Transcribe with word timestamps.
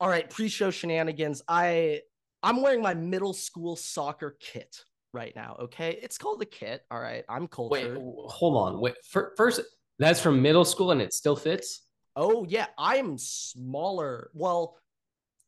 All 0.00 0.08
right, 0.08 0.28
pre-show 0.30 0.70
shenanigans. 0.70 1.42
I 1.48 2.02
I'm 2.42 2.62
wearing 2.62 2.80
my 2.82 2.94
middle 2.94 3.32
school 3.34 3.74
soccer 3.74 4.36
kit 4.40 4.84
right 5.12 5.34
now. 5.34 5.56
Okay, 5.60 5.98
it's 6.02 6.18
called 6.18 6.40
a 6.42 6.46
kit. 6.46 6.82
All 6.90 7.00
right, 7.00 7.24
I'm 7.28 7.42
Wait, 7.42 7.50
cultured. 7.50 7.94
w- 7.94 8.14
hold 8.28 8.56
on. 8.56 8.80
Wait, 8.80 8.94
fir- 9.04 9.34
first, 9.36 9.60
that's 9.98 10.20
from 10.20 10.40
middle 10.40 10.64
school 10.64 10.92
and 10.92 11.02
it 11.02 11.12
still 11.12 11.34
fits. 11.36 11.82
Oh 12.14 12.44
yeah, 12.48 12.66
I'm 12.78 13.18
smaller. 13.18 14.30
Well, 14.34 14.76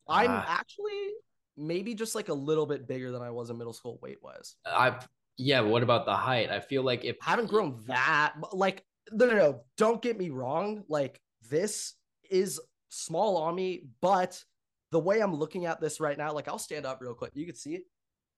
I'm 0.09 0.31
Ah. 0.31 0.45
actually 0.49 1.11
maybe 1.57 1.95
just 1.95 2.15
like 2.15 2.29
a 2.29 2.35
little 2.35 2.67
bit 2.67 2.89
bigger 2.89 3.13
than 3.13 3.23
I 3.23 3.31
was 3.31 3.51
in 3.51 3.59
middle 3.59 3.73
school 3.73 3.99
weight 4.03 4.19
wise. 4.23 4.57
I 4.67 4.99
yeah. 5.37 5.61
What 5.61 5.83
about 5.85 6.07
the 6.07 6.17
height? 6.17 6.51
I 6.51 6.59
feel 6.61 6.83
like 6.83 7.05
if 7.05 7.17
I 7.25 7.31
haven't 7.31 7.47
grown 7.49 7.83
that 7.87 8.35
like 8.53 8.85
no 9.13 9.27
no 9.27 9.35
no. 9.35 9.65
Don't 9.77 10.03
get 10.03 10.19
me 10.19 10.31
wrong. 10.31 10.83
Like 10.89 11.21
this 11.49 11.95
is 12.31 12.61
small 12.91 13.39
on 13.39 13.55
me, 13.55 13.85
but 14.03 14.43
the 14.91 14.99
way 14.99 15.21
I'm 15.21 15.35
looking 15.35 15.67
at 15.67 15.81
this 15.81 16.01
right 16.01 16.19
now, 16.19 16.33
like 16.33 16.49
I'll 16.49 16.59
stand 16.59 16.85
up 16.85 17.01
real 17.01 17.15
quick. 17.15 17.33
You 17.35 17.47
can 17.47 17.55
see 17.55 17.75
it. 17.75 17.83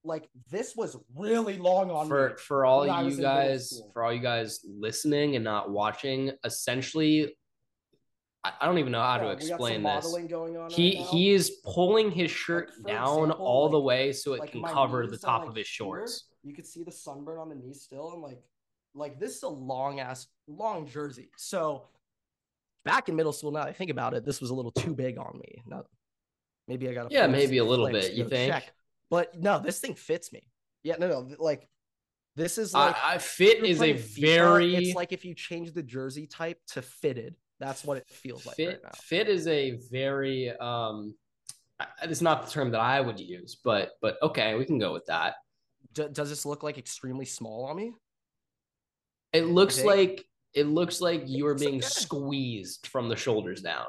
Like 0.04 0.28
this 0.50 0.74
was 0.76 0.96
really 1.14 1.58
long 1.58 1.90
on 1.90 2.08
for 2.08 2.30
me. 2.30 2.34
for 2.36 2.64
all 2.64 2.80
when 2.80 2.90
I 2.90 3.02
was 3.02 3.16
you 3.16 3.22
guys 3.22 3.82
for 3.92 4.02
all 4.02 4.12
you 4.12 4.20
guys 4.20 4.60
listening 4.64 5.36
and 5.36 5.44
not 5.44 5.70
watching, 5.70 6.32
essentially, 6.44 7.36
I, 8.44 8.52
I 8.60 8.66
don't 8.66 8.78
even 8.78 8.92
know 8.92 9.00
how 9.00 9.18
to 9.18 9.26
Yeah, 9.26 9.38
some 9.38 9.48
explain 9.50 9.82
this. 9.84 10.16
going 10.28 10.56
on. 10.56 10.70
He 10.70 10.96
right 10.96 11.06
he 11.06 11.30
is 11.30 11.50
pulling 11.64 12.10
his 12.10 12.30
shirt 12.30 12.72
for 12.74 12.82
down 12.82 13.18
example, 13.24 13.46
all 13.46 13.68
the 13.68 13.80
way 13.80 14.12
so 14.12 14.34
it 14.34 14.40
like 14.40 14.52
can 14.52 14.62
cover 14.64 15.06
the 15.06 15.16
top 15.16 15.42
like, 15.42 15.50
of 15.50 15.54
his 15.54 15.68
here. 15.68 15.86
shorts. 15.86 16.24
You 16.42 16.52
could 16.52 16.66
see 16.66 16.82
the 16.82 16.90
sunburn 16.92 17.38
on 17.38 17.48
the 17.48 17.54
knee 17.54 17.74
still, 17.74 18.12
and 18.12 18.20
like, 18.20 18.42
like 18.94 19.20
this 19.20 19.36
is 19.36 19.42
a 19.44 19.48
long 19.48 20.00
ass 20.00 20.26
long 20.48 20.86
jersey. 20.86 21.30
So 21.36 21.84
back 22.84 23.08
in 23.08 23.16
middle 23.16 23.32
school, 23.32 23.52
now 23.52 23.60
that 23.60 23.68
I 23.68 23.72
think 23.72 23.90
about 23.90 24.14
it, 24.14 24.24
this 24.24 24.40
was 24.40 24.50
a 24.50 24.54
little 24.54 24.72
too 24.72 24.94
big 24.94 25.18
on 25.18 25.38
me. 25.38 25.62
Now, 25.66 25.84
maybe 26.68 26.88
I 26.88 26.94
got 26.94 27.08
to 27.08 27.14
Yeah, 27.14 27.26
maybe 27.26 27.58
a 27.58 27.64
little 27.64 27.88
bit, 27.88 28.12
you 28.12 28.28
think? 28.28 28.54
But 29.10 29.38
no, 29.38 29.58
this 29.58 29.78
thing 29.78 29.94
fits 29.94 30.32
me. 30.32 30.48
Yeah, 30.82 30.96
no, 30.98 31.08
no, 31.08 31.28
like 31.38 31.68
this 32.34 32.56
is 32.56 32.72
like 32.72 32.96
I, 32.96 33.14
I 33.14 33.18
fit 33.18 33.62
is 33.64 33.80
a 33.80 33.92
FIFA, 33.92 34.20
very 34.20 34.76
It's 34.76 34.96
like 34.96 35.12
if 35.12 35.24
you 35.24 35.34
change 35.34 35.72
the 35.72 35.82
jersey 35.82 36.26
type 36.26 36.58
to 36.68 36.82
fitted. 36.82 37.36
That's 37.60 37.84
what 37.84 37.98
it 37.98 38.08
feels 38.08 38.44
like 38.44 38.56
fit. 38.56 38.68
right 38.68 38.78
now. 38.82 38.90
Fit 38.96 39.28
is 39.28 39.46
a 39.46 39.78
very 39.90 40.50
um. 40.58 41.14
It's 42.02 42.20
not 42.20 42.46
the 42.46 42.50
term 42.50 42.70
that 42.72 42.80
I 42.80 43.00
would 43.00 43.20
use, 43.20 43.56
but 43.62 43.92
but 44.00 44.16
okay, 44.22 44.54
we 44.54 44.64
can 44.64 44.78
go 44.78 44.92
with 44.92 45.06
that. 45.06 45.34
D- 45.92 46.08
does 46.10 46.30
this 46.30 46.46
look 46.46 46.62
like 46.62 46.78
extremely 46.78 47.24
small 47.24 47.66
on 47.66 47.76
me? 47.76 47.94
It 49.32 49.46
looks 49.46 49.84
like 49.84 50.24
it 50.54 50.66
looks 50.66 51.00
like 51.00 51.22
you 51.26 51.46
are 51.46 51.54
being 51.54 51.80
squeezed 51.82 52.86
from 52.86 53.08
the 53.08 53.16
shoulders 53.16 53.62
down. 53.62 53.86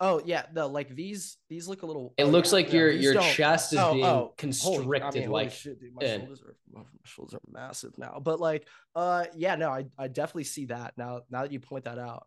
Oh 0.00 0.22
yeah, 0.24 0.46
no, 0.54 0.68
like 0.68 0.94
these 0.94 1.38
these 1.48 1.66
look 1.66 1.82
a 1.82 1.86
little. 1.86 2.14
It 2.16 2.24
oh, 2.24 2.26
looks 2.28 2.50
yeah, 2.50 2.54
like 2.54 2.66
yeah, 2.68 2.78
your 2.78 2.90
your 2.92 3.14
don't- 3.14 3.32
chest 3.32 3.72
is 3.72 3.80
oh, 3.80 3.92
being 3.92 4.04
oh, 4.04 4.14
holy- 4.14 4.30
constricted 4.38 5.02
I 5.02 5.10
mean, 5.10 5.28
holy 5.28 5.44
like 5.44 5.52
shit, 5.52 5.80
dude, 5.80 5.94
my 5.94 6.06
in. 6.06 6.20
shoulders 6.20 6.42
are 6.42 6.56
my 6.72 6.82
shoulders 7.04 7.34
are 7.34 7.40
massive 7.50 7.98
now. 7.98 8.20
But 8.22 8.38
like, 8.38 8.68
uh, 8.94 9.24
yeah, 9.34 9.56
no, 9.56 9.70
I 9.70 9.86
I 9.98 10.06
definitely 10.06 10.44
see 10.44 10.66
that 10.66 10.94
now. 10.96 11.22
Now 11.30 11.42
that 11.42 11.52
you 11.52 11.58
point 11.58 11.84
that 11.84 11.98
out, 11.98 12.26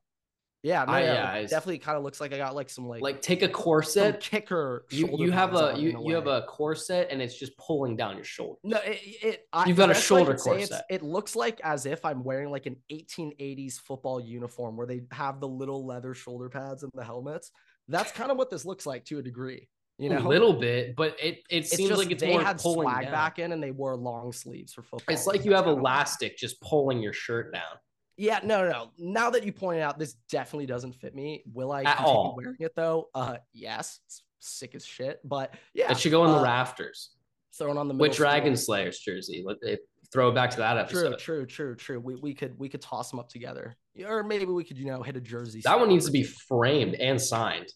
yeah, 0.63 0.83
no, 0.85 0.93
I- 0.93 1.01
yeah, 1.01 1.35
yeah, 1.35 1.41
definitely 1.47 1.79
kind 1.79 1.97
of 1.97 2.03
looks 2.03 2.21
like 2.21 2.33
I 2.33 2.37
got 2.37 2.53
like 2.53 2.69
some 2.69 2.87
like 2.87 3.01
like 3.01 3.21
take 3.21 3.41
a 3.41 3.49
corset. 3.49 4.19
kicker. 4.19 4.85
You 4.91 5.09
you 5.17 5.31
have 5.31 5.55
a 5.55 5.73
you 5.77 6.01
you 6.05 6.13
have 6.15 6.27
a 6.27 6.43
corset 6.43 7.07
and 7.09 7.21
it's 7.21 7.37
just 7.37 7.57
pulling 7.57 7.95
down 7.95 8.15
your 8.15 8.25
shoulder. 8.25 8.59
No, 8.63 8.77
it, 8.85 8.99
it 9.23 9.47
I, 9.51 9.65
You've 9.67 9.77
got 9.77 9.89
a 9.89 9.93
best 9.93 10.09
way 10.11 10.21
I 10.21 10.23
shoulder 10.25 10.37
corset. 10.37 10.85
It 10.89 11.01
looks 11.01 11.35
like 11.35 11.59
as 11.63 11.85
if 11.85 12.05
I'm 12.05 12.23
wearing 12.23 12.51
like 12.51 12.67
an 12.67 12.75
1880s 12.91 13.79
football 13.79 14.19
uniform 14.21 14.77
where 14.77 14.87
they 14.87 15.01
have 15.11 15.39
the 15.39 15.47
little 15.47 15.85
leather 15.85 16.13
shoulder 16.13 16.49
pads 16.49 16.83
and 16.83 16.91
the 16.93 17.03
helmets. 17.03 17.51
That's 17.87 18.11
kind 18.11 18.31
of 18.31 18.37
what 18.37 18.49
this 18.49 18.63
looks 18.63 18.85
like 18.85 19.05
to 19.05 19.19
a 19.19 19.23
degree. 19.23 19.67
You 19.97 20.09
know, 20.09 20.25
a 20.25 20.27
little 20.27 20.53
bit, 20.53 20.95
but 20.95 21.15
it 21.21 21.39
it 21.49 21.57
It's 21.57 21.75
seems 21.75 21.91
like 21.95 22.09
it's 22.09 22.21
they 22.21 22.29
more 22.31 22.41
had 22.41 22.57
pulling 22.59 22.87
swag 22.89 23.03
down. 23.03 23.11
back 23.11 23.37
in 23.37 23.51
and 23.51 23.61
they 23.61 23.69
wore 23.71 23.95
long 23.95 24.31
sleeves 24.31 24.73
for 24.73 24.81
football. 24.81 25.13
It's 25.13 25.27
like 25.27 25.45
you 25.45 25.53
have 25.53 25.67
elastic 25.67 26.37
just 26.37 26.59
pulling 26.61 27.01
your 27.01 27.13
shirt 27.13 27.53
down. 27.53 27.77
Yeah, 28.21 28.39
no, 28.43 28.63
no, 28.63 28.69
no. 28.71 28.91
Now 28.99 29.31
that 29.31 29.43
you 29.43 29.51
pointed 29.51 29.81
out, 29.81 29.97
this 29.97 30.13
definitely 30.29 30.67
doesn't 30.67 30.93
fit 30.93 31.15
me. 31.15 31.43
Will 31.51 31.71
I 31.71 31.81
At 31.81 31.97
continue 31.97 32.13
all. 32.19 32.35
wearing 32.37 32.55
it 32.59 32.73
though? 32.75 33.09
Uh, 33.15 33.37
yes. 33.51 33.99
It's 34.05 34.21
sick 34.39 34.75
as 34.75 34.85
shit, 34.85 35.19
but 35.23 35.55
yeah, 35.73 35.91
It 35.91 35.97
should 35.97 36.11
go 36.11 36.23
in 36.25 36.31
the 36.31 36.37
uh, 36.37 36.43
rafters. 36.43 37.11
thrown 37.57 37.79
on 37.79 37.87
the 37.87 37.95
middle 37.95 38.13
school- 38.13 38.23
Dragon 38.25 38.55
Slayers 38.55 38.99
jersey. 38.99 39.43
Let 39.43 39.57
it 39.63 39.79
throw 40.13 40.29
it 40.29 40.35
back 40.35 40.51
to 40.51 40.57
that 40.57 40.77
episode. 40.77 41.17
true, 41.17 41.45
true, 41.45 41.45
true. 41.47 41.75
true. 41.75 41.99
We, 41.99 42.15
we 42.15 42.33
could 42.35 42.59
we 42.59 42.69
could 42.69 42.81
toss 42.81 43.09
them 43.09 43.17
up 43.19 43.27
together, 43.29 43.75
or 44.05 44.23
maybe 44.23 44.45
we 44.45 44.63
could 44.65 44.77
you 44.77 44.85
know 44.85 45.01
hit 45.01 45.15
a 45.15 45.21
jersey. 45.21 45.61
That 45.63 45.79
one 45.79 45.89
needs 45.89 46.05
to 46.05 46.11
be 46.11 46.21
framed 46.23 46.93
and 46.95 47.19
signed. 47.19 47.73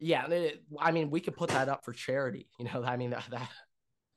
Yeah, 0.00 0.24
and 0.24 0.32
it- 0.32 0.64
I 0.78 0.90
mean 0.90 1.08
we 1.10 1.20
could 1.20 1.36
put 1.36 1.50
that 1.50 1.68
up 1.68 1.84
for 1.84 1.92
charity. 1.92 2.48
You 2.58 2.64
know, 2.64 2.82
I 2.84 2.96
mean 2.96 3.10
that, 3.10 3.24
that 3.30 3.48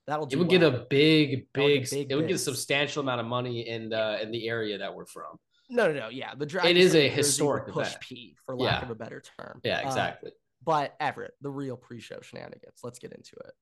that'll 0.08 0.28
It 0.28 0.36
would 0.38 0.50
get 0.50 0.64
a 0.64 0.86
big, 0.90 1.48
big, 1.54 1.82
get 1.84 1.90
big 1.92 2.12
it 2.12 2.16
would 2.16 2.28
get 2.28 2.36
a 2.36 2.40
substantial 2.40 3.02
amount 3.02 3.22
of 3.22 3.28
money 3.28 3.68
in 3.68 3.90
the 3.90 4.22
in 4.22 4.32
the 4.32 4.48
area 4.48 4.78
that 4.80 4.94
we're 4.94 5.06
from. 5.06 5.38
no, 5.70 5.88
no, 5.92 5.94
no. 6.00 6.10
Yeah, 6.10 6.36
the 6.36 6.46
Dragon 6.46 6.72
It 6.72 6.78
is 6.78 6.92
a 6.92 6.92
Slayer 6.92 7.02
jersey 7.02 7.10
would 7.16 7.18
historic 7.26 7.68
push 7.70 7.88
event. 7.88 8.02
P 8.02 8.36
for 8.46 8.56
lack 8.56 8.82
Yeah. 8.82 8.86
of 8.86 8.92
a 8.92 8.96
better 8.96 9.22
term. 9.40 9.62
Yeah, 9.64 9.80
Uh, 9.80 9.88
exactly. 9.88 10.32
but 10.64 10.96
Everett, 11.00 11.34
the 11.42 11.50
real 11.50 11.78
pre-show 11.78 12.20
shenanigans. 12.22 12.80
Let's 12.84 13.00
get 13.00 13.12
into 13.14 13.36
it. 13.38 13.54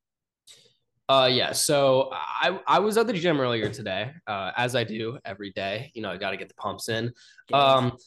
Uh, 1.10 1.28
yeah. 1.32 1.52
So 1.52 2.10
I 2.12 2.60
I 2.68 2.80
was 2.80 2.98
at 2.98 3.06
the 3.08 3.14
gym 3.14 3.40
earlier 3.42 3.70
today, 3.70 4.12
uh, 4.28 4.52
as 4.56 4.76
I 4.76 4.84
do 4.86 5.20
every 5.26 5.52
day. 5.52 5.92
You 5.94 6.02
know, 6.02 6.10
I 6.12 6.18
got 6.18 6.32
to 6.32 6.38
get 6.38 6.48
the 6.48 6.54
pumps 6.56 6.88
in. 6.90 7.12
Um, 7.52 7.98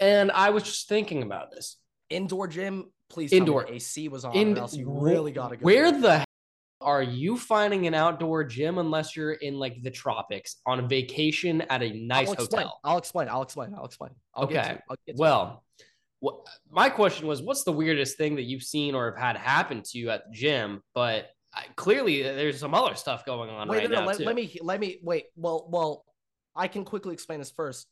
and 0.00 0.30
I 0.30 0.50
was 0.50 0.62
just 0.62 0.88
thinking 0.88 1.22
about 1.22 1.50
this. 1.50 1.76
indoor 2.08 2.46
gym, 2.46 2.92
please. 3.10 3.32
Indoor. 3.32 3.66
AC 3.68 4.08
was 4.08 4.24
on, 4.24 4.34
In 4.34 4.56
or 4.56 4.60
else 4.60 4.74
you 4.76 4.88
really 4.88 5.32
got 5.32 5.48
to 5.48 5.56
go. 5.56 5.62
Where 5.64 5.90
the 5.90 6.18
hell 6.18 6.24
are 6.80 7.02
you 7.02 7.36
finding 7.36 7.86
an 7.86 7.94
outdoor 7.94 8.44
gym 8.44 8.78
unless 8.78 9.16
you're 9.16 9.32
in 9.32 9.58
like 9.58 9.82
the 9.82 9.90
tropics 9.90 10.56
on 10.66 10.80
a 10.80 10.82
vacation 10.82 11.62
at 11.62 11.82
a 11.82 11.92
nice 11.92 12.28
I'll 12.28 12.34
explain. 12.34 12.62
hotel? 12.62 12.80
I'll 12.84 12.98
explain. 12.98 13.28
I'll 13.28 13.42
explain. 13.42 13.74
I'll 13.74 13.84
explain. 13.84 14.10
I'll 14.34 14.46
get 14.46 14.62
to 14.62 14.70
Okay. 14.70 14.80
I'll 14.88 14.96
get 15.06 15.16
to. 15.16 15.20
Well, 15.20 15.64
what 16.20 16.46
my 16.70 16.88
question 16.88 17.26
was, 17.26 17.42
what's 17.42 17.64
the 17.64 17.72
weirdest 17.72 18.16
thing 18.16 18.36
that 18.36 18.42
you've 18.42 18.62
seen 18.62 18.94
or 18.94 19.10
have 19.10 19.18
had 19.18 19.36
happen 19.36 19.82
to 19.82 19.98
you 19.98 20.10
at 20.10 20.24
the 20.26 20.32
gym? 20.32 20.82
But 20.94 21.30
I, 21.54 21.64
clearly, 21.76 22.28
uh, 22.28 22.34
there's 22.34 22.58
some 22.60 22.74
other 22.74 22.94
stuff 22.94 23.24
going 23.24 23.50
on 23.50 23.68
wait, 23.68 23.78
right 23.78 23.90
no, 23.90 23.96
no, 23.96 24.00
now 24.02 24.06
let, 24.06 24.20
let 24.20 24.36
me 24.36 24.56
let 24.62 24.80
me 24.80 24.98
wait. 25.02 25.26
Well, 25.36 25.68
well, 25.70 26.04
I 26.54 26.68
can 26.68 26.84
quickly 26.84 27.14
explain 27.14 27.38
this 27.38 27.50
first. 27.50 27.86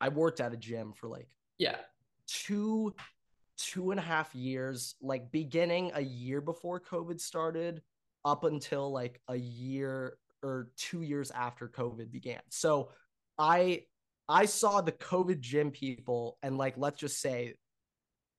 I 0.00 0.08
worked 0.08 0.40
at 0.40 0.52
a 0.52 0.56
gym 0.56 0.92
for 0.92 1.08
like 1.08 1.28
yeah, 1.58 1.76
two 2.26 2.94
two 3.56 3.90
and 3.90 4.00
a 4.00 4.02
half 4.02 4.34
years 4.34 4.94
like 5.00 5.30
beginning 5.30 5.92
a 5.94 6.00
year 6.00 6.40
before 6.40 6.80
covid 6.80 7.20
started 7.20 7.82
up 8.24 8.44
until 8.44 8.90
like 8.92 9.20
a 9.28 9.36
year 9.36 10.16
or 10.42 10.68
two 10.76 11.02
years 11.02 11.30
after 11.30 11.68
covid 11.68 12.10
began 12.10 12.40
so 12.50 12.90
i 13.38 13.82
i 14.28 14.44
saw 14.44 14.80
the 14.80 14.92
covid 14.92 15.40
gym 15.40 15.70
people 15.70 16.38
and 16.42 16.58
like 16.58 16.74
let's 16.76 16.98
just 17.00 17.20
say 17.20 17.54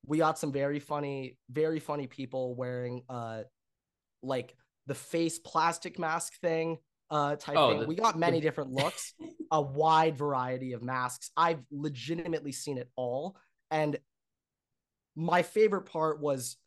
we 0.06 0.18
got 0.18 0.38
some 0.38 0.52
very 0.52 0.80
funny 0.80 1.38
very 1.50 1.80
funny 1.80 2.08
people 2.08 2.56
wearing 2.56 3.02
uh 3.10 3.44
like 4.22 4.56
the 4.88 4.96
face 4.96 5.40
plastic 5.40 5.98
mask 5.98 6.34
thing 6.42 6.78
uh 7.10 7.36
type 7.36 7.58
Oh, 7.58 7.70
thing 7.70 7.80
the- 7.82 7.86
we 7.88 7.96
got 7.96 8.18
many 8.18 8.40
the- 8.40 8.42
different 8.48 8.72
looks 8.72 9.14
a 9.52 9.62
wide 9.62 10.18
variety 10.18 10.74
of 10.74 10.82
masks. 10.82 11.30
I've 11.38 11.60
legitimately 11.70 12.52
seen 12.52 12.80
it 12.80 12.90
all. 12.96 13.38
And 13.70 14.00
my 15.16 15.44
favorite 15.44 15.84
part 15.86 16.20
was, 16.20 16.58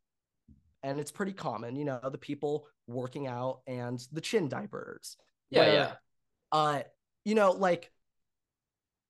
and 0.84 1.00
it's 1.00 1.10
pretty 1.10 1.32
common, 1.32 1.74
you 1.74 1.84
know, 1.84 1.98
the 2.10 2.16
people 2.18 2.68
working 2.86 3.26
out 3.26 3.60
and 3.66 4.00
the 4.12 4.20
chin 4.20 4.48
diapers. 4.48 5.16
yeah, 5.50 5.60
where, 5.60 5.72
yeah. 5.72 5.92
Uh, 6.52 6.82
you 7.24 7.34
know, 7.34 7.50
like 7.50 7.90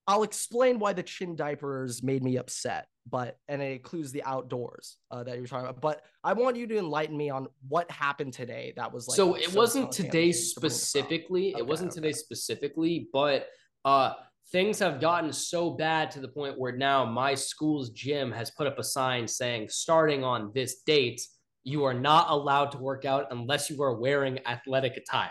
I'll 0.07 0.23
explain 0.23 0.79
why 0.79 0.93
the 0.93 1.03
chin 1.03 1.37
diapers 1.37 2.03
made 2.03 2.23
me 2.23 2.37
upset, 2.37 2.87
but 3.11 3.39
and 3.49 3.61
it 3.61 3.73
includes 3.73 4.13
the 4.13 4.23
outdoors 4.25 4.97
uh, 5.11 5.25
that 5.25 5.37
you're 5.37 5.47
talking 5.47 5.69
about. 5.69 5.81
But 5.81 6.03
I 6.23 6.33
want 6.33 6.57
you 6.57 6.67
to 6.69 6.79
enlighten 6.79 7.17
me 7.17 7.29
on 7.29 7.49
what 7.69 7.91
happened 7.91 8.33
today. 8.33 8.73
That 8.77 8.93
was 8.93 9.09
like 9.09 9.17
so 9.17 9.35
it 9.35 9.53
wasn't 9.55 9.87
content 9.87 10.13
today 10.13 10.33
to 10.33 10.39
specifically. 10.39 11.55
Okay, 11.55 11.61
it 11.61 11.67
wasn't 11.67 11.91
okay. 11.91 12.01
today 12.01 12.13
specifically, 12.13 13.09
but 13.13 13.49
uh, 13.85 14.13
things 14.53 14.79
have 14.79 15.01
gotten 15.01 15.33
so 15.33 15.71
bad 15.71 16.11
to 16.13 16.21
the 16.21 16.29
point 16.29 16.59
where 16.59 16.77
now 16.77 17.05
my 17.05 17.35
school's 17.35 17.91
gym 17.91 18.31
has 18.31 18.51
put 18.51 18.67
up 18.67 18.79
a 18.79 18.85
sign 18.85 19.27
saying, 19.27 19.69
starting 19.69 20.23
on 20.23 20.53
this 20.55 20.83
date, 20.83 21.27
you 21.67 21.83
are 21.83 21.93
not 21.93 22.31
allowed 22.31 22.71
to 22.71 22.79
work 22.79 23.05
out 23.05 23.27
unless 23.33 23.69
you 23.69 23.83
are 23.83 23.93
wearing 23.93 24.39
athletic 24.47 24.97
attire. 24.97 25.31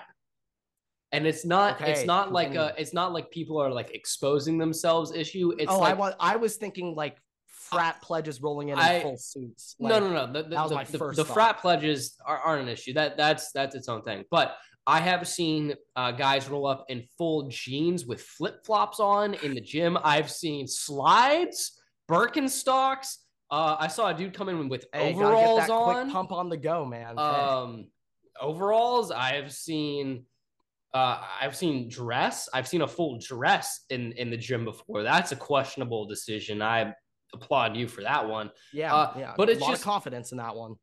And 1.13 1.25
it's 1.25 1.45
not. 1.45 1.79
it's 1.79 2.03
not 2.05 2.33
like 2.33 2.55
a 2.55 2.73
it's 2.77 2.93
not 2.93 3.13
like 3.13 3.31
people 3.31 3.57
are 3.57 3.71
like 3.71 3.95
exposing 3.95 4.57
themselves 4.57 5.13
issue. 5.15 5.53
It's 5.57 5.71
oh, 5.71 5.79
I 5.81 5.93
was 5.93 6.13
I 6.19 6.35
was 6.35 6.57
thinking 6.57 6.93
like 6.93 7.15
frat 7.47 8.01
pledges 8.01 8.41
rolling 8.41 8.69
in 8.69 8.77
in 8.77 9.01
full 9.01 9.17
suits. 9.17 9.77
no, 9.79 9.87
like- 9.87 10.03
no, 10.03 10.09
no. 10.09 10.33
The, 10.33 10.43
the, 10.43 10.49
that 10.49 10.61
was 10.63 10.69
the, 10.71 10.75
my 10.75 10.83
the- 10.83 10.97
first 10.97 11.15
the 11.15 11.23
thought. 11.23 11.33
frat 11.33 11.57
pledges 11.59 12.17
are, 12.25 12.39
aren't 12.39 12.63
an 12.63 12.67
issue. 12.67 12.91
That 12.91 13.15
that's 13.15 13.53
that's 13.53 13.73
its 13.73 13.87
own 13.87 14.01
thing. 14.01 14.25
But 14.29 14.57
I 14.85 14.99
have 14.99 15.25
seen 15.29 15.73
uh, 15.95 16.11
guys 16.11 16.49
roll 16.49 16.67
up 16.67 16.83
in 16.89 17.03
full 17.17 17.47
jeans 17.47 18.05
with 18.05 18.21
flip 18.21 18.65
flops 18.65 18.99
on 18.99 19.35
in 19.35 19.53
the 19.53 19.61
gym. 19.61 19.97
I've 20.03 20.29
seen 20.29 20.67
slides, 20.67 21.79
Birkenstocks, 22.11 23.19
uh, 23.55 23.77
I 23.79 23.87
saw 23.87 24.09
a 24.09 24.13
dude 24.13 24.33
come 24.33 24.49
in 24.49 24.67
with 24.69 24.85
Hey, 24.93 25.13
overalls 25.13 25.69
on. 25.69 25.93
quick 26.03 26.13
pump 26.13 26.31
on 26.31 26.49
the 26.49 26.57
go, 26.57 26.85
man. 26.85 27.15
Hey. 27.17 27.23
Um, 27.23 27.87
overalls. 28.41 29.11
I've 29.11 29.51
seen. 29.53 30.25
Uh, 30.93 31.21
I've 31.41 31.55
seen 31.55 31.89
dress. 31.89 32.47
I've 32.53 32.67
seen 32.67 32.81
a 32.81 32.87
full 32.87 33.17
dress 33.19 33.81
in 33.89 34.11
in 34.13 34.29
the 34.29 34.37
gym 34.37 34.63
before. 34.65 35.03
That's 35.03 35.31
a 35.31 35.35
questionable 35.35 36.05
decision. 36.05 36.61
I 36.61 36.93
applaud 37.33 37.75
you 37.75 37.87
for 37.87 38.01
that 38.01 38.27
one. 38.27 38.49
yeah, 38.73 38.93
uh, 38.95 39.13
yeah. 39.17 39.33
but 39.37 39.49
it's 39.49 39.65
just- 39.65 39.83
confidence 39.83 40.31
in 40.31 40.37
that 40.37 40.55
one. 40.55 40.75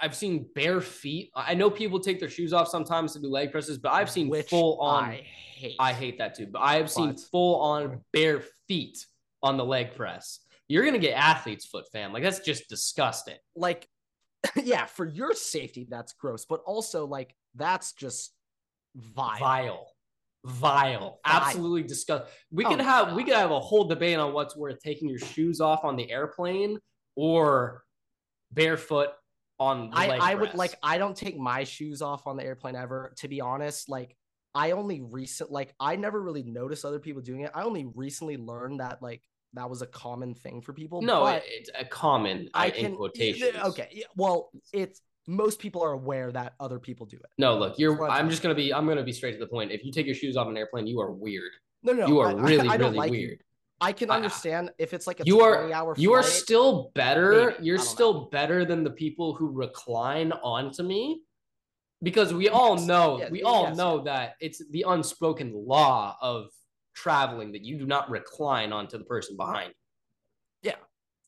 I've 0.00 0.14
seen 0.14 0.46
bare 0.54 0.80
feet. 0.80 1.30
I 1.34 1.54
know 1.54 1.68
people 1.68 1.98
take 1.98 2.20
their 2.20 2.28
shoes 2.28 2.52
off 2.52 2.68
sometimes 2.68 3.12
to 3.14 3.18
do 3.20 3.28
leg 3.28 3.50
presses, 3.50 3.76
but 3.78 3.92
I've 3.92 4.08
seen 4.10 4.28
which 4.28 4.48
full 4.48 4.78
on. 4.80 5.04
I 5.04 5.26
hate. 5.56 5.74
I 5.80 5.92
hate 5.92 6.18
that 6.18 6.34
too. 6.36 6.46
But 6.46 6.60
I 6.60 6.76
have 6.76 6.90
seen 6.90 7.10
But- 7.12 7.20
full 7.32 7.60
on 7.60 8.04
bare 8.12 8.44
feet 8.68 9.04
on 9.42 9.56
the 9.56 9.64
leg 9.64 9.94
press. 9.96 10.40
You're 10.74 10.84
gonna 10.84 10.98
get 10.98 11.16
athlete's 11.16 11.64
foot, 11.64 11.84
fam. 11.92 12.12
Like 12.12 12.24
that's 12.24 12.40
just 12.40 12.68
disgusting. 12.68 13.36
like 13.54 13.86
yeah 14.62 14.86
for 14.86 15.06
your 15.06 15.32
safety 15.32 15.86
that's 15.88 16.12
gross 16.12 16.44
but 16.44 16.60
also 16.66 17.06
like 17.06 17.34
that's 17.54 17.92
just 17.92 18.34
vile, 18.96 19.38
Vile, 19.38 19.86
vile, 20.44 21.20
absolutely 21.24 21.84
disgusting. 21.84 22.28
We 22.50 22.64
Oh 22.64 22.70
could 22.70 22.80
have 22.80 23.14
we 23.14 23.22
could 23.22 23.34
have 23.34 23.52
a 23.52 23.60
whole 23.60 23.84
debate 23.84 24.18
on 24.18 24.32
what's 24.32 24.56
worth 24.56 24.80
taking 24.80 25.08
your 25.08 25.20
shoes 25.20 25.60
off 25.60 25.84
on 25.84 25.94
the 25.94 26.10
airplane 26.10 26.80
or 27.14 27.84
barefoot 28.50 29.10
on 29.60 29.90
the 29.90 29.96
i 29.96 30.32
i 30.32 30.34
would 30.34 30.54
like 30.54 30.74
i 30.82 30.98
don't 30.98 31.16
take 31.16 31.38
my 31.38 31.62
shoes 31.62 32.02
off 32.02 32.26
on 32.26 32.36
the 32.36 32.44
airplane 32.44 32.74
ever 32.74 33.14
to 33.18 33.28
be 33.28 33.40
honest. 33.40 33.88
Like 33.88 34.16
i 34.56 34.72
only 34.72 35.02
recent 35.02 35.52
like 35.52 35.72
i 35.78 35.94
never 35.94 36.20
really 36.20 36.42
noticed 36.42 36.84
other 36.84 36.98
people 36.98 37.22
doing 37.22 37.42
it. 37.42 37.52
I 37.54 37.62
only 37.62 37.86
recently 37.94 38.36
learned 38.36 38.80
that 38.80 39.00
like 39.00 39.22
that 39.54 39.68
was 39.70 39.82
a 39.82 39.86
common 39.86 40.34
thing 40.34 40.60
for 40.60 40.72
people 40.72 41.00
no, 41.02 41.22
but 41.22 41.42
it's 41.46 41.70
a 41.78 41.84
common 41.84 42.48
uh, 42.54 42.58
i 42.58 42.64
I 42.66 42.70
can 42.70 42.84
in 42.86 42.96
quotations. 42.96 43.56
okay 43.64 44.02
well 44.16 44.50
it's 44.72 45.00
most 45.26 45.58
people 45.58 45.82
are 45.82 45.92
aware 45.92 46.30
that 46.32 46.52
other 46.60 46.78
people 46.78 47.06
do 47.06 47.16
it 47.16 47.30
No, 47.38 47.56
look, 47.58 47.78
you're. 47.78 48.08
I'm 48.10 48.28
just 48.28 48.42
gonna 48.42 48.54
be. 48.54 48.74
I'm 48.74 48.86
gonna 48.86 49.02
be 49.02 49.12
straight 49.12 49.32
to 49.32 49.38
the 49.38 49.46
point. 49.46 49.72
If 49.72 49.82
you 49.82 49.90
take 49.90 50.04
your 50.04 50.14
shoes 50.14 50.36
off 50.36 50.48
an 50.48 50.56
airplane, 50.58 50.86
you 50.86 51.00
are 51.00 51.10
weird. 51.12 51.50
no 51.82 51.92
no, 51.94 52.00
no 52.02 52.06
you 52.08 52.18
are 52.20 52.28
I- 52.28 52.32
I- 52.32 52.42
really, 52.50 52.68
I, 52.68 52.76
don't 52.76 52.88
really 52.92 52.98
like 52.98 53.10
weird. 53.10 53.38
i 53.80 53.90
can 53.92 54.10
I- 54.10 54.16
understand 54.16 54.70
if 54.78 54.92
it's 54.92 55.06
like 55.06 55.20
a 55.20 55.24
You 55.24 55.40
are 55.40 55.56
20 55.56 55.72
hour 55.72 55.94
You 55.96 56.12
are 56.12 56.22
still 56.22 56.90
better. 56.94 57.52
Maybe. 57.52 57.64
You're 57.66 57.78
I 57.78 57.82
still 57.94 58.14
better 58.38 58.66
than 58.66 58.84
the 58.84 58.90
people 58.90 59.32
who 59.34 59.46
recline 59.50 60.30
onto 60.32 60.82
me, 60.82 61.22
because 62.02 62.34
we 62.34 62.50
all 62.50 62.76
know. 62.76 63.18
Yes, 63.20 63.30
We 63.30 63.42
all 63.42 63.64
yes, 63.68 63.76
know 63.78 64.02
that 64.02 64.34
it's 64.40 64.60
the 64.76 64.84
unspoken 64.86 65.48
law 65.54 66.16
of 66.20 66.48
traveling 66.94 67.52
that 67.52 67.62
you 67.62 67.78
do 67.78 67.86
not 67.86 68.08
recline 68.10 68.72
onto 68.72 68.96
the 68.98 69.04
person 69.04 69.36
behind. 69.36 69.68
you. 70.62 70.70
Yeah. 70.70 70.76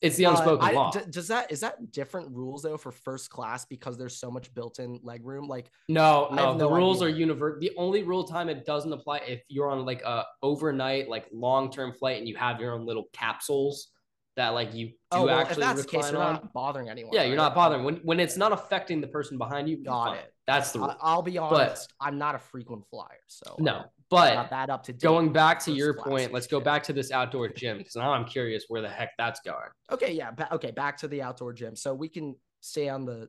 it's 0.03 0.17
the 0.17 0.27
Uh, 0.27 0.31
unspoken 0.33 0.67
I- 0.69 0.73
law. 0.73 0.91
d- 0.91 1.01
does 1.11 1.29
that 1.29 1.51
is 1.51 1.61
that 1.61 1.91
different 1.91 2.31
rules 2.31 2.63
though 2.63 2.77
for 2.77 2.93
first 2.93 3.31
class 3.31 3.65
because 3.65 3.97
there's 3.97 4.17
so 4.19 4.31
much 4.31 4.53
built-in 4.55 5.01
leg 5.03 5.25
room? 5.25 5.49
Like, 5.49 5.71
No, 5.89 6.29
I 6.31 6.37
no, 6.37 6.57
the 6.59 6.69
rules 6.69 7.01
idea. 7.03 7.15
are 7.15 7.19
universal. 7.19 7.61
The 7.61 7.73
only 7.79 8.03
rule 8.03 8.25
time 8.25 8.49
it 8.51 8.67
doesn't 8.67 8.93
apply 8.93 9.19
if 9.27 9.43
you're 9.49 9.71
on 9.71 9.85
like 9.87 10.03
a 10.03 10.25
overnight, 10.43 11.09
like 11.09 11.27
long 11.33 11.71
term 11.73 11.93
flight 11.95 12.19
and 12.19 12.29
you 12.29 12.37
have 12.37 12.61
your 12.61 12.75
own 12.75 12.85
little 12.85 13.05
capsules 13.15 13.89
that 14.37 14.51
like 14.51 14.75
you 14.75 14.89
do 14.89 14.95
oh, 15.13 15.25
well, 15.25 15.39
if 15.41 15.47
actually 15.49 15.63
that's 15.63 15.81
the 15.83 15.89
case, 15.89 16.05
recline 16.05 16.13
you're 16.13 16.23
on. 16.23 16.33
not 16.35 16.53
bothering 16.53 16.89
anyone. 16.91 17.15
yeah, 17.15 17.23
you're 17.25 17.37
not 17.37 17.55
bothering 17.55 17.83
when 17.83 17.97
when 18.05 18.21
it's 18.21 18.37
not 18.37 18.53
affecting 18.53 19.01
the 19.01 19.09
person 19.09 19.39
behind 19.39 19.67
you. 19.67 19.83
Got 19.83 20.19
it. 20.19 20.31
That's 20.47 20.73
the 20.73 20.79
rule. 20.81 20.91
I, 20.91 20.97
I'll 21.01 21.23
be 21.23 21.39
honest. 21.39 21.93
I'm 22.01 22.19
not 22.19 22.35
a 22.35 22.39
frequent 22.39 22.85
flyer, 22.91 23.19
so 23.29 23.57
no, 23.59 23.87
but 24.09 24.51
that 24.51 24.71
up 24.71 24.85
to 24.85 24.93
date. 24.93 25.01
going 25.01 25.33
back 25.33 25.59
to 25.61 25.73
your 25.73 25.95
point, 25.95 26.33
let's 26.33 26.47
go 26.47 26.61
back 26.61 26.83
to 26.85 26.93
this 26.93 27.11
outdoor 27.11 27.49
gym 27.49 27.79
because 27.79 27.97
now 27.97 28.13
I'm 28.13 28.25
curious 28.25 28.65
where 28.69 28.81
the 28.81 28.89
heck 28.89 29.11
that's 29.19 29.41
going. 29.41 29.71
Okay, 29.91 30.13
yeah. 30.13 30.31
Ba- 30.31 30.53
okay, 30.55 30.71
back 30.71 30.97
to 30.99 31.09
the 31.09 31.23
outdoor 31.23 31.53
gym. 31.53 31.75
So 31.75 31.93
we 31.93 32.09
can 32.09 32.37
stay 32.61 32.89
on 32.89 33.05
the 33.05 33.29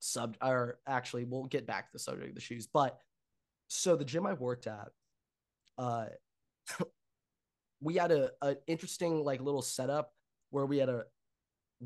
sub, 0.00 0.36
or 0.42 0.78
actually, 0.86 1.24
we'll 1.24 1.44
get 1.44 1.66
back 1.66 1.86
to 1.86 1.92
the 1.92 1.98
subject 1.98 2.30
of 2.30 2.34
the 2.34 2.40
shoes. 2.40 2.66
But 2.66 2.98
so 3.68 3.94
the 3.94 4.04
gym 4.04 4.26
I 4.26 4.32
worked 4.32 4.66
at, 4.66 4.88
uh, 5.76 6.06
we 7.80 7.94
had 7.94 8.10
a 8.10 8.30
an 8.42 8.56
interesting 8.66 9.22
like 9.24 9.40
little 9.40 9.62
setup 9.62 10.12
where 10.50 10.66
we 10.66 10.78
had 10.78 10.88
a 10.88 11.04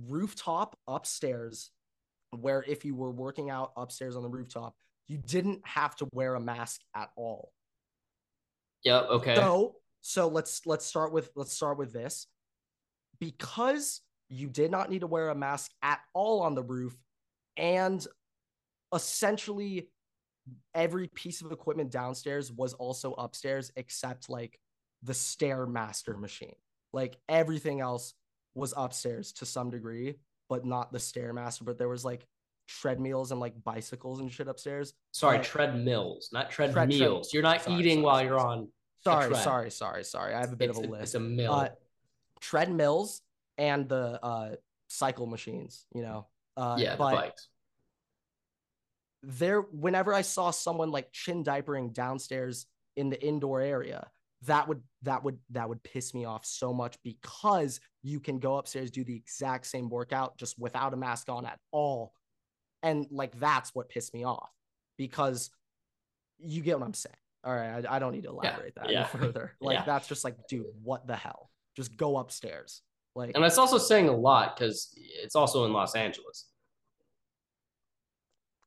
rooftop 0.08 0.78
upstairs, 0.88 1.70
where 2.30 2.64
if 2.66 2.84
you 2.84 2.94
were 2.94 3.10
working 3.10 3.50
out 3.50 3.72
upstairs 3.76 4.16
on 4.16 4.22
the 4.22 4.28
rooftop, 4.28 4.74
you 5.08 5.18
didn't 5.18 5.60
have 5.66 5.94
to 5.96 6.08
wear 6.14 6.34
a 6.34 6.40
mask 6.40 6.80
at 6.96 7.10
all. 7.16 7.52
Yep. 8.84 9.06
Okay. 9.10 9.34
So 9.36 9.76
so 10.00 10.28
let's 10.28 10.66
let's 10.66 10.84
start 10.84 11.12
with 11.12 11.30
let's 11.36 11.52
start 11.52 11.78
with 11.78 11.92
this. 11.92 12.26
Because 13.20 14.00
you 14.28 14.48
did 14.48 14.70
not 14.70 14.90
need 14.90 15.00
to 15.00 15.06
wear 15.06 15.28
a 15.28 15.34
mask 15.34 15.70
at 15.82 16.00
all 16.12 16.40
on 16.40 16.54
the 16.54 16.62
roof, 16.62 16.96
and 17.56 18.04
essentially 18.94 19.88
every 20.74 21.08
piece 21.08 21.40
of 21.40 21.52
equipment 21.52 21.90
downstairs 21.90 22.50
was 22.50 22.74
also 22.74 23.12
upstairs 23.12 23.70
except 23.76 24.28
like 24.28 24.58
the 25.02 25.12
stairmaster 25.12 26.18
machine. 26.18 26.56
Like 26.92 27.16
everything 27.28 27.80
else 27.80 28.14
was 28.54 28.74
upstairs 28.76 29.32
to 29.34 29.46
some 29.46 29.70
degree, 29.70 30.16
but 30.48 30.64
not 30.64 30.92
the 30.92 30.98
stairmaster. 30.98 31.64
But 31.64 31.78
there 31.78 31.88
was 31.88 32.04
like 32.04 32.26
treadmills 32.80 33.30
and 33.30 33.40
like 33.40 33.54
bicycles 33.62 34.20
and 34.20 34.32
shit 34.32 34.48
upstairs. 34.48 34.94
Sorry, 35.12 35.38
but- 35.38 35.46
treadmills, 35.46 36.30
not 36.32 36.50
Tread- 36.50 36.72
treadmills. 36.72 37.32
You're 37.32 37.42
not 37.42 37.62
Sorry, 37.62 37.78
eating 37.80 37.96
sorry, 37.98 38.04
while 38.04 38.14
sorry, 38.16 38.26
you're 38.26 38.40
on. 38.40 38.68
Sorry, 39.04 39.28
tread. 39.28 39.42
sorry, 39.42 39.70
sorry, 39.70 40.04
sorry. 40.04 40.34
I 40.34 40.40
have 40.40 40.52
a 40.52 40.56
bit 40.56 40.70
it's, 40.70 40.78
of 40.78 40.84
a 40.84 40.88
a- 40.88 40.90
list. 40.90 41.02
It's 41.02 41.14
a 41.14 41.20
mill. 41.20 41.52
uh, 41.52 41.68
treadmills 42.40 43.20
and 43.58 43.88
the 43.88 44.18
uh, 44.24 44.56
cycle 44.88 45.26
machines, 45.26 45.86
you 45.94 46.02
know. 46.02 46.26
Uh, 46.56 46.76
yeah, 46.78 46.92
the 46.92 46.98
bikes. 46.98 47.48
there, 49.22 49.60
whenever 49.60 50.12
I 50.12 50.22
saw 50.22 50.50
someone 50.50 50.90
like 50.90 51.12
chin 51.12 51.44
diapering 51.44 51.92
downstairs 51.92 52.66
in 52.96 53.08
the 53.10 53.22
indoor 53.24 53.60
area, 53.60 54.08
that 54.42 54.66
would 54.68 54.82
that 55.02 55.22
would 55.22 55.38
that 55.50 55.68
would 55.68 55.82
piss 55.84 56.12
me 56.14 56.24
off 56.24 56.44
so 56.44 56.72
much 56.74 56.96
because 57.04 57.80
you 58.02 58.18
can 58.18 58.38
go 58.40 58.56
upstairs 58.58 58.90
do 58.90 59.04
the 59.04 59.14
exact 59.14 59.66
same 59.66 59.88
workout 59.88 60.36
just 60.36 60.58
without 60.58 60.92
a 60.92 60.96
mask 60.96 61.28
on 61.28 61.46
at 61.46 61.58
all, 61.70 62.12
and 62.82 63.06
like 63.10 63.38
that's 63.38 63.74
what 63.74 63.88
pissed 63.88 64.14
me 64.14 64.24
off 64.24 64.50
because 64.98 65.50
you 66.38 66.62
get 66.62 66.78
what 66.78 66.86
I'm 66.86 66.94
saying. 66.94 67.16
All 67.44 67.54
right, 67.54 67.84
I, 67.84 67.96
I 67.96 67.98
don't 67.98 68.12
need 68.12 68.24
to 68.24 68.30
elaborate 68.30 68.74
that 68.76 68.84
any 68.84 68.94
yeah, 68.94 69.04
further. 69.06 69.52
Like 69.60 69.78
yeah. 69.78 69.84
that's 69.84 70.08
just 70.08 70.24
like, 70.24 70.36
dude, 70.48 70.66
what 70.82 71.06
the 71.06 71.16
hell? 71.16 71.50
Just 71.76 71.96
go 71.96 72.18
upstairs. 72.18 72.82
Like 73.14 73.32
And 73.34 73.44
it's 73.44 73.58
also 73.58 73.78
saying 73.78 74.08
a 74.08 74.16
lot 74.16 74.56
because 74.56 74.90
it's 75.22 75.36
also 75.36 75.64
in 75.64 75.72
Los 75.72 75.94
Angeles. 75.94 76.46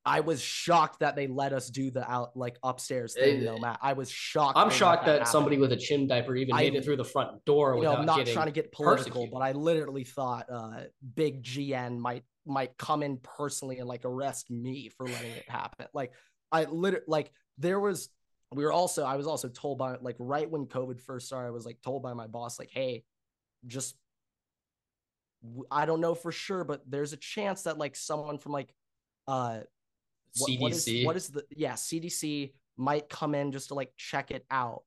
I 0.08 0.20
was 0.20 0.40
shocked 0.40 1.00
that 1.00 1.16
they 1.16 1.26
let 1.26 1.52
us 1.52 1.68
do 1.68 1.90
the 1.90 2.10
out 2.10 2.38
like 2.38 2.58
upstairs 2.62 3.16
thing. 3.16 3.44
No, 3.44 3.58
Matt. 3.58 3.80
I 3.82 3.94
was 3.94 4.12
shocked. 4.12 4.56
I'm 4.56 4.70
shocked 4.70 5.08
that 5.08 5.14
happen. 5.14 5.26
somebody 5.26 5.58
with 5.58 5.72
a 5.72 5.78
chin 5.78 6.08
diaper 6.08 6.36
even 6.36 6.54
I- 6.54 6.60
made 6.60 6.76
it 6.76 6.86
through 6.86 6.98
the 6.98 7.04
front 7.06 7.44
door 7.46 7.76
You 7.76 7.84
know, 7.84 7.96
I'm 7.96 8.06
not 8.06 8.28
trying 8.28 8.46
to 8.46 8.52
get 8.52 8.72
political, 8.72 9.04
persecuted. 9.04 9.32
but 9.32 9.40
I 9.40 9.54
literally 9.54 10.04
thought 10.04 10.46
uh, 10.52 10.82
Big 11.16 11.42
GN 11.42 11.98
might 11.98 12.24
might 12.46 12.78
come 12.78 13.04
in 13.04 13.18
personally 13.18 13.80
and 13.80 13.88
like 13.88 14.06
arrest 14.06 14.50
me 14.50 14.90
for 14.90 15.08
letting 15.08 15.32
it 15.32 15.50
happen. 15.50 15.88
Like 15.94 16.12
I 16.52 16.66
literally 16.66 17.06
like 17.08 17.32
there 17.58 17.80
was 17.80 18.10
we 18.52 18.64
were 18.64 18.72
also 18.72 19.04
I 19.04 19.16
was 19.16 19.28
also 19.28 19.50
told 19.50 19.78
by 19.78 19.98
like 20.02 20.16
right 20.20 20.50
when 20.50 20.66
COVID 20.66 21.02
first 21.02 21.28
started, 21.28 21.48
I 21.48 21.52
was 21.52 21.66
like 21.66 21.82
told 21.82 22.04
by 22.04 22.14
my 22.14 22.28
boss 22.28 22.60
like, 22.60 22.72
hey, 22.72 23.04
just 23.68 23.96
I 25.72 25.86
don't 25.86 26.02
know 26.02 26.16
for 26.16 26.32
sure, 26.32 26.64
but 26.64 26.82
there's 26.90 27.14
a 27.14 27.18
chance 27.18 27.64
that 27.64 27.78
like 27.78 27.96
someone 27.96 28.38
from 28.38 28.52
like 28.52 28.74
uh 29.28 29.60
what, 30.38 30.52
CDC. 30.52 30.60
what 30.60 30.72
is 30.72 31.06
what 31.06 31.16
is 31.16 31.28
the 31.30 31.44
yeah 31.56 31.74
CDC 31.74 32.54
might 32.78 33.10
come 33.10 33.36
in 33.36 33.52
just 33.52 33.70
to 33.70 33.74
like 33.74 33.92
check 33.98 34.32
it 34.32 34.46
out, 34.52 34.84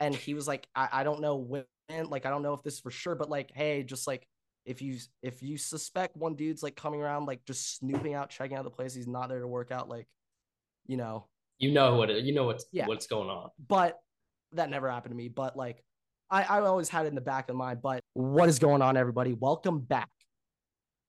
and 0.00 0.14
he 0.14 0.34
was 0.34 0.46
like, 0.48 0.66
I, 0.74 0.88
I 0.92 1.04
don't 1.04 1.20
know 1.20 1.36
when, 1.36 1.64
like 2.08 2.26
I 2.26 2.30
don't 2.30 2.42
know 2.42 2.54
if 2.54 2.62
this 2.62 2.74
is 2.74 2.80
for 2.80 2.90
sure, 2.90 3.14
but 3.14 3.30
like, 3.30 3.50
hey, 3.54 3.82
just 3.82 4.06
like 4.06 4.26
if 4.64 4.80
you 4.82 4.96
if 5.22 5.42
you 5.42 5.58
suspect 5.58 6.16
one 6.16 6.34
dude's 6.34 6.62
like 6.62 6.76
coming 6.76 7.00
around 7.02 7.26
like 7.26 7.44
just 7.44 7.76
snooping 7.78 8.14
out, 8.14 8.30
checking 8.30 8.56
out 8.56 8.64
the 8.64 8.70
place, 8.70 8.94
he's 8.94 9.08
not 9.08 9.28
there 9.28 9.40
to 9.40 9.46
work 9.48 9.70
out, 9.70 9.88
like, 9.88 10.06
you 10.86 10.96
know, 10.96 11.26
you 11.58 11.72
know 11.72 11.96
what 11.96 12.10
it, 12.10 12.24
you 12.24 12.34
know 12.34 12.44
what's 12.44 12.66
Yeah. 12.72 12.86
what's 12.86 13.06
going 13.06 13.28
on. 13.28 13.50
but 13.68 13.98
that 14.52 14.68
never 14.70 14.90
happened 14.90 15.12
to 15.12 15.16
me. 15.16 15.28
But 15.28 15.56
like, 15.56 15.82
I, 16.30 16.42
I 16.42 16.60
always 16.60 16.88
had 16.88 17.06
it 17.06 17.08
in 17.08 17.14
the 17.14 17.20
back 17.20 17.48
of 17.48 17.56
mind. 17.56 17.80
But 17.82 18.02
what 18.14 18.48
is 18.48 18.58
going 18.58 18.82
on, 18.82 18.96
everybody? 18.96 19.32
Welcome 19.32 19.80
back 19.80 20.08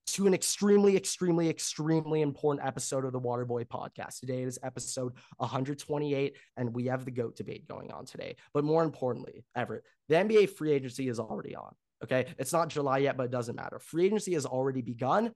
to 0.08 0.28
an 0.28 0.34
extremely, 0.34 0.96
extremely, 0.98 1.50
extremely 1.50 2.22
important 2.22 2.66
episode 2.66 3.06
of 3.06 3.14
the 3.14 3.20
Waterboy 3.20 3.66
podcast. 3.68 4.20
Today 4.20 4.44
it 4.44 4.48
is 4.48 4.60
episode 4.64 5.14
128, 5.38 6.36
and 6.58 6.74
we 6.74 6.86
have 6.88 7.06
the 7.06 7.12
GOAT 7.12 7.36
debate 7.36 7.68
going 7.68 7.92
on 7.92 8.06
today. 8.06 8.36
But 8.54 8.64
more 8.64 8.84
importantly, 8.84 9.44
Everett, 9.56 9.84
the 10.10 10.16
NBA 10.16 10.50
free 10.52 10.72
agency 10.72 11.08
is 11.08 11.20
already 11.20 11.56
on. 11.56 11.74
Okay. 12.04 12.26
It's 12.38 12.54
not 12.54 12.70
July 12.70 13.00
yet, 13.00 13.18
but 13.18 13.24
it 13.24 13.32
doesn't 13.32 13.56
matter. 13.56 13.80
Free 13.80 14.06
agency 14.06 14.34
has 14.34 14.46
already 14.46 14.82
begun. 14.82 15.32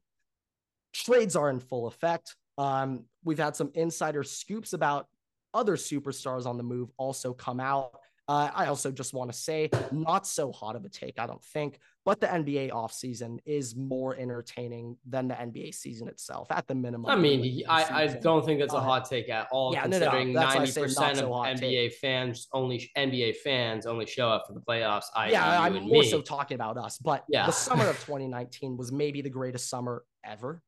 Trades 0.93 1.35
are 1.35 1.49
in 1.49 1.59
full 1.59 1.87
effect. 1.87 2.35
Um, 2.57 3.05
we've 3.23 3.37
had 3.37 3.55
some 3.55 3.71
insider 3.75 4.23
scoops 4.23 4.73
about 4.73 5.07
other 5.53 5.75
superstars 5.75 6.45
on 6.45 6.57
the 6.57 6.63
move 6.63 6.89
also 6.97 7.33
come 7.33 7.59
out. 7.59 7.91
Uh, 8.29 8.51
I 8.53 8.65
also 8.67 8.91
just 8.91 9.13
want 9.13 9.31
to 9.31 9.37
say, 9.37 9.69
not 9.91 10.27
so 10.27 10.51
hot 10.51 10.75
of 10.75 10.83
a 10.83 10.89
take, 10.89 11.17
I 11.17 11.27
don't 11.27 11.43
think, 11.43 11.79
but 12.03 12.19
the 12.19 12.27
NBA 12.27 12.71
offseason 12.71 13.39
is 13.45 13.73
more 13.73 14.17
entertaining 14.17 14.97
than 15.07 15.29
the 15.29 15.35
NBA 15.35 15.73
season 15.73 16.09
itself, 16.09 16.51
at 16.51 16.67
the 16.67 16.75
minimum. 16.75 17.09
I 17.09 17.15
mean, 17.15 17.63
I, 17.69 18.03
I 18.03 18.07
don't 18.07 18.45
think 18.45 18.59
that's 18.59 18.73
a 18.73 18.81
hot 18.81 19.09
take 19.09 19.29
at 19.29 19.47
all, 19.49 19.73
yeah, 19.73 19.85
no, 19.85 19.97
no, 19.99 20.05
considering 20.05 20.33
that's 20.33 20.55
why 20.55 20.59
ninety 20.59 20.71
say 20.71 20.81
not 20.81 20.87
percent 20.87 21.17
so 21.17 21.33
of 21.33 21.37
hot 21.37 21.55
NBA 21.55 21.93
fans 21.93 22.47
only 22.51 22.91
NBA 22.97 23.37
fans 23.37 23.85
only 23.85 24.05
show 24.05 24.29
up 24.29 24.45
for 24.45 24.53
the 24.53 24.59
playoffs. 24.61 25.05
I 25.15 25.31
yeah, 25.31 25.61
I'm 25.61 25.87
more 25.87 26.03
so 26.03 26.21
talking 26.21 26.55
about 26.55 26.77
us, 26.77 26.97
but 26.97 27.23
Yeah. 27.29 27.45
the 27.45 27.53
summer 27.53 27.87
of 27.87 27.95
2019 28.05 28.75
was 28.75 28.91
maybe 28.91 29.21
the 29.21 29.29
greatest 29.29 29.69
summer 29.69 30.03
ever. 30.25 30.61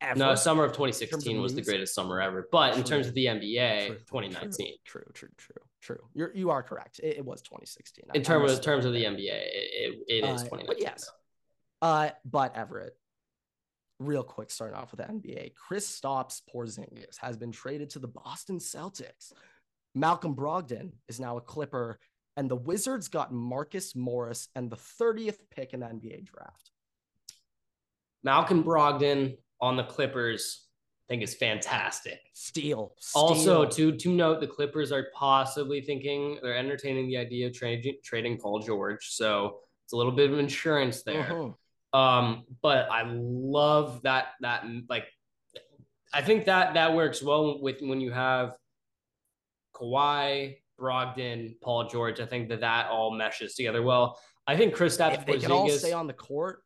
Ever. 0.00 0.18
No, 0.18 0.34
summer 0.34 0.64
of 0.64 0.72
2016 0.72 1.36
of 1.36 1.42
was 1.42 1.54
the 1.54 1.62
greatest 1.62 1.94
summer 1.94 2.20
ever. 2.20 2.48
But 2.50 2.76
in 2.76 2.82
terms 2.82 3.06
of 3.06 3.14
the 3.14 3.26
NBA, 3.26 3.86
True, 3.86 3.96
2019. 3.98 4.74
True, 4.84 5.04
true, 5.14 5.28
true, 5.36 5.61
true. 5.82 5.98
You're 6.14 6.32
you 6.34 6.50
are 6.50 6.62
correct. 6.62 7.00
It, 7.00 7.18
it 7.18 7.24
was 7.24 7.42
2016. 7.42 8.06
In 8.14 8.20
I 8.20 8.24
terms 8.24 8.52
of 8.52 8.60
terms 8.62 8.84
of 8.84 8.92
the 8.92 9.04
NBA, 9.04 9.18
it, 9.18 10.04
it, 10.08 10.24
it 10.24 10.24
is 10.24 10.40
Uh, 10.42 10.44
2019. 10.44 10.76
yes. 10.80 11.10
Uh, 11.82 12.10
but 12.24 12.56
Everett, 12.56 12.96
real 13.98 14.22
quick, 14.22 14.50
starting 14.50 14.76
off 14.76 14.92
with 14.92 15.00
the 15.06 15.12
NBA, 15.12 15.52
Kristaps 15.54 16.40
Porzingis 16.54 17.18
has 17.18 17.36
been 17.36 17.50
traded 17.52 17.90
to 17.90 17.98
the 17.98 18.08
Boston 18.08 18.58
Celtics. 18.58 19.32
Malcolm 19.94 20.34
Brogdon 20.34 20.92
is 21.08 21.18
now 21.20 21.36
a 21.36 21.40
Clipper, 21.40 21.98
and 22.36 22.48
the 22.48 22.56
Wizards 22.56 23.08
got 23.08 23.32
Marcus 23.32 23.94
Morris 23.94 24.48
and 24.54 24.70
the 24.70 24.76
30th 24.76 25.40
pick 25.50 25.74
in 25.74 25.80
the 25.80 25.86
NBA 25.86 26.24
draft. 26.24 26.70
Malcolm 28.24 28.62
Brogdon 28.62 29.36
on 29.60 29.76
the 29.76 29.82
Clippers, 29.84 30.66
think 31.12 31.22
is 31.22 31.34
fantastic. 31.34 32.20
Steal. 32.32 32.94
Also, 33.14 33.66
to 33.66 33.94
to 33.94 34.08
note, 34.14 34.40
the 34.40 34.46
Clippers 34.46 34.90
are 34.92 35.08
possibly 35.14 35.82
thinking 35.82 36.38
they're 36.42 36.56
entertaining 36.56 37.06
the 37.06 37.18
idea 37.18 37.48
of 37.48 37.52
trading 37.52 37.96
trading 38.02 38.38
Paul 38.38 38.60
George, 38.60 39.10
so 39.10 39.58
it's 39.84 39.92
a 39.92 39.96
little 39.96 40.12
bit 40.12 40.30
of 40.30 40.38
insurance 40.38 41.02
there. 41.02 41.24
Mhm. 41.24 41.54
Um, 41.92 42.44
but 42.62 42.90
I 42.90 43.02
love 43.02 44.00
that 44.04 44.28
that 44.40 44.64
like 44.88 45.06
I 46.14 46.22
think 46.22 46.46
that 46.46 46.74
that 46.74 46.94
works 46.94 47.22
well 47.22 47.60
with 47.60 47.82
when 47.82 48.00
you 48.00 48.10
have 48.10 48.56
Kawhi, 49.74 50.56
Brogdon, 50.80 51.60
Paul 51.60 51.88
George. 51.88 52.20
I 52.20 52.26
think 52.26 52.48
that 52.48 52.60
that 52.60 52.88
all 52.88 53.10
meshes 53.10 53.54
together 53.54 53.82
well. 53.82 54.18
I 54.46 54.56
think 54.56 54.72
Chris 54.72 54.98
If 54.98 55.26
they 55.26 55.38
can 55.38 55.52
all 55.52 55.68
stay 55.68 55.92
on 55.92 56.06
the 56.06 56.14
court, 56.14 56.62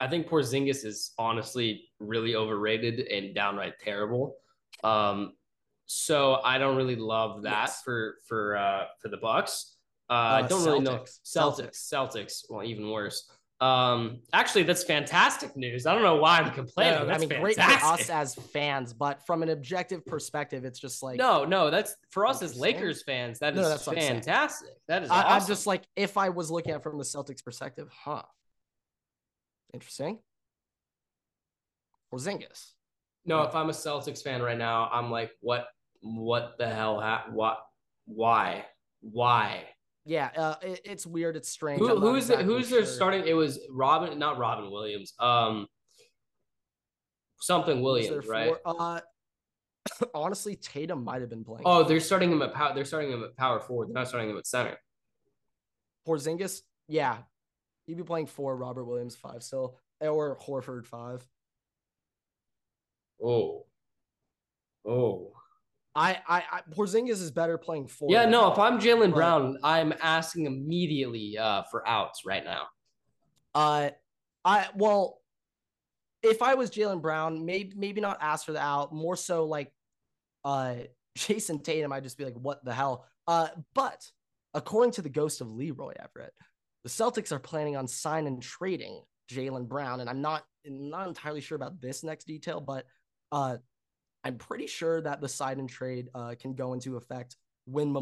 I 0.00 0.08
think 0.08 0.28
Porzingis 0.28 0.84
is 0.84 1.12
honestly 1.18 1.84
really 1.98 2.34
overrated 2.36 3.00
and 3.08 3.34
downright 3.34 3.74
terrible. 3.80 4.36
Um, 4.84 5.32
so 5.86 6.40
I 6.44 6.58
don't 6.58 6.76
really 6.76 6.96
love 6.96 7.42
that 7.42 7.68
Yes. 7.68 7.82
for 7.82 8.16
for 8.26 8.56
uh, 8.56 8.84
for 9.00 9.08
the 9.08 9.16
Bucks. 9.16 9.76
Uh, 10.10 10.12
I 10.12 10.42
Uh, 10.42 10.48
don't 10.48 10.64
really 10.64 10.80
know 10.80 10.98
Celtics. 10.98 11.20
Celtics. 11.24 11.92
Celtics. 11.92 12.44
Well, 12.50 12.64
even 12.64 12.90
worse. 12.90 13.28
Um, 13.58 14.20
actually, 14.34 14.64
that's 14.64 14.84
fantastic 14.84 15.56
news. 15.56 15.86
I 15.86 15.94
don't 15.94 16.02
know 16.02 16.16
why 16.16 16.40
I'm 16.40 16.52
complaining. 16.52 16.98
no, 16.98 17.04
I 17.04 17.06
That's 17.06 17.20
mean, 17.26 17.40
great 17.40 17.56
for 17.56 17.62
fantastic. 17.62 18.10
us 18.10 18.10
as 18.10 18.34
fans, 18.52 18.92
but 18.92 19.24
from 19.26 19.42
an 19.42 19.48
objective 19.48 20.04
perspective, 20.04 20.66
it's 20.66 20.78
just 20.78 21.02
like 21.02 21.16
no, 21.16 21.46
no, 21.46 21.70
that's 21.70 21.96
for 22.10 22.26
us 22.26 22.42
as 22.42 22.54
Lakers 22.58 23.02
fans. 23.04 23.38
That 23.38 23.54
is 23.54 23.60
No, 23.62 23.68
that's 23.70 23.86
what 23.86 23.96
I'm 23.96 24.02
saying. 24.02 24.12
fantastic. 24.20 24.68
That 24.88 25.04
is 25.04 25.10
I, 25.10 25.22
awesome. 25.22 25.32
I'm 25.42 25.46
just 25.48 25.66
like, 25.66 25.84
if 25.96 26.18
I 26.18 26.28
was 26.28 26.50
looking 26.50 26.72
at 26.72 26.78
it 26.80 26.82
from 26.82 26.98
the 26.98 27.04
Celtics 27.04 27.42
perspective, 27.42 27.88
huh? 27.90 28.22
Interesting. 29.76 30.18
Porzingis. 32.10 32.72
no. 33.26 33.42
If 33.42 33.54
I'm 33.54 33.68
a 33.68 33.74
Celtics 33.74 34.22
fan 34.22 34.40
right 34.40 34.56
now, 34.56 34.88
I'm 34.90 35.10
like, 35.10 35.32
what? 35.42 35.66
What 36.00 36.54
the 36.58 36.66
hell? 36.66 36.98
Ha- 36.98 37.26
what? 37.30 37.58
Why? 38.06 38.64
Why? 39.02 39.64
Yeah, 40.06 40.30
uh, 40.34 40.54
it, 40.62 40.80
it's 40.86 41.04
weird. 41.04 41.36
It's 41.36 41.50
strange. 41.50 41.80
Who, 41.80 42.00
who's 42.00 42.28
the, 42.28 42.38
who's 42.38 42.70
their 42.70 42.86
starting? 42.86 43.26
It 43.26 43.34
was 43.34 43.58
Robin, 43.70 44.18
not 44.18 44.38
Robin 44.38 44.70
Williams. 44.70 45.12
Um, 45.18 45.66
something 47.40 47.82
Williams, 47.82 48.26
right? 48.26 48.54
Uh, 48.64 49.00
honestly, 50.14 50.56
Tatum 50.56 51.04
might 51.04 51.20
have 51.20 51.28
been 51.28 51.44
playing. 51.44 51.64
Oh, 51.66 51.82
they're 51.82 52.00
starting 52.00 52.32
him 52.32 52.40
at 52.40 52.54
power. 52.54 52.72
They're 52.74 52.86
starting 52.86 53.10
him 53.12 53.24
at 53.24 53.36
power 53.36 53.60
forward. 53.60 53.88
They're 53.88 53.94
not 53.94 54.08
starting 54.08 54.30
him 54.30 54.38
at 54.38 54.46
center. 54.46 54.78
Porzingis, 56.08 56.62
yeah, 56.88 57.18
he'd 57.86 57.96
be 57.96 58.02
playing 58.02 58.26
four. 58.26 58.56
Robert 58.56 58.84
Williams 58.84 59.16
five 59.16 59.42
still, 59.42 59.78
or 60.00 60.38
Horford 60.38 60.86
five. 60.86 61.26
Oh, 63.22 63.66
oh. 64.86 65.32
I, 65.94 66.18
I, 66.28 66.42
I 66.52 66.60
Porzingis 66.70 67.22
is 67.22 67.30
better 67.30 67.56
playing 67.56 67.86
four. 67.86 68.10
Yeah, 68.10 68.26
no. 68.26 68.52
If 68.52 68.58
I'm 68.58 68.78
Jaylen 68.78 69.14
Brown, 69.14 69.56
I'm 69.64 69.94
asking 70.02 70.44
immediately 70.44 71.38
uh, 71.38 71.62
for 71.70 71.88
outs 71.88 72.26
right 72.26 72.44
now. 72.44 72.64
Uh, 73.54 73.90
I 74.44 74.66
well, 74.74 75.20
if 76.22 76.42
I 76.42 76.54
was 76.54 76.70
Jaylen 76.70 77.00
Brown, 77.00 77.46
maybe 77.46 77.72
maybe 77.76 78.02
not 78.02 78.18
ask 78.20 78.44
for 78.44 78.52
the 78.52 78.60
out. 78.60 78.92
More 78.92 79.16
so 79.16 79.46
like, 79.46 79.72
uh, 80.44 80.74
Jayson 81.16 81.60
Tatum, 81.60 81.92
I'd 81.92 82.04
just 82.04 82.18
be 82.18 82.26
like, 82.26 82.36
what 82.36 82.62
the 82.62 82.74
hell? 82.74 83.06
Uh, 83.26 83.48
but 83.74 84.06
according 84.52 84.92
to 84.92 85.02
the 85.02 85.08
ghost 85.08 85.40
of 85.40 85.50
Leroy 85.50 85.94
Everett, 85.98 86.34
the 86.86 86.90
Celtics 86.90 87.32
are 87.32 87.40
planning 87.40 87.74
on 87.74 87.88
sign 87.88 88.28
and 88.28 88.40
trading 88.40 89.02
Jaylen 89.28 89.66
Brown, 89.66 89.98
and 89.98 90.08
I'm 90.08 90.20
not 90.20 90.44
not 90.64 91.08
entirely 91.08 91.40
sure 91.40 91.56
about 91.56 91.80
this 91.80 92.04
next 92.04 92.28
detail, 92.28 92.60
but 92.60 92.86
uh, 93.32 93.56
I'm 94.22 94.38
pretty 94.38 94.68
sure 94.68 95.00
that 95.00 95.20
the 95.20 95.28
sign 95.28 95.58
and 95.58 95.68
trade 95.68 96.10
uh, 96.14 96.36
can 96.40 96.54
go 96.54 96.74
into 96.74 96.96
effect 96.96 97.34
when 97.64 97.92
the 97.92 98.00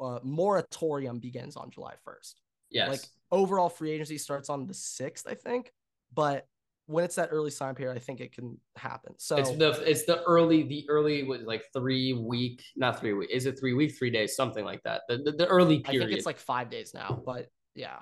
uh, 0.00 0.18
moratorium 0.24 1.20
begins 1.20 1.56
on 1.56 1.70
July 1.70 1.94
1st 2.04 2.34
Yes. 2.68 2.88
like 2.88 3.00
overall 3.30 3.68
free 3.68 3.92
agency 3.92 4.18
starts 4.18 4.50
on 4.50 4.66
the 4.66 4.74
sixth, 4.74 5.28
I 5.28 5.34
think. 5.34 5.70
But 6.12 6.48
when 6.86 7.04
it's 7.04 7.14
that 7.14 7.28
early 7.30 7.52
sign 7.52 7.76
period, 7.76 7.96
I 7.96 8.00
think 8.00 8.20
it 8.20 8.32
can 8.32 8.58
happen. 8.74 9.14
So 9.18 9.36
it's 9.36 9.52
the 9.52 9.70
it's 9.88 10.04
the 10.04 10.24
early 10.24 10.64
the 10.64 10.84
early 10.88 11.22
was 11.22 11.42
like 11.42 11.62
three 11.72 12.12
week 12.12 12.64
not 12.74 12.98
three 12.98 13.12
week 13.12 13.30
is 13.30 13.46
it 13.46 13.56
three 13.56 13.74
week 13.74 13.96
three 13.96 14.10
days 14.10 14.34
something 14.34 14.64
like 14.64 14.82
that 14.82 15.02
the 15.08 15.18
the, 15.18 15.30
the 15.30 15.46
early 15.46 15.76
I 15.84 15.90
period 15.90 16.08
think 16.08 16.16
it's 16.16 16.26
like 16.26 16.38
five 16.38 16.70
days 16.70 16.92
now. 16.92 17.22
But 17.24 17.50
yeah, 17.76 17.98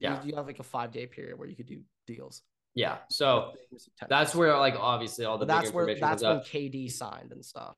yeah 0.00 0.22
you, 0.24 0.34
have 0.34 0.46
like 0.46 0.58
a 0.58 0.64
five 0.64 0.92
day 0.92 1.06
period 1.06 1.38
where 1.38 1.48
you 1.48 1.56
could 1.56 1.66
do 1.66 1.80
deals. 2.06 2.42
yeah 2.74 2.98
so 3.10 3.52
that's 4.08 4.34
where 4.34 4.56
like 4.58 4.74
obviously 4.78 5.24
all 5.24 5.38
the 5.38 5.46
that's 5.46 5.72
where 5.72 5.94
that's 5.98 6.22
when 6.22 6.38
up. 6.38 6.46
KD 6.46 6.90
signed 6.90 7.32
and 7.32 7.44
stuff. 7.44 7.76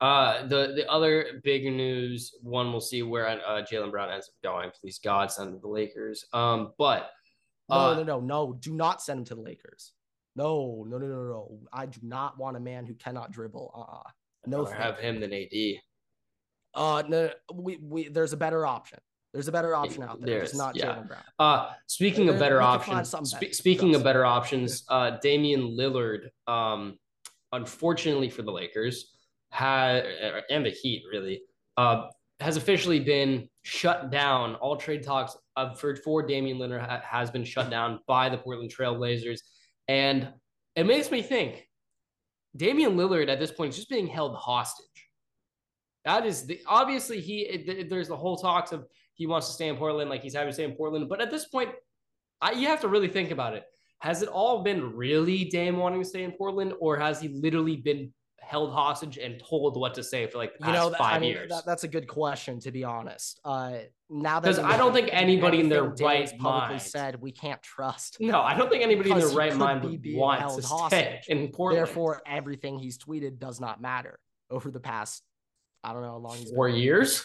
Uh, 0.00 0.46
the 0.48 0.72
the 0.74 0.90
other 0.90 1.40
big 1.44 1.64
news 1.64 2.34
one 2.42 2.70
we'll 2.70 2.80
see 2.80 3.02
where 3.02 3.26
uh, 3.26 3.62
Jaylen 3.62 3.90
Brown 3.90 4.10
ends 4.10 4.28
up 4.28 4.34
going. 4.42 4.70
Please 4.78 4.98
God, 4.98 5.30
send 5.30 5.48
him 5.48 5.54
to 5.54 5.60
the 5.60 5.68
Lakers. 5.68 6.26
Um, 6.32 6.72
but 6.78 7.10
No, 7.70 7.76
uh, 7.76 7.94
no, 7.94 8.02
no, 8.02 8.20
no. 8.20 8.52
Do 8.60 8.74
not 8.74 9.00
send 9.00 9.20
him 9.20 9.24
to 9.26 9.34
the 9.36 9.40
Lakers. 9.40 9.92
No, 10.36 10.84
no, 10.86 10.98
no, 10.98 11.06
no, 11.06 11.22
no. 11.22 11.58
I 11.72 11.86
do 11.86 12.00
not 12.02 12.36
want 12.38 12.56
a 12.56 12.60
man 12.60 12.86
who 12.86 12.94
cannot 12.94 13.30
dribble. 13.30 13.72
Uh, 13.74 14.08
uh 14.08 14.10
no. 14.46 14.64
Have 14.64 14.98
him 14.98 15.20
than 15.20 15.32
AD. 15.32 15.52
Uh, 16.74 17.02
no, 17.08 17.30
we, 17.54 17.78
we. 17.80 18.08
There's 18.08 18.32
a 18.32 18.36
better 18.36 18.66
option. 18.66 18.98
There's 19.34 19.48
a 19.48 19.52
better 19.52 19.74
option 19.74 20.04
out 20.04 20.20
there. 20.20 20.36
There 20.36 20.42
It's 20.44 20.54
not 20.54 20.76
yeah. 20.76 20.94
Jaylen 20.94 21.08
Brown. 21.08 21.22
Uh, 21.40 21.70
speaking 21.88 22.28
of 22.28 22.38
better 22.38 22.58
we 22.58 22.64
can 22.64 22.78
find 22.78 22.98
options, 23.00 23.34
better. 23.34 23.52
speaking 23.52 23.96
of 23.96 24.04
better 24.04 24.24
options, 24.24 24.84
uh, 24.88 25.18
Damian 25.20 25.76
Lillard, 25.76 26.28
um, 26.46 26.96
unfortunately 27.50 28.30
for 28.30 28.42
the 28.42 28.52
Lakers, 28.52 29.16
had 29.50 30.04
and 30.50 30.64
the 30.64 30.70
Heat 30.70 31.02
really, 31.10 31.42
uh, 31.76 32.06
has 32.38 32.56
officially 32.56 33.00
been 33.00 33.48
shut 33.62 34.12
down. 34.12 34.54
All 34.56 34.76
trade 34.76 35.02
talks 35.02 35.36
uh, 35.56 35.74
for 35.74 35.96
for 35.96 36.22
Damian 36.22 36.58
Lillard 36.58 36.88
ha- 36.88 37.02
has 37.04 37.28
been 37.28 37.44
shut 37.44 37.70
down 37.70 37.98
by 38.06 38.28
the 38.28 38.38
Portland 38.38 38.70
Trail 38.70 38.94
Blazers, 38.94 39.42
and 39.88 40.28
it 40.76 40.86
makes 40.86 41.10
me 41.10 41.22
think 41.22 41.68
Damian 42.56 42.96
Lillard 42.96 43.28
at 43.28 43.40
this 43.40 43.50
point 43.50 43.70
is 43.70 43.76
just 43.76 43.90
being 43.90 44.06
held 44.06 44.36
hostage. 44.36 44.86
That 46.04 46.24
is 46.24 46.46
the 46.46 46.60
obviously 46.66 47.20
he. 47.20 47.40
It, 47.40 47.90
there's 47.90 48.08
the 48.08 48.16
whole 48.16 48.36
talks 48.36 48.70
of 48.70 48.86
he 49.14 49.26
wants 49.26 49.46
to 49.48 49.52
stay 49.54 49.68
in 49.68 49.76
Portland, 49.76 50.10
like 50.10 50.22
he's 50.22 50.34
happy 50.34 50.48
to 50.48 50.52
stay 50.52 50.64
in 50.64 50.72
Portland. 50.72 51.08
But 51.08 51.20
at 51.20 51.30
this 51.30 51.46
point, 51.46 51.70
I, 52.40 52.52
you 52.52 52.66
have 52.68 52.80
to 52.82 52.88
really 52.88 53.08
think 53.08 53.30
about 53.30 53.54
it. 53.54 53.64
Has 54.00 54.22
it 54.22 54.28
all 54.28 54.62
been 54.62 54.94
really 54.94 55.44
Dame 55.46 55.76
wanting 55.78 56.00
to 56.02 56.08
stay 56.08 56.24
in 56.24 56.32
Portland, 56.32 56.74
or 56.80 56.96
has 56.98 57.20
he 57.20 57.28
literally 57.28 57.76
been 57.76 58.12
held 58.40 58.70
hostage 58.74 59.16
and 59.16 59.40
told 59.42 59.74
what 59.80 59.94
to 59.94 60.02
say 60.02 60.26
for 60.26 60.36
like 60.36 60.52
the 60.58 60.66
You 60.66 60.72
past 60.72 60.76
know, 60.84 60.90
that, 60.90 60.98
five 60.98 61.14
I 61.14 61.18
mean, 61.18 61.30
years? 61.30 61.48
that, 61.48 61.64
that's 61.64 61.84
a 61.84 61.88
good 61.88 62.06
question 62.06 62.60
to 62.60 62.70
be 62.70 62.84
honest. 62.84 63.40
Uh, 63.42 63.78
now 64.10 64.38
that 64.40 64.50
Because 64.50 64.58
I 64.62 64.76
don't 64.76 64.92
think 64.92 65.08
anybody 65.12 65.60
in 65.60 65.70
their 65.70 65.84
right 65.84 66.28
publicly 66.38 66.74
mind- 66.74 66.82
said 66.82 67.18
we 67.22 67.32
can't 67.32 67.62
trust. 67.62 68.18
no, 68.20 68.42
I 68.42 68.54
don't 68.54 68.68
think 68.70 68.82
anybody 68.82 69.10
in 69.12 69.18
their 69.18 69.28
right 69.28 69.56
mind 69.56 69.82
would 69.82 70.02
want 70.14 70.40
held 70.40 70.60
to 70.60 70.66
stay 70.66 71.22
in 71.28 71.48
Portland. 71.48 71.78
Therefore, 71.86 72.20
everything 72.26 72.78
he's 72.78 72.98
tweeted 72.98 73.38
does 73.38 73.60
not 73.60 73.80
matter 73.80 74.18
over 74.50 74.70
the 74.70 74.80
past. 74.80 75.22
I 75.82 75.94
don't 75.94 76.02
know 76.02 76.08
how 76.12 76.16
long 76.18 76.36
four 76.54 76.68
years. 76.68 77.24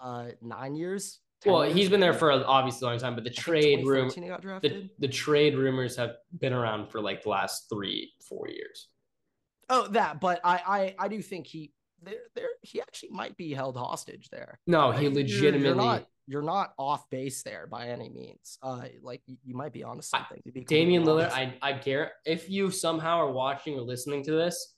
Uh, 0.00 0.28
nine 0.42 0.74
years. 0.74 1.20
Well, 1.44 1.64
years, 1.64 1.76
he's 1.76 1.88
been 1.88 2.00
there 2.00 2.14
for 2.14 2.32
obviously 2.32 2.86
a 2.86 2.90
long 2.90 2.98
time, 2.98 3.14
but 3.14 3.24
the 3.24 3.30
I 3.30 3.34
trade 3.34 3.86
room, 3.86 4.08
2013 4.10 4.22
he 4.22 4.28
got 4.28 4.40
the, 4.40 4.42
drafted. 4.42 4.90
the 4.98 5.08
trade 5.08 5.56
rumors 5.56 5.96
have 5.96 6.16
been 6.38 6.52
around 6.52 6.90
for 6.90 7.00
like 7.00 7.22
the 7.22 7.28
last 7.28 7.68
three, 7.70 8.12
four 8.28 8.48
years. 8.48 8.88
Oh, 9.68 9.88
that, 9.88 10.20
but 10.20 10.40
I, 10.44 10.94
I, 10.98 11.06
I 11.06 11.08
do 11.08 11.20
think 11.20 11.46
he. 11.46 11.72
there, 12.02 12.14
there, 12.34 12.48
he 12.62 12.80
actually 12.80 13.10
might 13.10 13.36
be 13.36 13.52
held 13.52 13.76
hostage 13.76 14.28
there. 14.30 14.58
No, 14.66 14.92
he 14.92 15.08
legitimately. 15.08 15.66
You're 15.66 15.74
not, 15.74 16.06
you're 16.28 16.42
not 16.42 16.72
off 16.78 17.08
base 17.10 17.42
there 17.42 17.66
by 17.66 17.88
any 17.88 18.08
means. 18.08 18.58
Uh, 18.62 18.84
like 19.02 19.22
you, 19.26 19.36
you 19.44 19.54
might 19.54 19.72
be 19.72 19.84
onto 19.84 20.02
something. 20.02 20.40
to 20.44 20.52
be 20.52 20.64
Damian 20.64 21.04
Lillard, 21.04 21.30
honest. 21.32 21.36
I 21.36 21.70
I 21.70 21.72
care 21.74 22.12
if 22.24 22.48
you 22.48 22.70
somehow 22.70 23.18
are 23.18 23.30
watching 23.30 23.74
or 23.74 23.82
listening 23.82 24.24
to 24.24 24.32
this, 24.32 24.74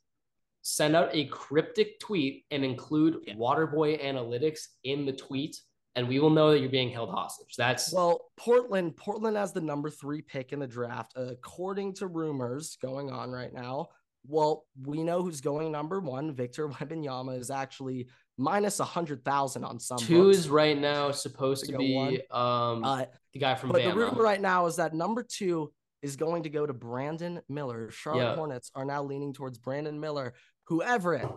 send 0.68 0.94
out 0.94 1.08
a 1.12 1.24
cryptic 1.26 1.98
tweet 2.00 2.44
and 2.50 2.64
include 2.64 3.18
Yeah. 3.26 3.34
Waterboy 3.34 4.02
Analytics 4.04 4.60
in 4.84 5.06
the 5.06 5.12
tweet, 5.12 5.60
and 5.96 6.06
we 6.06 6.18
will 6.20 6.30
know 6.30 6.50
that 6.50 6.60
you're 6.60 6.68
being 6.68 6.90
held 6.90 7.10
hostage. 7.10 7.54
That's 7.56 7.92
Well, 7.92 8.30
Portland, 8.36 8.96
Portland 8.96 9.36
has 9.36 9.52
the 9.52 9.60
number 9.60 9.90
three 9.90 10.22
pick 10.22 10.52
in 10.52 10.58
the 10.60 10.66
draft, 10.66 11.12
according 11.16 11.94
to 11.94 12.06
rumors 12.06 12.76
going 12.82 13.10
on 13.10 13.30
right 13.30 13.52
now. 13.52 13.88
Well, 14.26 14.66
we 14.84 15.02
know 15.02 15.22
who's 15.22 15.40
going 15.40 15.72
number 15.72 16.00
one. 16.00 16.34
Victor 16.34 16.68
Wembanyama 16.68 17.38
is 17.38 17.50
actually 17.50 18.08
minus 18.36 18.78
a 18.78 18.84
hundred 18.84 19.24
thousand 19.24 19.64
on 19.64 19.80
some 19.80 19.98
two 19.98 20.24
books. 20.24 20.38
is 20.38 20.48
right 20.50 20.78
now 20.78 21.10
supposed 21.10 21.64
to 21.66 21.72
To 21.72 21.78
be 21.78 21.94
one. 21.94 22.18
um 22.30 22.84
Uh, 22.84 23.06
the 23.32 23.38
guy 23.40 23.54
from 23.54 23.70
but 23.70 23.80
Bama. 23.80 23.90
the 23.90 23.96
rumor 23.96 24.22
right 24.22 24.40
now 24.40 24.66
is 24.66 24.76
that 24.76 24.92
number 24.94 25.22
two 25.22 25.72
is 26.02 26.14
going 26.14 26.44
to 26.44 26.48
go 26.50 26.64
to 26.64 26.72
Brandon 26.72 27.40
Miller. 27.48 27.90
Charlotte 27.90 28.22
Yeah. 28.22 28.34
Hornets 28.36 28.70
are 28.76 28.84
now 28.84 29.02
leaning 29.02 29.32
towards 29.32 29.58
Brandon 29.58 29.98
Miller. 29.98 30.34
Who 30.68 30.82
Everett? 30.82 31.28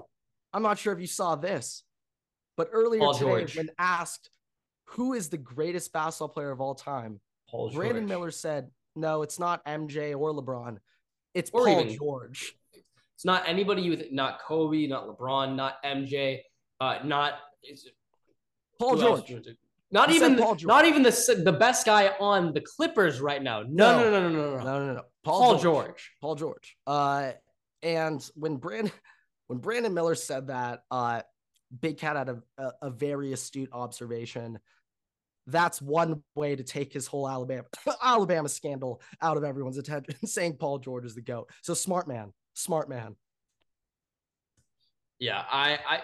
I'm 0.53 0.63
not 0.63 0.77
sure 0.77 0.93
if 0.93 0.99
you 0.99 1.07
saw 1.07 1.35
this, 1.35 1.83
but 2.57 2.69
earlier 2.71 2.99
Paul 2.99 3.13
today, 3.13 3.29
George. 3.29 3.57
when 3.57 3.69
asked 3.79 4.29
who 4.85 5.13
is 5.13 5.29
the 5.29 5.37
greatest 5.37 5.93
basketball 5.93 6.29
player 6.29 6.51
of 6.51 6.59
all 6.59 6.75
time, 6.75 7.21
Paul 7.49 7.71
Brandon 7.71 8.03
George. 8.03 8.09
Miller 8.09 8.31
said, 8.31 8.71
"No, 8.95 9.21
it's 9.21 9.39
not 9.39 9.63
MJ 9.65 10.13
or 10.13 10.33
LeBron. 10.33 10.79
It's 11.33 11.49
Or 11.53 11.65
Paul 11.65 11.81
even- 11.81 11.95
George." 11.95 12.57
It's 13.15 13.23
not 13.25 13.47
anybody 13.47 13.89
with 13.89 14.11
not 14.11 14.41
Kobe, 14.41 14.87
not 14.87 15.07
LeBron, 15.07 15.55
not 15.55 15.75
MJ, 15.83 16.43
uh, 16.81 16.99
not 17.05 17.35
is 17.63 17.85
it- 17.85 17.95
Paul 18.79 18.97
George. 18.97 19.25
do 19.27 19.29
you 19.33 19.35
want 19.37 19.45
to- 19.45 19.57
Not 19.93 20.09
He 20.09 20.15
even 20.15 20.37
Paul 20.37 20.55
not 20.63 20.85
even 20.85 21.03
the 21.03 21.41
the 21.43 21.51
best 21.51 21.85
guy 21.85 22.15
on 22.19 22.53
the 22.53 22.61
Clippers 22.61 23.19
right 23.21 23.43
now. 23.43 23.61
No, 23.61 23.67
no, 23.67 24.03
No. 24.03 24.09
no, 24.09 24.21
no, 24.21 24.29
no, 24.29 24.29
no. 24.29 24.57
no. 24.57 24.63
No, 24.63 24.87
no, 24.87 24.93
no. 24.93 25.05
Paul, 25.23 25.57
George. 25.59 26.11
Paul 26.21 26.35
George. 26.35 26.77
Uh, 26.87 27.33
and 27.83 28.23
when 28.35 28.55
Brandon 28.57 28.93
when 29.51 29.59
Brandon 29.59 29.93
Miller 29.93 30.15
said 30.15 30.47
that, 30.47 30.83
uh, 30.89 31.23
Big 31.81 31.97
Cat 31.97 32.15
had 32.15 32.29
a, 32.29 32.41
a, 32.57 32.71
a 32.83 32.89
very 32.89 33.33
astute 33.33 33.67
observation. 33.73 34.59
That's 35.45 35.81
one 35.81 36.23
way 36.35 36.55
to 36.55 36.63
take 36.63 36.93
his 36.93 37.05
whole 37.05 37.27
Alabama 37.27 37.65
Alabama 38.01 38.47
scandal 38.47 39.01
out 39.21 39.35
of 39.35 39.43
everyone's 39.43 39.77
attention, 39.77 40.15
saying 40.25 40.55
Paul 40.55 40.79
George 40.79 41.03
is 41.03 41.15
the 41.15 41.21
goat. 41.21 41.49
So 41.63 41.73
smart 41.73 42.07
man, 42.07 42.31
smart 42.53 42.87
man. 42.87 43.17
Yeah, 45.19 45.43
I, 45.51 45.71
I, 45.73 45.95
I, 45.95 45.99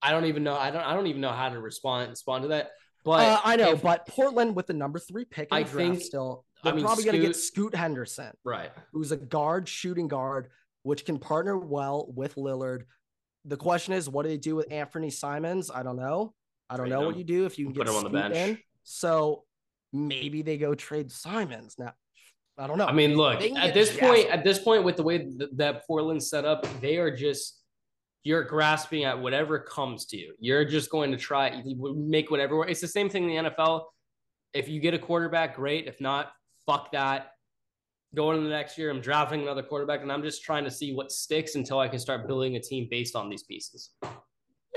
I 0.00 0.10
don't 0.12 0.24
even 0.24 0.44
know. 0.44 0.56
I 0.56 0.70
don't. 0.70 0.82
I 0.82 0.94
don't 0.94 1.08
even 1.08 1.20
know 1.20 1.30
how 1.32 1.50
to 1.50 1.60
respond 1.60 2.08
respond 2.08 2.42
to 2.42 2.48
that. 2.48 2.70
But 3.04 3.28
uh, 3.28 3.40
I 3.44 3.56
know, 3.56 3.72
if- 3.72 3.82
but 3.82 4.06
Portland 4.06 4.56
with 4.56 4.66
the 4.66 4.72
number 4.72 4.98
three 4.98 5.26
pick 5.26 5.48
I 5.52 5.64
think- 5.64 6.00
still, 6.00 6.46
I 6.62 6.68
they're 6.68 6.74
mean, 6.76 6.84
probably 6.86 7.04
going 7.04 7.20
to 7.20 7.26
get 7.26 7.36
Scoot 7.36 7.74
Henderson. 7.74 8.32
right. 8.44 8.70
who's 8.92 9.12
a 9.12 9.16
guard, 9.16 9.68
shooting 9.68 10.08
guard, 10.08 10.48
which 10.82 11.04
can 11.04 11.18
partner 11.18 11.56
well 11.58 12.06
with 12.14 12.34
Lillard. 12.36 12.82
The 13.44 13.56
question 13.56 13.92
is, 13.94 14.08
what 14.08 14.22
do 14.24 14.28
they 14.28 14.36
do 14.36 14.54
with 14.54 14.70
Anthony 14.70 15.10
Simons? 15.10 15.70
I 15.70 15.82
don't 15.82 15.96
know. 15.96 16.34
I 16.70 16.76
don't 16.76 16.86
Trade 16.86 16.90
know 16.98 17.06
what 17.06 17.16
you 17.16 17.24
do 17.24 17.44
if 17.44 17.58
you 17.58 17.66
can 17.66 17.74
Put 17.74 17.86
get 17.86 17.90
him 17.92 17.98
on 17.98 18.04
the 18.04 18.10
bench. 18.10 18.36
in. 18.36 18.58
So 18.84 19.44
maybe 19.92 20.42
they 20.42 20.56
go 20.58 20.74
trade 20.74 21.10
Simons 21.10 21.76
now. 21.78 21.92
I 22.58 22.66
don't 22.66 22.78
know. 22.78 22.86
I 22.86 22.92
mean, 22.92 23.16
look 23.16 23.40
at 23.40 23.74
this 23.74 23.90
Jasper. 23.90 24.06
point. 24.06 24.26
At 24.28 24.44
this 24.44 24.58
point, 24.58 24.84
with 24.84 24.96
the 24.96 25.02
way 25.02 25.18
th- 25.18 25.50
that 25.54 25.86
Portland's 25.86 26.28
set 26.28 26.44
up, 26.44 26.66
they 26.80 26.98
are 26.98 27.14
just 27.14 27.58
you're 28.24 28.44
grasping 28.44 29.04
at 29.04 29.18
whatever 29.20 29.58
comes 29.58 30.06
to 30.06 30.16
you. 30.16 30.34
You're 30.38 30.64
just 30.64 30.90
going 30.90 31.10
to 31.10 31.16
try 31.16 31.60
make 31.96 32.30
whatever. 32.30 32.66
It's 32.66 32.80
the 32.80 32.86
same 32.88 33.08
thing 33.08 33.28
in 33.28 33.44
the 33.44 33.50
NFL. 33.50 33.84
If 34.54 34.68
you 34.68 34.80
get 34.80 34.94
a 34.94 34.98
quarterback, 34.98 35.56
great. 35.56 35.88
If 35.88 36.00
not, 36.00 36.30
fuck 36.66 36.92
that. 36.92 37.31
Going 38.14 38.36
into 38.36 38.48
the 38.48 38.54
next 38.54 38.76
year, 38.76 38.90
I'm 38.90 39.00
drafting 39.00 39.42
another 39.42 39.62
quarterback, 39.62 40.02
and 40.02 40.12
I'm 40.12 40.22
just 40.22 40.42
trying 40.42 40.64
to 40.64 40.70
see 40.70 40.94
what 40.94 41.10
sticks 41.10 41.54
until 41.54 41.78
I 41.78 41.88
can 41.88 41.98
start 41.98 42.26
building 42.26 42.56
a 42.56 42.60
team 42.60 42.88
based 42.90 43.16
on 43.16 43.30
these 43.30 43.42
pieces. 43.42 43.90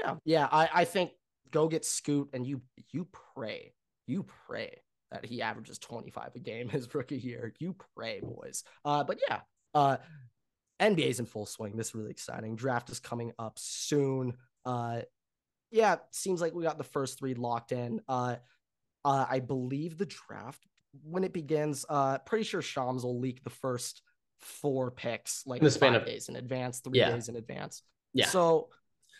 yeah, 0.01 0.15
yeah. 0.23 0.47
I, 0.51 0.69
I 0.73 0.85
think 0.85 1.11
go 1.51 1.67
get 1.67 1.85
Scoot 1.85 2.29
and 2.33 2.45
you 2.45 2.61
you 2.91 3.07
pray, 3.35 3.73
you 4.07 4.25
pray 4.47 4.81
that 5.11 5.25
he 5.25 5.41
averages 5.41 5.79
25 5.79 6.31
a 6.35 6.39
game 6.39 6.69
his 6.69 6.93
rookie 6.93 7.17
year. 7.17 7.53
You 7.59 7.75
pray, 7.95 8.21
boys. 8.21 8.63
Uh, 8.83 9.03
but 9.03 9.19
yeah, 9.27 9.41
uh, 9.73 9.97
NBA's 10.79 11.19
in 11.19 11.25
full 11.25 11.45
swing. 11.45 11.75
This 11.75 11.89
is 11.89 11.95
really 11.95 12.11
exciting. 12.11 12.55
Draft 12.55 12.89
is 12.89 12.99
coming 12.99 13.31
up 13.39 13.57
soon. 13.57 14.33
Uh, 14.65 15.01
yeah, 15.71 15.97
seems 16.11 16.41
like 16.41 16.53
we 16.53 16.63
got 16.63 16.77
the 16.77 16.83
first 16.83 17.19
three 17.19 17.33
locked 17.33 17.71
in. 17.71 18.01
Uh, 18.07 18.35
uh, 19.03 19.25
I 19.29 19.39
believe 19.39 19.97
the 19.97 20.05
draft 20.05 20.65
when 21.03 21.23
it 21.23 21.33
begins. 21.33 21.85
Uh, 21.89 22.17
pretty 22.19 22.43
sure 22.43 22.61
Shams 22.61 23.03
will 23.03 23.19
leak 23.19 23.43
the 23.43 23.49
first 23.49 24.01
four 24.39 24.91
picks 24.91 25.45
like 25.47 25.59
In 25.59 25.65
the 25.65 25.71
span 25.71 25.95
of- 25.95 26.05
days 26.05 26.29
in 26.29 26.35
advance, 26.35 26.79
three 26.79 26.99
Yeah. 26.99 27.11
days 27.11 27.29
in 27.29 27.35
advance. 27.35 27.83
Yeah. 28.13 28.27
So 28.27 28.69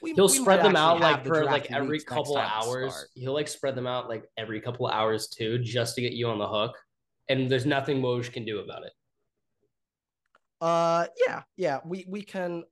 we, 0.02 0.14
He'll 0.14 0.28
we 0.28 0.34
spread 0.34 0.64
them 0.64 0.76
out 0.76 1.00
like 1.00 1.24
the 1.24 1.30
for 1.30 1.46
like 1.46 1.72
every 1.72 2.00
couple 2.02 2.38
hours. 2.38 3.08
He'll 3.16 3.34
like 3.34 3.48
spread 3.48 3.76
them 3.76 3.88
out 3.88 4.08
like 4.10 4.30
every 4.38 4.62
couple 4.62 4.88
hours 4.88 5.28
too, 5.28 5.58
just 5.60 5.96
to 5.96 6.02
get 6.02 6.14
you 6.14 6.28
on 6.28 6.38
the 6.38 6.48
hook. 6.48 6.78
And 7.30 7.50
there's 7.50 7.66
nothing 7.66 8.02
Woj 8.02 8.32
can 8.32 8.46
do 8.46 8.60
about 8.60 8.84
it. 8.86 8.92
Uh, 10.62 11.08
yeah, 11.28 11.44
yeah, 11.58 11.80
we 11.86 12.06
we 12.08 12.22
can, 12.22 12.64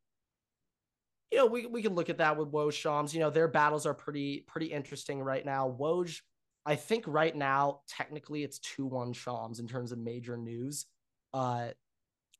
you 1.31 1.37
know, 1.37 1.45
we 1.47 1.65
we 1.65 1.81
can 1.81 1.95
look 1.95 2.09
at 2.09 2.17
that 2.19 2.37
with 2.37 2.49
Woj 2.51 2.73
Shams. 2.73 3.13
You 3.13 3.19
know, 3.21 3.29
their 3.29 3.47
battles 3.47 3.85
are 3.85 3.93
pretty 3.93 4.43
pretty 4.47 4.67
interesting 4.67 5.21
right 5.21 5.45
now. 5.45 5.75
Woj, 5.79 6.21
I 6.65 6.75
think 6.75 7.03
right 7.07 7.35
now 7.35 7.81
technically 7.87 8.43
it's 8.43 8.59
two 8.59 8.85
one 8.85 9.13
Shams 9.13 9.59
in 9.59 9.67
terms 9.67 9.91
of 9.91 9.99
major 9.99 10.37
news, 10.37 10.85
uh, 11.33 11.69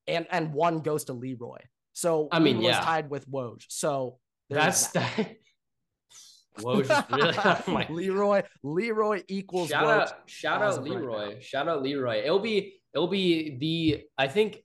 and 0.07 0.27
and 0.31 0.53
one 0.53 0.79
goes 0.79 1.05
to 1.05 1.13
Leroy. 1.13 1.59
So 1.93 2.27
I 2.31 2.39
mean, 2.39 2.61
yeah. 2.61 2.79
tied 2.79 3.09
with 3.09 3.29
Woj. 3.29 3.65
So 3.69 4.19
That's 4.49 4.87
that. 4.91 5.11
that. 5.17 5.35
Woj 6.59 6.81
is 6.81 7.03
really 7.11 7.33
oh 7.45 7.63
my 7.67 7.87
Leroy 7.89 8.43
Leroy 8.61 9.23
equals 9.27 9.69
shout 9.69 9.85
Woj. 9.85 10.01
out 10.01 10.13
shout 10.27 10.61
out 10.61 10.77
of 10.77 10.83
right 10.83 10.91
Leroy. 10.91 11.39
shout 11.41 11.67
out 11.67 11.81
Leroy. 11.81 12.21
It'll 12.23 12.39
be 12.39 12.75
it'll 12.93 13.07
be 13.07 13.57
the 13.57 14.03
I 14.17 14.27
think 14.27 14.63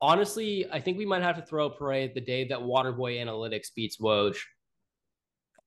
honestly, 0.00 0.66
I 0.70 0.80
think 0.80 0.98
we 0.98 1.06
might 1.06 1.22
have 1.22 1.36
to 1.36 1.42
throw 1.42 1.66
a 1.66 1.70
parade 1.70 2.12
the 2.14 2.20
day 2.20 2.48
that 2.48 2.58
Waterboy 2.58 3.18
Analytics 3.24 3.74
beats 3.74 3.98
Woj. 3.98 4.36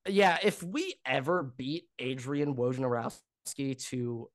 Yeah, 0.08 0.38
if 0.44 0.64
we 0.64 0.96
ever 1.06 1.54
beat 1.58 1.86
Adrian 2.00 2.56
Wojnarowski 2.56 3.20
to 3.46 4.30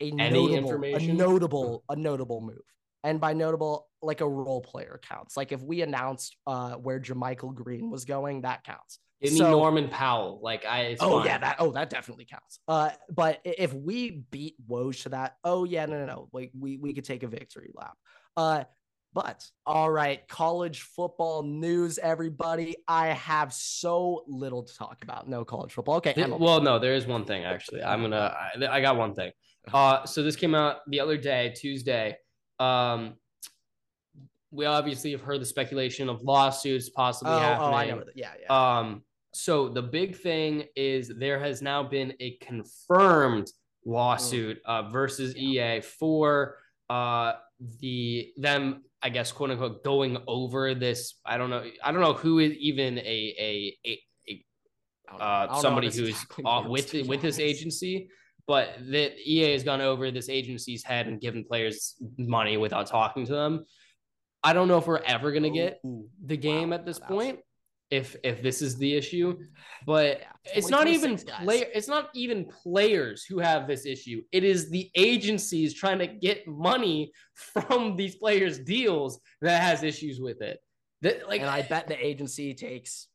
a 0.00 0.10
notable, 0.10 0.82
a 0.84 0.98
notable, 1.00 1.84
a 1.88 1.96
notable 1.96 2.40
move, 2.40 2.56
and 3.04 3.20
by 3.20 3.32
notable, 3.32 3.88
like 4.02 4.20
a 4.20 4.28
role 4.28 4.60
player 4.60 4.98
counts. 5.08 5.36
Like 5.36 5.52
if 5.52 5.62
we 5.62 5.82
announced 5.82 6.36
uh 6.46 6.72
where 6.74 6.98
JaMychal 7.00 7.54
Green 7.54 7.90
was 7.90 8.04
going, 8.04 8.42
that 8.42 8.64
counts. 8.64 8.98
Give 9.22 9.32
me 9.32 9.38
So- 9.38 9.50
Norman 9.50 9.88
Powell. 9.88 10.40
Like 10.42 10.64
I 10.64 10.96
oh 11.00 11.18
fine. 11.18 11.26
yeah, 11.26 11.38
that 11.38 11.56
oh 11.58 11.70
that 11.72 11.90
definitely 11.90 12.24
counts. 12.24 12.60
Uh, 12.66 12.90
but 13.14 13.40
if 13.44 13.74
we 13.74 14.24
beat 14.30 14.54
Woj 14.68 15.02
to 15.02 15.08
that, 15.10 15.36
oh 15.44 15.64
yeah, 15.64 15.84
no 15.86 15.98
no 15.98 16.06
no, 16.06 16.28
like 16.32 16.50
we 16.58 16.78
we 16.78 16.94
could 16.94 17.04
take 17.04 17.22
a 17.22 17.28
victory 17.28 17.70
lap. 17.74 17.92
Uh, 18.36 18.64
but 19.12 19.44
all 19.66 19.90
right, 19.90 20.26
college 20.28 20.82
football 20.82 21.42
news, 21.42 21.98
everybody. 21.98 22.76
I 22.86 23.08
have 23.08 23.52
so 23.52 24.24
little 24.26 24.62
to 24.62 24.74
talk 24.74 25.02
about. 25.02 25.28
No 25.28 25.44
college 25.44 25.72
football. 25.72 25.96
Okay, 25.96 26.14
well, 26.16 26.60
no, 26.60 26.78
there 26.78 26.94
is 26.94 27.06
one 27.06 27.24
thing 27.24 27.44
actually. 27.44 27.82
I'm 27.82 28.02
gonna. 28.02 28.34
I, 28.56 28.66
I 28.66 28.80
got 28.80 28.96
one 28.96 29.14
thing. 29.14 29.32
Uh, 29.74 30.06
so 30.06 30.22
this 30.22 30.36
came 30.36 30.54
out 30.54 30.78
the 30.88 30.98
other 30.98 31.18
day, 31.18 31.52
Tuesday. 31.54 32.16
Um, 32.58 33.12
we 34.50 34.64
obviously 34.64 35.12
have 35.12 35.20
heard 35.20 35.40
the 35.40 35.46
speculation 35.46 36.08
of 36.08 36.22
lawsuits 36.22 36.88
possibly 36.88 37.34
oh, 37.34 37.38
happening. 37.38 37.68
oh, 37.68 37.74
I 37.74 37.86
know. 37.86 38.02
Yeah, 38.14 38.30
yeah. 38.40 38.78
Um, 38.78 39.02
so 39.32 39.68
the 39.68 39.82
big 39.82 40.16
thing 40.16 40.64
is 40.74 41.08
there 41.08 41.38
has 41.38 41.62
now 41.62 41.82
been 41.82 42.14
a 42.20 42.36
confirmed 42.38 43.48
lawsuit 43.84 44.58
uh, 44.64 44.88
versus 44.90 45.36
EA 45.36 45.80
for 45.80 46.56
uh, 46.88 47.34
the 47.80 48.32
them, 48.36 48.82
I 49.02 49.08
guess, 49.08 49.32
quote 49.32 49.50
unquote, 49.50 49.82
going 49.82 50.18
over 50.26 50.74
this. 50.74 51.14
I 51.24 51.38
don't 51.38 51.50
know. 51.50 51.64
I 51.82 51.92
don't 51.92 52.00
know 52.00 52.12
who 52.12 52.38
is 52.38 52.52
even 52.52 52.98
a 52.98 53.76
don't 55.10 55.18
know. 55.18 55.24
Uh, 55.24 55.60
somebody 55.60 55.86
who's 55.88 56.08
exactly 56.08 56.44
uh, 56.44 56.68
with 56.68 56.92
with 57.06 57.22
this 57.22 57.38
agency. 57.38 58.08
But 58.46 58.70
that 58.90 59.12
EA 59.24 59.52
has 59.52 59.62
gone 59.62 59.80
over 59.80 60.10
this 60.10 60.28
agency's 60.28 60.82
head 60.82 61.06
and 61.06 61.20
given 61.20 61.44
players 61.44 61.94
money 62.18 62.56
without 62.56 62.86
talking 62.86 63.24
to 63.26 63.32
them. 63.32 63.64
I 64.42 64.52
don't 64.54 64.66
know 64.66 64.78
if 64.78 64.86
we're 64.86 65.02
ever 65.04 65.30
gonna 65.30 65.50
get 65.50 65.78
Ooh, 65.86 66.08
the 66.24 66.36
game 66.36 66.72
at 66.72 66.84
this 66.84 66.98
point 66.98 67.40
if 67.90 68.16
if 68.22 68.42
this 68.42 68.62
is 68.62 68.76
the 68.76 68.94
issue 68.94 69.36
but 69.84 70.22
it's 70.54 70.68
not 70.68 70.86
even 70.86 71.16
player 71.16 71.66
it's 71.74 71.88
not 71.88 72.08
even 72.14 72.44
players 72.44 73.24
who 73.24 73.38
have 73.38 73.66
this 73.66 73.84
issue 73.84 74.22
it 74.32 74.44
is 74.44 74.70
the 74.70 74.90
agencies 74.94 75.74
trying 75.74 75.98
to 75.98 76.06
get 76.06 76.46
money 76.46 77.10
from 77.34 77.96
these 77.96 78.14
players 78.16 78.58
deals 78.60 79.20
that 79.40 79.60
has 79.62 79.82
issues 79.82 80.20
with 80.20 80.40
it 80.40 80.58
The- 81.02 81.20
like, 81.28 81.40
and 81.40 81.50
I 81.50 81.62
bet 81.62 81.88
the 81.88 81.96
agency 82.06 82.54
takes. 82.54 83.08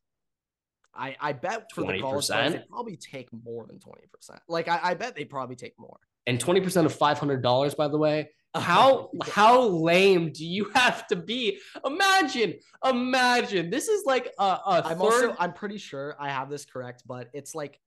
I 0.98 1.16
I 1.20 1.34
bet 1.34 1.68
for 1.74 1.82
the 1.82 2.00
college 2.00 2.28
20%? 2.28 2.34
players, 2.34 2.54
they 2.54 2.64
probably 2.70 2.98
take 2.98 3.28
more 3.32 3.66
than 3.68 3.80
twenty 3.80 4.08
percent. 4.14 4.40
Like 4.48 4.68
I, 4.68 4.80
I 4.82 4.94
bet 4.96 5.16
they 5.16 5.26
probably 5.26 5.56
take 5.56 5.74
more. 5.78 6.00
and 6.28 6.40
20% 6.44 6.86
of 6.86 6.98
$500, 6.98 7.78
by 7.78 7.88
the 7.88 7.98
way. 7.98 8.30
How 8.56 9.10
how 9.24 9.62
lame 9.62 10.32
do 10.32 10.46
you 10.46 10.70
have 10.74 11.06
to 11.08 11.16
be? 11.16 11.60
Imagine, 11.86 12.56
imagine. 12.86 13.70
This 13.70 13.88
is 13.88 14.06
like 14.06 14.34
a, 14.40 14.44
a 14.44 14.82
I'm 14.86 14.98
third. 14.98 15.00
also 15.00 15.36
I'm 15.40 15.54
pretty 15.54 15.78
sure 15.78 16.16
I 16.20 16.30
have 16.30 16.50
this 16.50 16.66
correct, 16.66 17.04
but 17.06 17.30
it's 17.34 17.54
like 17.54 17.80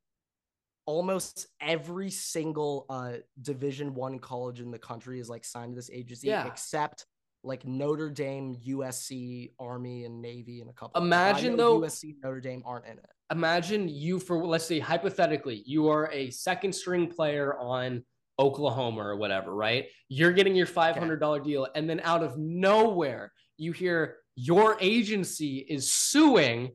almost 0.87 1.47
every 1.61 2.11
single 2.11 2.87
uh 2.89 3.15
division 3.43 3.95
one 3.95 4.19
college 4.19 4.61
in 4.61 4.71
the 4.71 4.79
country 4.79 5.21
is 5.21 5.29
like 5.29 5.45
signed 5.45 5.73
to 5.73 5.77
this 5.77 5.91
agency 5.91 6.29
Yeah. 6.29 6.47
except 6.47 7.07
like 7.45 7.65
Notre 7.65 8.11
Dame, 8.11 8.57
USC, 8.67 9.53
Army, 9.61 10.05
and 10.05 10.21
Navy, 10.21 10.61
and 10.61 10.69
a 10.69 10.73
couple. 10.73 11.01
Imagine, 11.01 11.57
though- 11.57 11.81
USC, 11.81 12.17
Notre 12.23 12.41
Dame 12.41 12.63
aren't 12.67 12.87
in 12.87 12.99
it. 12.99 13.07
imagine 13.31 13.89
you 13.89 14.19
for 14.19 14.45
let's 14.47 14.65
say 14.65 14.79
hypothetically 14.81 15.63
you 15.67 15.89
are 15.89 16.11
a 16.13 16.31
second 16.31 16.73
string 16.75 17.07
player 17.07 17.57
on 17.59 18.03
Oklahoma 18.39 19.01
or 19.03 19.17
whatever, 19.17 19.55
right? 19.55 19.87
You're 20.09 20.33
getting 20.33 20.55
your 20.55 20.67
$500 20.67 21.45
deal 21.45 21.67
and 21.75 21.89
then 21.89 22.01
out 22.05 22.23
of 22.23 22.39
nowhere 22.39 23.33
you 23.57 23.73
hear 23.73 24.17
your 24.37 24.77
agency 24.81 25.59
is 25.69 25.93
suing 25.93 26.71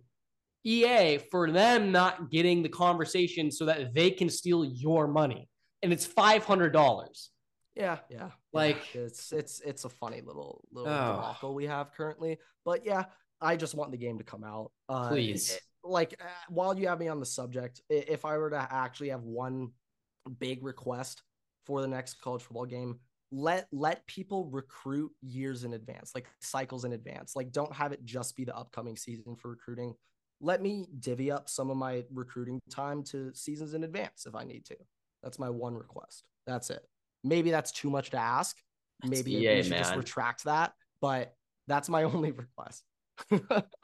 EA 0.66 1.18
for 1.32 1.50
them 1.52 1.92
not 1.92 2.30
getting 2.30 2.64
the 2.64 2.70
conversation 2.70 3.50
so 3.52 3.66
that 3.66 3.94
they 3.94 4.12
can 4.12 4.30
steal 4.30 4.66
your 4.66 5.08
money 5.08 5.48
and 5.82 5.92
it's 5.94 6.08
$500. 6.08 7.28
Yeah, 7.76 7.98
yeah. 8.10 8.18
yeah. 8.18 8.30
Like- 8.54 8.96
it's 8.96 9.32
it's 9.34 9.60
it's 9.62 9.84
a 9.86 9.90
funny 9.90 10.22
little 10.22 10.64
little 10.72 10.92
Oh. 10.92 11.16
debacle 11.16 11.54
we 11.56 11.66
have 11.66 11.92
currently. 11.94 12.38
But 12.66 12.86
yeah, 12.86 13.06
I 13.42 13.56
just 13.58 13.74
want 13.74 13.92
the 13.92 13.98
game 13.98 14.20
to 14.20 14.24
come 14.24 14.44
out. 14.44 14.72
Uh, 14.88 15.10
Please. 15.10 15.54
it- 15.54 15.62
like 15.86 16.16
uh, 16.22 16.26
while 16.50 16.78
you 16.78 16.88
have 16.88 17.00
me 17.00 17.08
on 17.10 17.20
the 17.20 17.26
subject, 17.26 17.82
if 17.90 18.24
I 18.26 18.38
were 18.38 18.52
to 18.52 18.68
actually 18.72 19.10
have 19.10 19.24
one 19.24 19.72
big 20.40 20.64
request 20.64 21.22
for 21.66 21.82
the 21.82 21.88
next 21.88 22.22
college 22.22 22.42
football 22.44 22.66
game, 22.66 23.00
let 23.32 23.68
let 23.72 24.06
people 24.06 24.46
recruit 24.52 25.12
years 25.22 25.64
in 25.64 25.74
advance, 25.74 26.12
like 26.14 26.28
cycles 26.40 26.86
in 26.86 26.94
advance. 26.94 27.36
Like 27.36 27.52
don't 27.52 27.74
have 27.74 27.92
it 27.92 28.04
just 28.06 28.36
be 28.36 28.46
the 28.46 28.56
upcoming 28.56 28.96
season 28.96 29.36
for 29.36 29.50
recruiting. 29.50 29.94
Let 30.42 30.62
me 30.62 30.88
divvy 31.00 31.32
up 31.32 31.50
some 31.50 31.70
of 31.70 31.78
my 31.78 32.04
recruiting 32.14 32.60
time 32.70 33.04
to 33.06 33.34
seasons 33.34 33.74
in 33.74 33.84
advance 33.84 34.26
if 34.28 34.36
I 34.36 34.44
need 34.44 34.66
to. 34.66 34.76
That's 35.24 35.40
my 35.40 35.50
one 35.50 35.74
request. 35.76 36.26
That's 36.46 36.70
it. 36.70 36.84
Maybe 37.24 37.50
that's 37.50 37.72
too 37.72 37.90
much 37.90 38.10
to 38.12 38.18
ask. 38.18 38.58
Maybe 39.06 39.34
EA, 39.36 39.56
we 39.56 39.64
should 39.64 39.78
just 39.78 39.96
retract 39.96 40.44
that, 40.44 40.74
but 41.02 41.34
that's 41.68 41.88
my 41.90 42.04
only 42.14 42.32
request. 42.32 42.84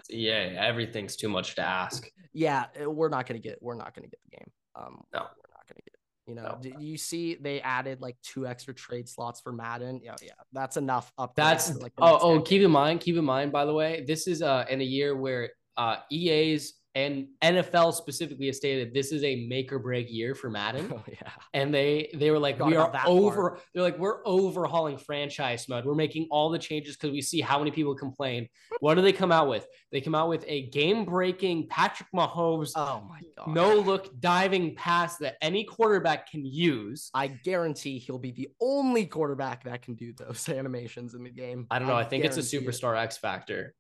Yeah, 0.09 0.55
everything's 0.59 1.15
too 1.15 1.29
much 1.29 1.55
to 1.55 1.61
ask. 1.61 2.09
yeah, 2.33 2.65
we're 2.85 3.09
not 3.09 3.25
gonna 3.25 3.39
get 3.39 3.57
we're 3.61 3.75
not 3.75 3.95
gonna 3.95 4.07
get 4.07 4.19
the 4.29 4.37
game. 4.37 4.51
Um, 4.75 5.01
No. 5.13 5.19
we're 5.21 5.53
not 5.55 5.67
gonna 5.67 5.81
get. 5.85 5.95
You 6.29 6.35
know, 6.35 6.43
No. 6.43 6.57
did 6.61 6.79
you 6.79 6.95
see 6.95 7.35
they 7.41 7.59
added 7.61 8.01
like 8.01 8.15
two 8.21 8.45
extra 8.45 8.71
trade 8.73 9.09
slots 9.09 9.41
for 9.41 9.51
Madden? 9.51 9.99
Yeah, 10.03 10.15
yeah, 10.21 10.33
that's 10.53 10.77
enough. 10.77 11.11
Up 11.17 11.33
That's 11.35 11.73
like, 11.75 11.91
oh 11.97 12.19
oh 12.21 12.33
decade. 12.35 12.47
keep 12.47 12.61
in 12.61 12.69
mind 12.71 12.99
keep 13.01 13.17
in 13.17 13.25
mind 13.25 13.51
by 13.51 13.65
the 13.65 13.73
way 13.73 14.03
this 14.07 14.27
is 14.27 14.43
uh 14.43 14.63
in 14.69 14.79
a 14.79 14.83
year 14.83 15.15
where 15.17 15.49
uh 15.75 15.95
EA's 16.11 16.73
and 16.95 17.27
NFL 17.43 17.93
specifically 17.93 18.47
has 18.47 18.57
stated 18.57 18.93
this 18.93 19.11
is 19.11 19.23
a 19.23 19.47
make 19.47 19.71
or 19.71 19.79
break 19.79 20.11
year 20.11 20.33
for 20.33 20.49
Madden 20.49 20.91
Oh 20.95 21.03
yeah. 21.07 21.31
and 21.53 21.73
they 21.73 22.09
they 22.15 22.31
were 22.31 22.39
like 22.39 22.59
we 22.59 22.75
are 22.75 22.91
over 23.05 23.59
they're 23.73 23.83
like 23.83 23.97
we're 23.99 24.25
overhauling 24.25 24.97
franchise 24.97 25.67
mode 25.69 25.85
we're 25.85 25.93
making 25.95 26.27
all 26.31 26.49
the 26.49 26.57
changes 26.59 26.95
because 26.95 27.11
we 27.11 27.21
see 27.21 27.41
how 27.41 27.59
many 27.59 27.71
people 27.71 27.93
complain 27.95 28.47
what 28.79 28.95
do 28.95 29.01
they 29.01 29.13
come 29.13 29.31
out 29.31 29.47
with 29.47 29.67
they 29.91 30.01
come 30.01 30.15
out 30.15 30.29
with 30.29 30.43
a 30.47 30.67
game 30.69 31.05
breaking 31.05 31.67
Patrick 31.67 32.09
Mahomes 32.15 32.71
Oh 32.75 33.03
my 33.07 33.21
god. 33.37 33.53
no 33.53 33.75
look 33.75 34.19
diving 34.19 34.75
pass 34.75 35.17
that 35.17 35.35
any 35.41 35.63
quarterback 35.63 36.29
can 36.29 36.45
use 36.45 37.09
I 37.13 37.27
guarantee 37.27 37.99
he'll 37.99 38.17
be 38.19 38.31
the 38.31 38.49
only 38.61 39.05
quarterback 39.05 39.63
that 39.65 39.81
can 39.81 39.95
do 39.95 40.13
those 40.13 40.47
animations 40.59 41.13
in 41.13 41.23
the 41.23 41.29
game. 41.29 41.67
I 41.71 41.79
don't 41.79 41.87
know. 41.87 41.95
I, 41.95 42.03
think 42.03 42.25
it's 42.25 42.37
a 42.37 42.41
guarantee 42.41 42.57
it. 42.57 42.81
superstar 42.81 42.97
X 42.97 43.17
factor. 43.17 43.73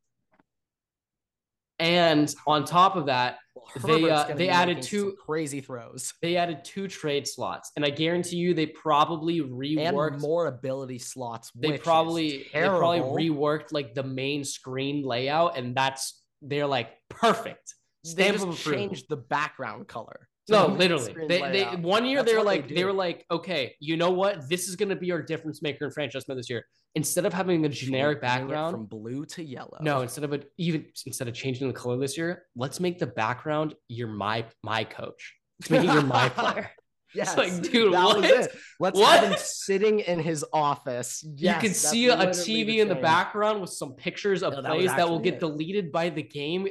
And 1.79 2.33
on 2.45 2.65
top 2.65 2.95
of 2.95 3.05
that, 3.07 3.37
Well, 3.83 3.99
They, 3.99 4.09
uh, 4.09 4.33
they 4.35 4.49
added 4.49 4.81
two- 4.81 5.15
crazy 5.25 5.61
throws 5.61 6.13
they 6.21 6.37
added 6.37 6.63
two 6.63 6.87
trade 6.87 7.27
slots, 7.27 7.71
and 7.75 7.85
I 7.85 7.89
guarantee 7.91 8.37
you 8.37 8.53
they 8.55 8.65
probably 8.65 9.39
and 9.39 9.51
reworked. 9.51 10.19
more 10.21 10.47
ability 10.47 10.97
slots. 10.99 11.51
they 11.53 11.77
probably 11.77 12.47
they 12.53 12.67
probably 12.67 12.99
reworked 13.29 13.71
like 13.71 13.93
the 13.93 14.03
main 14.03 14.43
screen 14.43 15.03
layout, 15.03 15.55
and 15.57 15.75
that's 15.75 16.19
they're 16.41 16.65
like 16.67 16.89
perfect. 17.09 17.75
they 18.15 18.31
just 18.31 18.63
changed 18.63 19.05
the 19.09 19.17
background 19.17 19.87
color. 19.87 20.28
To 20.49 20.53
No, 20.55 20.67
literally. 20.67 21.13
They, 21.27 21.39
they 21.39 21.39
layout. 21.39 21.79
one 21.79 22.05
year 22.05 22.19
That's 22.19 22.31
they 22.31 22.37
were 22.37 22.43
what 22.43 22.51
they 22.51 22.59
like 22.61 22.75
they, 22.75 22.83
were 22.85 22.93
like, 22.93 23.25
okay, 23.31 23.75
you 23.79 23.97
know 23.97 24.11
what? 24.11 24.47
This 24.49 24.67
is 24.67 24.75
gonna 24.75 24.95
be 24.95 25.11
our 25.11 25.21
difference 25.21 25.61
maker 25.61 25.85
in 25.85 25.91
franchise 25.91 26.27
mode 26.27 26.37
this 26.37 26.49
year. 26.49 26.65
Instead 26.95 27.25
of 27.25 27.33
having 27.33 27.65
a 27.65 27.69
generic 27.69 28.21
Changing 28.21 28.47
background, 28.47 28.73
from 28.73 28.85
blue 28.85 29.25
to 29.27 29.43
yellow. 29.43 29.77
No, 29.81 30.01
instead 30.01 30.23
of 30.23 30.33
a 30.33 30.41
even 30.57 30.85
instead 31.05 31.27
of 31.27 31.33
changing 31.33 31.67
the 31.67 31.73
color 31.73 31.97
this 31.97 32.17
year, 32.17 32.43
let's 32.55 32.79
make 32.79 32.99
the 32.99 33.07
background 33.07 33.75
your 33.87 34.07
my 34.07 34.45
my 34.63 34.83
coach. 34.83 35.35
Let's 35.61 35.69
make 35.71 35.83
it 35.83 35.93
your 35.93 36.01
my 36.03 36.29
player. 36.35 36.71
Yes, 37.15 37.35
like, 37.35 37.63
dude, 37.63 37.91
that 37.91 38.03
what? 38.05 38.17
was 38.21 38.29
it. 38.29 38.51
Let's 38.79 38.99
What? 38.99 39.19
have 39.19 39.31
him 39.31 39.37
sitting 39.39 39.99
in 40.01 40.19
his 40.19 40.45
office. 40.53 41.23
Yes, 41.37 41.55
you 41.63 41.67
can 41.69 41.73
see 41.75 42.07
a 42.09 42.15
literally 42.15 42.39
TV 42.75 42.77
in 42.81 42.87
the 42.87 42.93
background 42.93 43.61
with 43.61 43.71
some 43.71 43.93
pictures 43.93 44.43
of 44.43 44.53
No, 44.53 44.61
that 44.61 44.71
plays 44.73 44.95
that 44.95 45.09
will 45.09 45.17
get 45.17 45.33
it. 45.35 45.39
deleted 45.39 45.91
by 45.91 46.09
the 46.09 46.21
game 46.21 46.67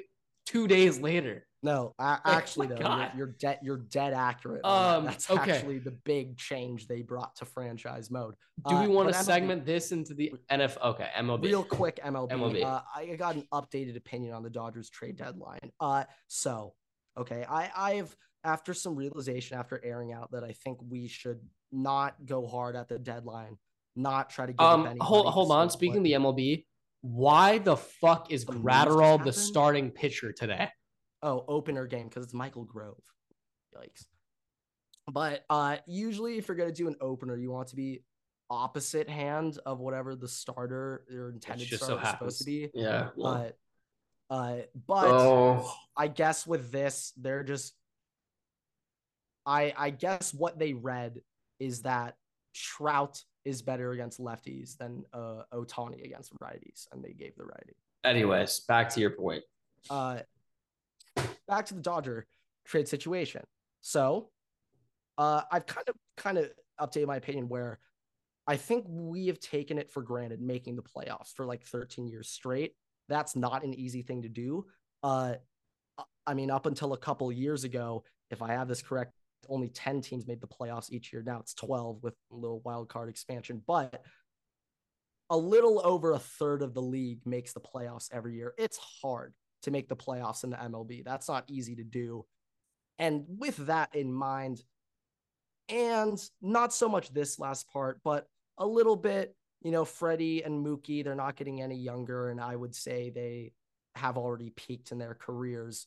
two 0.46 0.68
days 0.68 1.00
later. 1.00 1.44
No, 1.62 1.94
a- 1.98 2.02
my 2.24 2.32
actually, 2.36 2.68
though, 2.68 2.74
you're, 2.76 2.82
God. 2.84 3.10
you're 3.16 3.26
dead. 3.26 3.58
You're 3.62 3.78
dead 3.78 4.12
accurate. 4.12 4.60
on 4.64 4.82
that. 4.82 4.98
Um, 4.98 5.04
That's 5.06 5.30
okay. 5.30 5.52
actually 5.52 5.78
the 5.78 5.90
big 5.90 6.36
change 6.36 6.86
they 6.86 7.02
brought 7.02 7.34
to 7.36 7.44
franchise 7.44 8.10
mode. 8.10 8.34
Do 8.68 8.76
Uh, 8.76 8.82
we 8.82 8.88
want 8.88 9.08
to 9.08 9.14
segment 9.14 9.64
this 9.66 9.90
into 9.92 10.14
the 10.14 10.32
NFL? 10.50 10.80
Okay, 10.82 11.08
MLB. 11.16 11.44
real 11.44 11.64
quick 11.64 11.98
MLB. 12.04 12.30
MLB. 12.30 12.64
Uh, 12.64 12.80
I 12.94 13.06
got 13.16 13.34
an 13.34 13.44
updated 13.52 13.96
opinion 13.96 14.34
on 14.34 14.42
the 14.42 14.50
Dodgers 14.50 14.88
trade 14.90 15.16
deadline. 15.16 15.58
Uh, 15.80 16.04
so 16.28 16.74
okay, 17.16 17.44
I 17.48 17.70
I've 17.76 18.16
after 18.44 18.72
some 18.72 18.94
realization 18.94 19.58
after 19.58 19.80
airing 19.84 20.12
out 20.12 20.30
that 20.30 20.44
I 20.44 20.52
think 20.52 20.78
we 20.88 21.08
should 21.08 21.40
not 21.72 22.14
go 22.24 22.46
hard 22.46 22.76
at 22.76 22.88
the 22.88 22.98
deadline, 22.98 23.56
not 23.96 24.30
try 24.30 24.46
to 24.46 24.52
give 24.52 24.60
up 24.60 24.78
Um, 24.86 24.96
hold 25.00 25.26
hold 25.26 25.50
on. 25.50 25.68
Speaking 25.70 26.04
the 26.04 26.12
MLB, 26.12 26.64
why 27.00 27.58
the 27.58 27.76
fuck 27.76 28.30
is 28.30 28.44
The 28.44 28.52
Gratterall 28.52 29.22
the 29.24 29.32
starting 29.32 29.90
pitcher 29.90 30.32
today? 30.32 30.68
Oh 31.22 31.44
opener 31.48 31.86
game 31.86 32.08
because 32.08 32.24
it's 32.24 32.34
Michael 32.34 32.64
Grove. 32.64 33.00
Yikes. 33.76 34.06
But 35.10 35.44
uh 35.50 35.78
usually 35.86 36.38
if 36.38 36.48
you're 36.48 36.56
gonna 36.56 36.72
do 36.72 36.88
an 36.88 36.96
opener, 37.00 37.36
you 37.36 37.50
want 37.50 37.68
to 37.68 37.76
be 37.76 38.02
opposite 38.50 39.08
hand 39.08 39.58
of 39.66 39.78
whatever 39.78 40.14
the 40.14 40.28
starter 40.28 41.04
or 41.12 41.30
intended 41.30 41.66
just 41.66 41.82
so 41.82 41.98
starter 41.98 42.02
is 42.02 42.10
supposed 42.10 42.38
to 42.38 42.44
be. 42.44 42.70
Yeah. 42.74 43.08
But 43.16 43.56
uh 44.30 44.56
but 44.86 45.06
oh. 45.06 45.72
I 45.96 46.08
guess 46.08 46.46
with 46.46 46.70
this, 46.70 47.12
they're 47.16 47.44
just 47.44 47.74
I 49.44 49.72
I 49.76 49.90
guess 49.90 50.32
what 50.32 50.58
they 50.58 50.74
read 50.74 51.20
is 51.58 51.82
that 51.82 52.14
Trout 52.54 53.22
is 53.44 53.62
better 53.62 53.92
against 53.92 54.20
lefties 54.20 54.76
than 54.76 55.04
uh 55.12 55.42
Ohtani 55.52 56.04
against 56.04 56.32
righties, 56.38 56.86
and 56.92 57.02
they 57.02 57.12
gave 57.12 57.34
the 57.36 57.44
righty. 57.44 57.74
Anyways, 58.04 58.60
back 58.60 58.90
to 58.90 59.00
your 59.00 59.10
point. 59.10 59.42
Uh 59.88 60.18
back 61.46 61.66
to 61.66 61.74
the 61.74 61.80
Dodger 61.80 62.26
trade 62.66 62.88
situation. 62.88 63.42
So 63.80 64.30
uh 65.16 65.42
I've 65.50 65.66
kind 65.66 65.88
of 65.88 65.94
kind 66.16 66.38
of 66.38 66.50
updated 66.80 67.06
my 67.06 67.16
opinion 67.16 67.48
where 67.48 67.78
I 68.46 68.56
think 68.56 68.86
we 68.88 69.26
have 69.26 69.40
taken 69.40 69.78
it 69.78 69.90
for 69.90 70.02
granted 70.02 70.40
making 70.40 70.76
the 70.76 70.82
playoffs 70.82 71.34
for 71.34 71.44
like 71.44 71.64
13 71.64 72.08
years 72.08 72.28
straight. 72.28 72.74
That's 73.08 73.36
not 73.36 73.64
an 73.64 73.74
easy 73.74 74.02
thing 74.02 74.22
to 74.22 74.28
do. 74.28 74.66
Uh 75.02 75.34
I 76.26 76.34
mean, 76.34 76.50
up 76.50 76.66
until 76.66 76.92
a 76.92 76.98
couple 76.98 77.32
years 77.32 77.64
ago, 77.64 78.04
if 78.30 78.42
I 78.42 78.52
have 78.52 78.68
this 78.68 78.82
correct, 78.82 79.12
only 79.48 79.68
10 79.68 80.02
teams 80.02 80.26
made 80.26 80.40
the 80.40 80.46
playoffs 80.46 80.92
each 80.92 81.12
year. 81.12 81.22
Now 81.24 81.40
it's 81.40 81.54
12 81.54 82.02
with 82.02 82.14
a 82.30 82.34
little 82.34 82.60
wild 82.60 82.88
card 82.88 83.08
expansion, 83.08 83.62
but 83.66 84.02
a 85.30 85.36
little 85.36 85.80
over 85.84 86.12
a 86.12 86.18
third 86.18 86.62
of 86.62 86.74
the 86.74 86.82
league 86.82 87.20
makes 87.24 87.52
the 87.52 87.60
playoffs 87.60 88.08
every 88.12 88.36
year. 88.36 88.54
It's 88.58 88.78
hard 89.02 89.34
to 89.62 89.70
make 89.70 89.88
the 89.88 89.96
playoffs 89.96 90.44
in 90.44 90.50
the 90.50 90.56
MLB. 90.56 91.04
That's 91.04 91.28
not 91.28 91.44
easy 91.48 91.76
to 91.76 91.84
do. 91.84 92.24
And 92.98 93.24
with 93.28 93.56
that 93.66 93.94
in 93.94 94.12
mind, 94.12 94.62
and 95.68 96.18
not 96.40 96.72
so 96.72 96.88
much 96.88 97.12
this 97.12 97.38
last 97.38 97.70
part, 97.70 98.00
but 98.02 98.26
a 98.56 98.66
little 98.66 98.96
bit, 98.96 99.34
you 99.62 99.70
know, 99.70 99.84
Freddie 99.84 100.42
and 100.42 100.64
Mookie, 100.64 101.04
they're 101.04 101.14
not 101.14 101.36
getting 101.36 101.60
any 101.60 101.76
younger. 101.76 102.30
And 102.30 102.40
I 102.40 102.56
would 102.56 102.74
say 102.74 103.10
they 103.10 103.52
have 103.94 104.16
already 104.16 104.50
peaked 104.50 104.92
in 104.92 104.98
their 104.98 105.14
careers. 105.14 105.86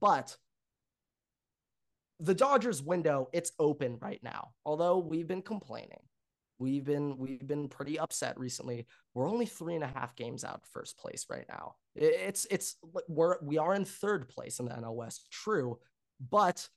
But 0.00 0.36
the 2.20 2.34
Dodgers 2.34 2.82
window, 2.82 3.28
it's 3.32 3.52
open 3.58 3.98
right 4.00 4.20
now. 4.22 4.50
Although 4.64 4.98
we've 4.98 5.28
been 5.28 5.42
complaining. 5.42 6.00
We've 6.58 6.84
been 6.84 7.16
we've 7.18 7.46
been 7.46 7.68
pretty 7.68 7.98
upset 7.98 8.38
recently. 8.38 8.86
We're 9.14 9.28
only 9.28 9.46
three 9.46 9.74
and 9.74 9.84
a 9.84 9.88
half 9.88 10.14
games 10.16 10.44
out 10.44 10.56
of 10.56 10.68
first 10.70 10.98
place 10.98 11.26
right 11.30 11.46
now. 11.48 11.74
It's 11.94 12.46
it's 12.50 12.76
we're 13.08 13.36
we 13.42 13.58
are 13.58 13.74
in 13.74 13.84
third 13.84 14.28
place 14.28 14.58
in 14.58 14.66
the 14.66 14.72
NL 14.72 14.94
West, 14.94 15.26
true, 15.30 15.78
but 16.30 16.68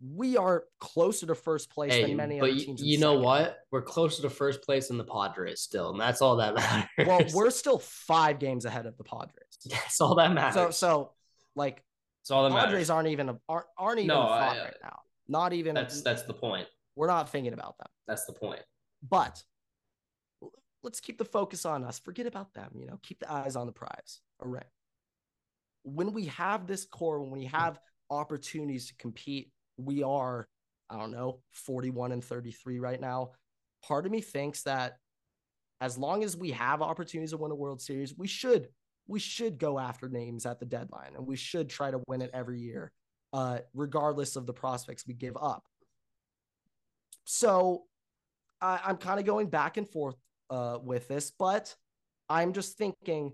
we 0.00 0.36
are 0.36 0.64
closer 0.78 1.26
to 1.26 1.34
first 1.34 1.70
place 1.70 1.92
hey, 1.92 2.06
than 2.06 2.16
many 2.16 2.40
other 2.40 2.54
teams. 2.54 2.82
You 2.82 2.98
know 2.98 3.14
second. 3.14 3.24
what? 3.24 3.58
We're 3.72 3.82
closer 3.82 4.22
to 4.22 4.30
first 4.30 4.62
place 4.62 4.88
than 4.88 4.96
the 4.96 5.04
Padres 5.04 5.60
still, 5.60 5.90
and 5.90 6.00
that's 6.00 6.22
all 6.22 6.36
that 6.36 6.54
matters. 6.98 7.06
Well, 7.06 7.20
we're 7.34 7.50
still 7.50 7.78
five 7.78 8.38
games 8.38 8.64
ahead 8.64 8.86
of 8.86 8.96
the 8.96 9.04
Padres. 9.04 9.32
That's 9.68 10.00
all 10.00 10.14
that 10.16 10.32
matters. 10.32 10.54
So, 10.54 10.70
so 10.70 11.12
like, 11.56 11.82
it's 12.22 12.30
all 12.30 12.48
that 12.48 12.52
Padres 12.52 12.72
matters. 12.72 12.90
aren't 12.90 13.08
even 13.08 13.28
a, 13.28 13.40
aren't, 13.48 13.66
aren't 13.76 13.98
even 13.98 14.08
no, 14.08 14.20
I, 14.20 14.46
uh, 14.46 14.64
right 14.64 14.76
now. 14.82 15.00
Not 15.26 15.52
even. 15.52 15.74
That's 15.74 16.00
that's 16.02 16.22
the 16.22 16.34
point. 16.34 16.68
We're 16.94 17.08
not 17.08 17.28
thinking 17.28 17.52
about 17.52 17.76
them. 17.78 17.88
That's 18.06 18.24
the 18.24 18.32
point. 18.32 18.60
But 19.02 19.42
let's 20.82 21.00
keep 21.00 21.18
the 21.18 21.24
focus 21.24 21.64
on 21.64 21.84
us. 21.84 21.98
Forget 21.98 22.26
about 22.26 22.54
them. 22.54 22.70
You 22.74 22.86
know, 22.86 22.98
keep 23.02 23.20
the 23.20 23.32
eyes 23.32 23.56
on 23.56 23.66
the 23.66 23.72
prize. 23.72 24.20
All 24.42 24.48
right. 24.48 24.66
When 25.84 26.12
we 26.12 26.26
have 26.26 26.66
this 26.66 26.84
core, 26.84 27.20
when 27.20 27.30
we 27.30 27.46
have 27.46 27.78
opportunities 28.10 28.88
to 28.88 28.94
compete 28.96 29.52
we 29.78 30.02
are, 30.02 30.48
I 30.90 30.98
don't 30.98 31.12
know, 31.12 31.38
41 31.52 32.12
and 32.12 32.22
33 32.22 32.80
right 32.80 33.00
now. 33.00 33.30
Part 33.82 34.04
of 34.04 34.12
me 34.12 34.20
thinks 34.20 34.62
that 34.64 34.98
as 35.80 35.96
long 35.96 36.24
as 36.24 36.36
we 36.36 36.50
have 36.50 36.82
opportunities 36.82 37.30
to 37.30 37.36
win 37.36 37.52
a 37.52 37.54
World 37.54 37.80
Series, 37.80 38.14
we 38.18 38.26
should 38.26 38.68
we 39.06 39.20
should 39.20 39.58
go 39.58 39.78
after 39.78 40.06
names 40.06 40.44
at 40.44 40.60
the 40.60 40.66
deadline 40.66 41.12
and 41.16 41.26
we 41.26 41.36
should 41.36 41.70
try 41.70 41.90
to 41.90 42.02
win 42.08 42.20
it 42.20 42.30
every 42.34 42.60
year, 42.60 42.92
uh, 43.32 43.60
regardless 43.72 44.36
of 44.36 44.44
the 44.44 44.52
prospects 44.52 45.06
we 45.06 45.14
give 45.14 45.36
up. 45.40 45.64
So 47.24 47.84
I, 48.60 48.80
I'm 48.84 48.96
kind 48.96 49.20
of 49.20 49.26
going 49.26 49.48
back 49.48 49.76
and 49.76 49.88
forth 49.88 50.16
uh, 50.50 50.78
with 50.82 51.08
this, 51.08 51.32
but 51.38 51.74
I'm 52.28 52.52
just 52.52 52.76
thinking 52.76 53.32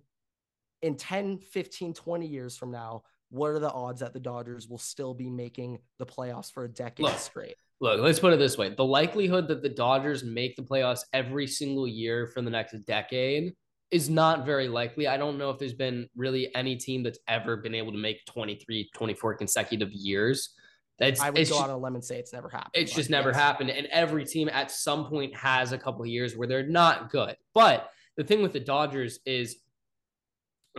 in 0.82 0.96
10, 0.96 1.38
15, 1.38 1.94
20 1.94 2.26
years 2.26 2.56
from 2.56 2.70
now, 2.70 3.02
what 3.30 3.48
are 3.48 3.58
the 3.58 3.72
odds 3.72 4.00
that 4.00 4.12
the 4.12 4.20
Dodgers 4.20 4.68
will 4.68 4.78
still 4.78 5.14
be 5.14 5.28
making 5.28 5.78
the 5.98 6.06
playoffs 6.06 6.52
for 6.52 6.64
a 6.64 6.68
decade 6.68 7.04
look, 7.04 7.18
straight? 7.18 7.56
Look, 7.80 8.00
let's 8.00 8.20
put 8.20 8.32
it 8.32 8.38
this 8.38 8.56
way: 8.56 8.68
the 8.68 8.84
likelihood 8.84 9.48
that 9.48 9.62
the 9.62 9.68
Dodgers 9.68 10.22
make 10.22 10.54
the 10.56 10.62
playoffs 10.62 11.00
every 11.12 11.46
single 11.46 11.88
year 11.88 12.28
for 12.28 12.42
the 12.42 12.50
next 12.50 12.74
decade 12.86 13.54
is 13.90 14.08
not 14.08 14.46
very 14.46 14.68
likely. 14.68 15.06
I 15.06 15.16
don't 15.16 15.38
know 15.38 15.50
if 15.50 15.58
there's 15.58 15.74
been 15.74 16.08
really 16.16 16.54
any 16.54 16.76
team 16.76 17.02
that's 17.02 17.18
ever 17.26 17.56
been 17.56 17.74
able 17.74 17.92
to 17.92 17.98
make 17.98 18.24
23, 18.26 18.90
24 18.94 19.34
consecutive 19.34 19.92
years. 19.92 20.54
That's 20.98 21.20
I 21.20 21.30
would 21.30 21.36
go 21.36 21.44
just, 21.44 21.60
out 21.60 21.70
on 21.70 21.76
a 21.76 21.78
lemon 21.78 22.02
say 22.02 22.18
it's 22.18 22.32
never 22.32 22.48
happened. 22.48 22.70
It's 22.74 22.94
just 22.94 23.10
never 23.10 23.30
yes. 23.30 23.38
happened. 23.38 23.70
And 23.70 23.86
every 23.88 24.24
team 24.24 24.48
at 24.48 24.70
some 24.70 25.06
point 25.06 25.34
has 25.36 25.72
a 25.72 25.78
couple 25.78 26.02
of 26.02 26.08
years 26.08 26.36
where 26.36 26.46
they're 26.46 26.66
not 26.66 27.10
good. 27.10 27.36
But 27.52 27.90
the 28.16 28.24
thing 28.24 28.42
with 28.42 28.52
the 28.52 28.60
Dodgers 28.60 29.18
is 29.26 29.56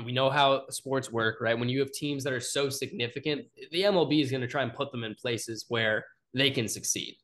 we 0.03 0.11
know 0.11 0.29
how 0.29 0.67
sports 0.69 1.11
work, 1.11 1.41
right? 1.41 1.57
When 1.57 1.69
you 1.69 1.79
have 1.79 1.91
teams 1.91 2.23
that 2.23 2.33
are 2.33 2.39
so 2.39 2.69
significant, 2.69 3.45
the 3.71 3.83
MLB 3.83 4.21
is 4.21 4.31
going 4.31 4.41
to 4.41 4.47
try 4.47 4.63
and 4.63 4.73
put 4.73 4.91
them 4.91 5.03
in 5.03 5.15
places 5.15 5.65
where 5.67 6.05
they 6.33 6.49
can 6.49 6.67
succeed. 6.67 7.17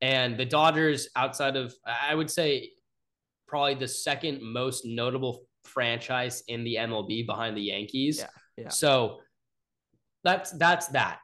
And 0.00 0.36
the 0.36 0.44
Dodgers, 0.44 1.08
outside 1.14 1.56
of, 1.56 1.74
I 1.84 2.14
would 2.14 2.30
say, 2.30 2.70
probably 3.46 3.74
the 3.74 3.88
second 3.88 4.40
most 4.42 4.84
notable 4.84 5.42
franchise 5.64 6.42
in 6.48 6.64
the 6.64 6.76
MLB 6.76 7.26
behind 7.26 7.56
the 7.56 7.62
Yankees. 7.62 8.18
Yeah, 8.18 8.26
yeah. 8.56 8.68
So 8.68 9.18
that's 10.24 10.52
that's 10.52 10.88
that. 10.88 11.18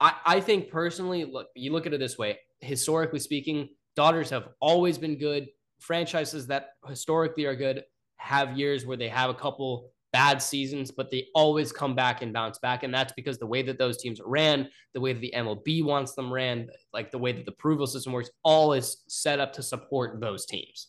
I, 0.00 0.14
I 0.24 0.40
think 0.40 0.70
personally, 0.70 1.24
look, 1.24 1.48
you 1.54 1.72
look 1.72 1.86
at 1.86 1.94
it 1.94 2.00
this 2.00 2.18
way. 2.18 2.38
Historically 2.60 3.18
speaking, 3.18 3.68
Dodgers 3.96 4.30
have 4.30 4.48
always 4.60 4.98
been 4.98 5.18
good. 5.18 5.48
Franchises 5.80 6.46
that 6.48 6.70
historically 6.86 7.46
are 7.46 7.56
good 7.56 7.82
have 8.18 8.56
years 8.56 8.86
where 8.86 8.96
they 8.96 9.08
have 9.08 9.30
a 9.30 9.34
couple 9.34 9.90
bad 10.12 10.40
seasons, 10.40 10.90
but 10.90 11.10
they 11.10 11.26
always 11.34 11.72
come 11.72 11.94
back 11.94 12.22
and 12.22 12.32
bounce 12.32 12.58
back. 12.58 12.82
And 12.82 12.92
that's 12.92 13.12
because 13.12 13.38
the 13.38 13.46
way 13.46 13.62
that 13.62 13.78
those 13.78 13.98
teams 13.98 14.20
ran, 14.24 14.68
the 14.94 15.00
way 15.00 15.12
that 15.12 15.20
the 15.20 15.32
MLB 15.34 15.84
wants 15.84 16.14
them 16.14 16.32
ran, 16.32 16.68
like 16.92 17.10
the 17.10 17.18
way 17.18 17.32
that 17.32 17.44
the 17.44 17.52
approval 17.52 17.86
system 17.86 18.12
works, 18.12 18.30
all 18.42 18.72
is 18.72 19.02
set 19.08 19.40
up 19.40 19.52
to 19.54 19.62
support 19.62 20.20
those 20.20 20.46
teams. 20.46 20.88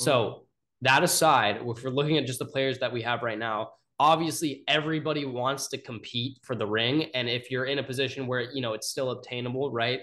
Mm-hmm. 0.00 0.04
So, 0.04 0.42
that 0.82 1.02
aside, 1.02 1.56
if 1.64 1.82
we're 1.82 1.90
looking 1.90 2.18
at 2.18 2.26
just 2.26 2.38
the 2.38 2.44
players 2.44 2.80
that 2.80 2.92
we 2.92 3.00
have 3.00 3.22
right 3.22 3.38
now, 3.38 3.70
obviously 3.98 4.62
everybody 4.68 5.24
wants 5.24 5.68
to 5.68 5.78
compete 5.78 6.38
for 6.42 6.54
the 6.54 6.66
ring. 6.66 7.04
And 7.14 7.28
if 7.28 7.50
you're 7.50 7.66
in 7.66 7.78
a 7.78 7.82
position 7.82 8.26
where, 8.26 8.42
you 8.52 8.60
know, 8.60 8.74
it's 8.74 8.88
still 8.88 9.10
obtainable, 9.10 9.70
right? 9.72 10.00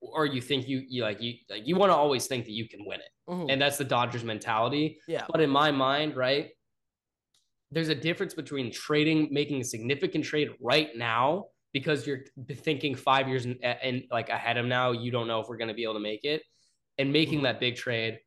Or 0.00 0.26
you 0.26 0.40
think 0.40 0.68
you, 0.68 0.82
you 0.88 1.02
like 1.02 1.20
you 1.20 1.34
like 1.50 1.66
you 1.66 1.76
want 1.76 1.90
to 1.90 1.96
always 1.96 2.26
think 2.26 2.44
that 2.44 2.52
you 2.52 2.68
can 2.68 2.84
win 2.86 3.00
it. 3.00 3.10
Mm-hmm. 3.28 3.50
And 3.50 3.60
that's 3.60 3.78
the 3.78 3.84
Dodgers 3.84 4.24
mentality. 4.24 5.00
Yeah. 5.08 5.26
But 5.30 5.40
in 5.40 5.50
my 5.50 5.72
mind, 5.72 6.16
right? 6.16 6.50
there's 7.70 7.88
a 7.88 7.94
difference 7.94 8.34
between 8.34 8.72
trading, 8.72 9.28
making 9.30 9.60
a 9.60 9.64
significant 9.64 10.24
trade 10.24 10.50
right 10.60 10.96
now 10.96 11.46
because 11.72 12.06
you're 12.06 12.20
thinking 12.50 12.94
five 12.94 13.28
years 13.28 13.44
and, 13.44 13.62
and 13.62 14.04
like 14.10 14.30
ahead 14.30 14.56
of 14.56 14.64
now, 14.64 14.92
you 14.92 15.10
don't 15.10 15.28
know 15.28 15.40
if 15.40 15.48
we're 15.48 15.58
going 15.58 15.68
to 15.68 15.74
be 15.74 15.82
able 15.82 15.94
to 15.94 16.00
make 16.00 16.24
it, 16.24 16.42
and 16.96 17.12
making 17.12 17.36
mm-hmm. 17.38 17.44
that 17.44 17.60
big 17.60 17.76
trade, 17.76 18.18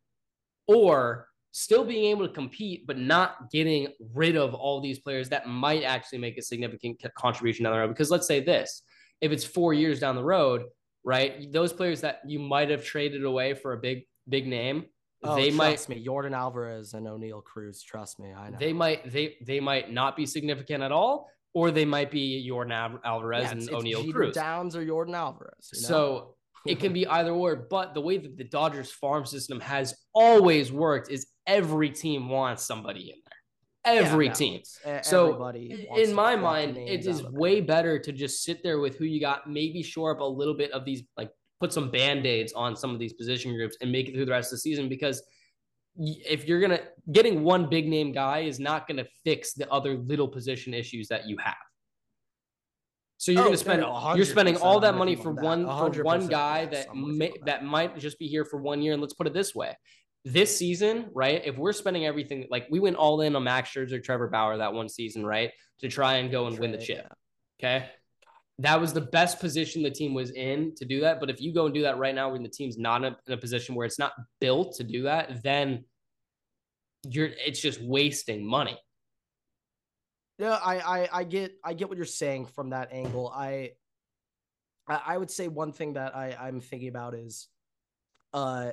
or 0.67 1.27
still 1.51 1.83
being 1.83 2.05
able 2.05 2.27
to 2.27 2.33
compete 2.33 2.87
but 2.87 2.97
not 2.97 3.51
getting 3.51 3.87
rid 4.13 4.35
of 4.35 4.53
all 4.53 4.81
these 4.81 4.99
players 4.99 5.29
that 5.29 5.47
might 5.47 5.83
actually 5.83 6.19
make 6.19 6.37
a 6.37 6.41
significant 6.41 7.01
contribution 7.15 7.63
down 7.63 7.73
the 7.73 7.79
road. 7.79 7.89
Because 7.89 8.09
let's 8.09 8.27
say 8.27 8.39
this: 8.39 8.83
if 9.21 9.31
it's 9.31 9.43
four 9.43 9.73
years 9.73 9.99
down 9.99 10.15
the 10.15 10.23
road, 10.23 10.63
right, 11.03 11.51
those 11.51 11.73
players 11.73 12.01
that 12.01 12.21
you 12.25 12.39
might 12.39 12.69
have 12.69 12.83
traded 12.83 13.23
away 13.23 13.53
for 13.53 13.73
a 13.73 13.77
big 13.77 14.03
big 14.29 14.47
name 14.47 14.85
Oh, 15.23 15.35
they 15.35 15.51
might 15.51 15.73
trust 15.73 15.89
me, 15.89 16.03
Yordan 16.03 16.33
Alvarez 16.33 16.93
and 16.93 17.05
Oneil 17.05 17.43
Cruz. 17.43 17.83
Trust 17.83 18.19
me, 18.19 18.33
I 18.33 18.49
know. 18.49 18.57
They 18.59 18.73
might 18.73 19.09
they 19.11 19.37
they 19.45 19.59
might 19.59 19.91
not 19.91 20.15
be 20.15 20.25
significant 20.25 20.81
at 20.81 20.91
all, 20.91 21.29
or 21.53 21.69
they 21.69 21.85
might 21.85 22.09
be 22.09 22.47
Yordan 22.49 22.99
Alvarez 23.03 23.43
yeah, 23.43 23.51
and 23.51 23.61
Oneil 23.61 24.11
Cruz. 24.11 24.33
Downs 24.33 24.75
or 24.75 24.83
Yordan 24.83 25.15
Alvarez. 25.15 25.69
You 25.73 25.81
know? 25.81 25.87
So 25.87 26.35
it 26.65 26.79
can 26.79 26.91
be 26.91 27.05
either 27.05 27.31
or. 27.31 27.55
But 27.55 27.93
the 27.93 28.01
way 28.01 28.17
that 28.17 28.35
the 28.35 28.45
Dodgers 28.45 28.91
farm 28.91 29.25
system 29.25 29.59
has 29.59 29.93
always 30.15 30.71
worked 30.71 31.11
is 31.11 31.27
every 31.47 31.89
team 31.89 32.29
wants 32.29 32.63
somebody 32.63 33.11
in 33.11 33.15
there. 33.25 33.31
Every 33.83 34.27
yeah, 34.27 34.33
team. 34.33 34.61
So 35.01 35.51
in 35.95 36.13
my 36.13 36.35
mind, 36.35 36.77
it 36.77 37.05
is 37.05 37.23
way 37.23 37.61
better 37.61 37.97
to 37.97 38.11
just 38.11 38.43
sit 38.43 38.61
there 38.61 38.79
with 38.79 38.95
who 38.97 39.05
you 39.05 39.19
got, 39.19 39.49
maybe 39.49 39.81
shore 39.81 40.11
up 40.11 40.19
a 40.19 40.23
little 40.23 40.53
bit 40.53 40.71
of 40.71 40.85
these 40.85 41.03
like 41.17 41.31
put 41.59 41.73
some 41.73 41.91
band-aids 41.91 42.53
on 42.53 42.75
some 42.75 42.91
of 42.91 42.99
these 42.99 43.13
position 43.13 43.55
groups 43.55 43.77
and 43.81 43.91
make 43.91 44.09
it 44.09 44.13
through 44.13 44.25
the 44.25 44.31
rest 44.31 44.51
of 44.51 44.57
the 44.57 44.61
season 44.61 44.89
because 44.89 45.21
if 45.97 46.47
you're 46.47 46.59
gonna 46.59 46.79
getting 47.11 47.43
one 47.43 47.69
big 47.69 47.87
name 47.87 48.11
guy 48.11 48.39
is 48.39 48.59
not 48.59 48.87
gonna 48.87 49.05
fix 49.23 49.53
the 49.53 49.69
other 49.71 49.97
little 49.97 50.27
position 50.27 50.73
issues 50.73 51.07
that 51.07 51.27
you 51.27 51.37
have. 51.37 51.55
So 53.17 53.31
you're 53.31 53.41
oh, 53.41 53.45
gonna 53.45 53.57
spend 53.57 53.83
you're 54.15 54.25
spending 54.25 54.57
all 54.57 54.79
that 54.79 54.95
money 54.95 55.15
for 55.15 55.31
one 55.31 55.65
for 55.65 56.03
one 56.03 56.27
guy 56.27 56.65
that 56.65 56.95
may, 56.95 57.31
that 57.45 57.63
might 57.63 57.97
just 57.99 58.17
be 58.17 58.27
here 58.27 58.45
for 58.45 58.59
one 58.59 58.81
year. 58.81 58.93
And 58.93 59.01
let's 59.01 59.13
put 59.13 59.27
it 59.27 59.33
this 59.33 59.53
way: 59.53 59.77
this 60.23 60.55
season, 60.55 61.09
right? 61.13 61.41
If 61.43 61.57
we're 61.57 61.73
spending 61.73 62.05
everything 62.05 62.47
like 62.49 62.67
we 62.69 62.79
went 62.79 62.95
all 62.95 63.21
in 63.21 63.35
on 63.35 63.43
Max 63.43 63.71
Scherzer, 63.71 64.03
Trevor 64.03 64.27
Bauer 64.27 64.57
that 64.57 64.73
one 64.73 64.89
season, 64.89 65.25
right, 65.25 65.51
to 65.79 65.87
try 65.87 66.15
and 66.15 66.31
go 66.31 66.47
and 66.47 66.57
win 66.59 66.71
the 66.71 66.77
chip. 66.77 67.07
Okay, 67.59 67.87
that 68.59 68.79
was 68.79 68.93
the 68.93 69.01
best 69.01 69.39
position 69.39 69.83
the 69.83 69.91
team 69.91 70.13
was 70.13 70.31
in 70.31 70.73
to 70.75 70.85
do 70.85 71.01
that. 71.01 71.19
But 71.19 71.29
if 71.29 71.41
you 71.41 71.53
go 71.53 71.65
and 71.65 71.73
do 71.73 71.83
that 71.83 71.97
right 71.97 72.13
now, 72.13 72.31
when 72.31 72.43
the 72.43 72.49
team's 72.49 72.77
not 72.77 73.03
in 73.03 73.13
a, 73.13 73.17
in 73.27 73.33
a 73.33 73.37
position 73.37 73.75
where 73.75 73.85
it's 73.85 73.99
not 73.99 74.13
built 74.39 74.75
to 74.75 74.83
do 74.83 75.03
that, 75.03 75.43
then 75.43 75.85
you're 77.09 77.29
it's 77.45 77.61
just 77.61 77.81
wasting 77.81 78.45
money. 78.45 78.77
Yeah, 80.37 80.59
I, 80.63 80.79
I 80.79 81.09
I 81.11 81.23
get 81.23 81.53
I 81.63 81.73
get 81.73 81.89
what 81.89 81.97
you're 81.97 82.05
saying 82.05 82.47
from 82.47 82.71
that 82.71 82.91
angle. 82.91 83.27
I 83.27 83.71
I, 84.87 85.17
would 85.17 85.31
say 85.31 85.47
one 85.47 85.71
thing 85.71 85.93
that 85.93 86.15
I 86.15 86.35
I'm 86.39 86.59
thinking 86.59 86.89
about 86.89 87.13
is, 87.13 87.47
uh, 88.33 88.71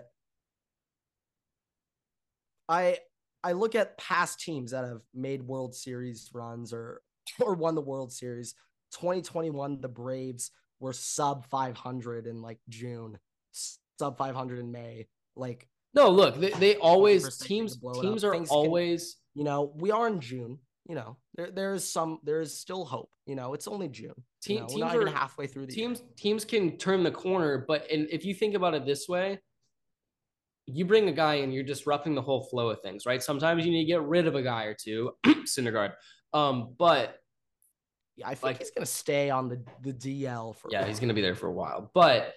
I 2.68 2.98
I 3.44 3.52
look 3.52 3.74
at 3.74 3.98
past 3.98 4.40
teams 4.40 4.72
that 4.72 4.84
have 4.84 5.02
made 5.14 5.42
World 5.42 5.74
Series 5.74 6.30
runs 6.32 6.72
or 6.72 7.02
or 7.40 7.54
won 7.54 7.74
the 7.74 7.80
World 7.80 8.12
Series 8.12 8.54
2021, 8.92 9.80
the 9.80 9.88
Braves 9.88 10.50
were 10.80 10.92
sub 10.92 11.46
500 11.46 12.26
in 12.26 12.42
like 12.42 12.58
June, 12.68 13.18
sub 13.52 14.16
500 14.16 14.58
in 14.58 14.72
May. 14.72 15.06
Like, 15.36 15.68
no, 15.94 16.10
look, 16.10 16.38
they, 16.40 16.50
they 16.50 16.76
always 16.76 17.38
teams 17.38 17.78
teams 18.00 18.24
are 18.24 18.32
Things 18.32 18.50
always. 18.50 19.16
Can, 19.34 19.40
you 19.40 19.44
know, 19.44 19.72
we 19.76 19.90
are 19.90 20.06
in 20.06 20.20
June. 20.20 20.58
You 20.88 20.94
know, 20.94 21.16
there 21.34 21.50
there 21.50 21.74
is 21.74 21.88
some 21.88 22.18
there 22.22 22.40
is 22.40 22.56
still 22.58 22.84
hope. 22.84 23.10
You 23.26 23.34
know, 23.34 23.54
it's 23.54 23.68
only 23.68 23.88
June. 23.88 24.14
Team, 24.42 24.56
you 24.56 24.78
know, 24.78 24.88
teams 24.90 24.94
are, 24.94 25.10
halfway 25.10 25.46
through 25.46 25.66
the 25.66 25.72
teams. 25.72 26.00
Year. 26.00 26.08
Teams 26.16 26.44
can 26.44 26.78
turn 26.78 27.02
the 27.02 27.10
corner, 27.10 27.64
but 27.66 27.90
and 27.90 28.08
if 28.10 28.24
you 28.24 28.34
think 28.34 28.54
about 28.54 28.74
it 28.74 28.86
this 28.86 29.08
way, 29.08 29.38
you 30.68 30.84
bring 30.84 31.08
a 31.08 31.12
guy 31.12 31.34
in, 31.36 31.50
you're 31.50 31.64
disrupting 31.64 32.14
the 32.14 32.22
whole 32.22 32.44
flow 32.44 32.70
of 32.70 32.80
things, 32.80 33.06
right? 33.06 33.22
Sometimes 33.22 33.64
you 33.64 33.72
need 33.72 33.84
to 33.84 33.88
get 33.88 34.02
rid 34.02 34.26
of 34.26 34.34
a 34.34 34.42
guy 34.42 34.64
or 34.64 34.74
two, 34.74 35.12
Syndergaard. 35.26 35.92
Um, 36.32 36.74
but 36.78 37.18
I 38.24 38.30
think 38.30 38.42
like, 38.42 38.58
he's 38.58 38.70
gonna 38.70 38.86
stay 38.86 39.30
on 39.30 39.48
the 39.48 39.62
the 39.82 39.92
DL 39.92 40.56
for. 40.56 40.68
Yeah, 40.70 40.86
he's 40.86 41.00
gonna 41.00 41.14
be 41.14 41.22
there 41.22 41.34
for 41.34 41.46
a 41.46 41.52
while. 41.52 41.90
But 41.94 42.34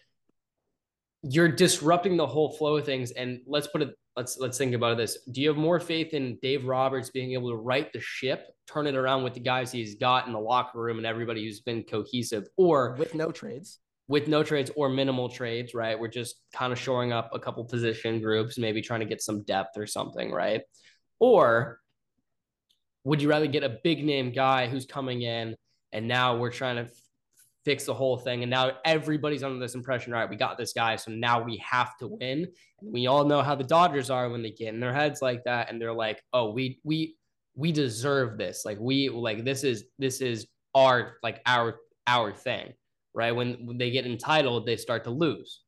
you're 1.24 1.50
disrupting 1.50 2.18
the 2.18 2.26
whole 2.26 2.52
flow 2.52 2.78
of 2.78 2.86
things. 2.86 3.12
And 3.12 3.42
let's 3.46 3.68
put 3.68 3.82
it 3.82 3.96
let's 4.16 4.38
let's 4.38 4.58
think 4.58 4.74
about 4.74 4.98
this. 4.98 5.18
Do 5.32 5.42
you 5.42 5.50
have 5.50 5.58
more 5.58 5.80
faith 5.80 6.14
in 6.14 6.38
Dave 6.42 6.66
Roberts 6.66 7.10
being 7.10 7.34
able 7.34 7.50
to 7.50 7.56
right 7.56 7.92
the 7.94 8.00
ship, 8.00 8.48
turn 8.68 8.88
it 8.88 8.96
around 8.96 9.24
with 9.24 9.34
the 9.34 9.40
guys 9.40 9.72
he's 9.72 9.96
got 9.96 10.28
in 10.28 10.34
the 10.34 10.40
locker 10.40 10.80
room 10.80 10.98
and 10.98 11.06
everybody 11.06 11.44
who's 11.44 11.60
been 11.60 11.84
cohesive, 11.84 12.48
or 12.58 12.96
with 12.98 13.16
no 13.16 13.32
trades? 13.32 13.80
With 14.08 14.28
no 14.28 14.44
trades 14.44 14.72
or 14.76 14.90
minimal 14.90 15.30
trades, 15.30 15.74
right? 15.74 15.98
We're 15.98 16.10
just 16.10 16.36
kind 16.54 16.74
of 16.74 16.80
shoring 16.80 17.14
up 17.14 17.30
a 17.34 17.40
couple 17.40 17.64
position 17.64 18.22
groups, 18.22 18.58
maybe 18.58 18.82
trying 18.82 19.00
to 19.00 19.06
get 19.06 19.22
some 19.22 19.44
depth 19.44 19.78
or 19.78 19.88
something, 19.88 20.32
right? 20.32 20.62
Or 21.20 21.80
would 23.04 23.22
you 23.22 23.30
rather 23.30 23.48
get 23.48 23.64
a 23.64 23.78
big 23.84 24.04
name 24.04 24.32
guy 24.32 24.68
who's 24.68 24.86
coming 24.86 25.22
in 25.22 25.56
and 25.94 26.08
now 26.08 26.38
we're 26.38 26.52
trying 26.52 26.76
to 26.78 26.92
fix 27.64 27.86
the 27.86 27.94
whole 27.94 28.18
thing. 28.18 28.44
And 28.44 28.50
now 28.50 28.72
everybody's 28.86 29.44
under 29.44 29.60
this 29.60 29.76
impression, 29.76 30.14
right, 30.14 30.30
we 30.30 30.36
got 30.36 30.58
this 30.58 30.74
guy. 30.74 30.96
So 30.96 31.12
now 31.12 31.42
we 31.42 31.58
have 31.58 31.96
to 31.98 32.08
win. 32.08 32.48
And 32.82 32.92
we 32.92 33.08
all 33.08 33.26
know 33.26 33.42
how 33.42 33.56
the 33.56 33.64
Dodgers 33.64 34.10
are 34.10 34.30
when 34.30 34.42
they 34.42 34.52
get 34.52 34.74
in 34.74 34.80
their 34.80 34.94
heads 34.94 35.22
like 35.22 35.44
that. 35.46 35.70
And 35.70 35.80
they're 35.80 35.94
like, 35.94 36.22
oh, 36.34 36.52
we, 36.52 36.80
we, 36.84 37.16
we 37.56 37.72
deserve 37.72 38.38
this. 38.38 38.64
Like 38.66 38.80
we, 38.80 39.10
like, 39.10 39.44
this 39.44 39.64
is, 39.64 39.86
this 40.00 40.22
is 40.22 40.48
our, 40.74 41.18
like 41.22 41.42
our, 41.46 41.78
our 42.08 42.32
thing, 42.32 42.74
right? 43.14 43.32
When, 43.32 43.66
when 43.66 43.78
they 43.78 43.92
get 43.92 44.06
entitled, 44.06 44.66
they 44.66 44.78
start 44.78 45.04
to 45.06 45.10
lose. 45.10 45.62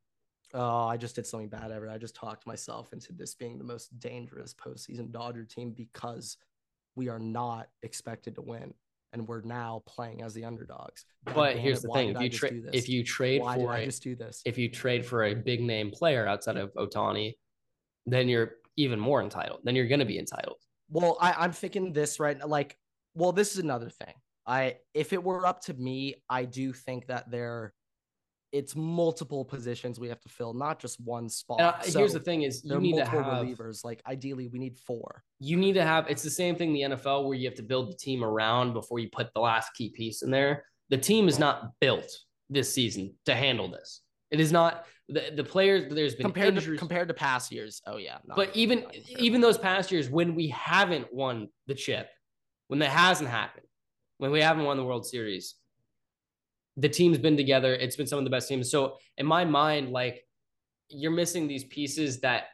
Oh, 0.54 0.86
I 0.86 0.98
just 0.98 1.16
did 1.16 1.26
something 1.26 1.50
bad 1.50 1.72
ever. 1.72 1.90
I 1.90 1.98
just 1.98 2.16
talked 2.16 2.46
myself 2.46 2.94
into 2.94 3.12
this 3.12 3.34
being 3.34 3.58
the 3.58 3.64
most 3.64 4.00
dangerous 4.00 4.54
postseason 4.54 5.12
Dodger 5.12 5.46
team 5.46 5.72
because 5.72 6.38
we 6.96 7.10
are 7.10 7.20
not 7.20 7.70
expected 7.82 8.36
to 8.36 8.42
win 8.42 8.74
and 9.14 9.28
we're 9.28 9.42
now 9.42 9.84
playing 9.86 10.22
as 10.22 10.34
the 10.34 10.44
underdogs. 10.44 11.06
God 11.26 11.36
but 11.36 11.58
here's 11.58 11.84
it, 11.84 11.88
the 11.88 11.94
thing: 11.94 12.16
if 12.16 12.22
you 12.22 12.30
trade, 12.30 12.64
if 12.74 12.90
you 12.90 13.04
trade 13.04 13.42
why 13.42 13.56
for, 13.56 13.72
I 13.72 13.86
just 13.86 14.04
do 14.04 14.16
this? 14.16 14.42
If 14.44 14.58
you 14.58 14.70
trade 14.70 15.06
for 15.06 15.26
a 15.26 15.34
big 15.34 15.62
name 15.62 15.92
player 15.92 16.28
outside 16.28 16.58
of 16.58 16.74
Ohtani, 16.74 17.36
then 18.06 18.28
you're 18.28 18.56
even 18.76 19.00
more 19.00 19.22
entitled. 19.22 19.62
Then 19.64 19.76
you're 19.76 19.88
going 19.88 20.00
to 20.00 20.06
be 20.06 20.18
entitled. 20.20 20.58
Well, 20.90 21.18
I, 21.22 21.34
I'm 21.34 21.52
thinking 21.52 21.94
this 21.94 22.20
right. 22.20 22.46
Like, 22.48 22.78
well, 23.14 23.32
this 23.32 23.54
is 23.54 23.60
another 23.60 23.90
thing. 23.90 24.14
I 24.46 24.76
if 24.94 25.14
it 25.14 25.24
were 25.24 25.46
up 25.46 25.62
to 25.66 25.74
me, 25.74 26.16
I 26.30 26.46
do 26.46 26.74
think 26.74 27.08
that 27.08 27.30
there 27.32 27.74
it's 28.54 28.76
multiple 28.76 29.44
positions 29.44 30.00
we 30.00 30.10
have 30.10 30.22
to 30.22 30.30
fill, 30.30 30.54
not 30.54 30.80
just 30.80 31.00
one 31.02 31.28
spot. 31.28 31.60
Uh, 31.60 31.82
so 31.82 32.00
here's 32.00 32.14
the 32.14 32.20
thing: 32.20 32.44
is 32.44 32.64
you 32.64 32.80
need 32.80 32.96
to 32.96 33.06
have 33.06 33.26
relievers. 33.26 33.84
Like 33.84 34.02
ideally, 34.08 34.48
we 34.48 34.60
need 34.60 34.78
four. 34.78 35.24
You 35.40 35.58
need 35.58 35.74
to 35.74 35.84
have. 35.84 36.08
It's 36.08 36.22
the 36.22 36.30
same 36.30 36.56
thing 36.56 36.76
in 36.76 36.92
the 36.92 36.96
NFL 36.96 37.26
where 37.26 37.36
you 37.36 37.48
have 37.48 37.56
to 37.56 37.64
build 37.64 37.92
the 37.92 37.96
team 37.96 38.24
around 38.24 38.74
before 38.74 39.00
you 39.00 39.10
put 39.12 39.34
the 39.34 39.42
last 39.42 39.74
key 39.74 39.90
piece 39.90 40.22
in 40.22 40.30
there. 40.30 40.66
The 40.90 40.98
team 40.98 41.28
is 41.28 41.40
not 41.40 41.72
built 41.82 42.08
this 42.50 42.72
season 42.72 43.16
to 43.26 43.34
handle 43.34 43.70
this. 43.70 44.02
It 44.30 44.40
is 44.40 44.52
not 44.52 44.86
the, 45.10 45.32
the 45.36 45.44
players. 45.44 45.92
There's 45.92 46.14
been 46.14 46.26
compared 46.26 46.56
injuries. 46.56 46.78
to 46.78 46.80
compared 46.80 47.08
to 47.08 47.16
past 47.16 47.52
years. 47.52 47.82
Oh 47.88 47.98
yeah, 47.98 48.20
but 48.36 48.56
even 48.56 48.86
even 49.18 49.42
those 49.42 49.58
past 49.58 49.92
years 49.92 50.12
when 50.12 50.36
we 50.36 50.50
haven't 50.50 51.12
won 51.12 51.48
the 51.66 51.74
chip, 51.74 52.08
when 52.68 52.80
that 52.80 52.90
hasn't 52.90 53.30
happened, 53.30 53.66
when 54.18 54.32
we 54.32 54.42
haven't 54.42 54.66
won 54.66 54.78
the 54.78 54.84
World 54.84 55.06
Series, 55.06 55.56
the 56.78 56.90
team's 56.90 57.18
been 57.18 57.38
together. 57.38 57.74
It's 57.74 57.96
been 57.96 58.08
some 58.08 58.20
of 58.20 58.24
the 58.26 58.32
best 58.32 58.48
teams. 58.48 58.72
So 58.72 58.98
in 59.18 59.26
my 59.26 59.46
mind, 59.46 59.92
like 59.92 60.26
you're 60.90 61.12
missing 61.12 61.48
these 61.48 61.64
pieces 61.66 62.20
that 62.22 62.46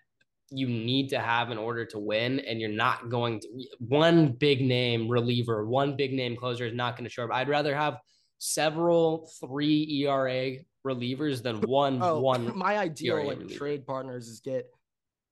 you 0.52 0.68
need 0.68 1.10
to 1.10 1.20
have 1.20 1.52
in 1.52 1.58
order 1.58 1.86
to 1.86 2.00
win, 2.00 2.40
and 2.40 2.60
you're 2.60 2.70
not 2.70 3.10
going 3.10 3.40
to 3.40 3.48
one 3.80 4.32
big 4.32 4.62
name 4.62 5.08
reliever, 5.08 5.66
one 5.66 5.96
big 5.96 6.14
name 6.14 6.36
closer 6.36 6.66
is 6.66 6.74
not 6.74 6.96
going 6.96 7.04
to 7.04 7.10
show 7.10 7.24
up. 7.24 7.32
I'd 7.32 7.50
rather 7.50 7.76
have 7.76 7.98
several 8.40 9.30
three 9.40 10.04
ERA 10.04 10.58
relievers 10.86 11.44
than 11.44 11.62
one 11.62 12.00
oh, 12.02 12.20
one. 12.20 12.58
My 12.58 12.78
ideal 12.78 13.18
ERA 13.18 13.28
like 13.28 13.40
reliever. 13.40 13.60
trade 13.60 13.86
partners 13.86 14.28
is 14.28 14.40
get 14.40 14.70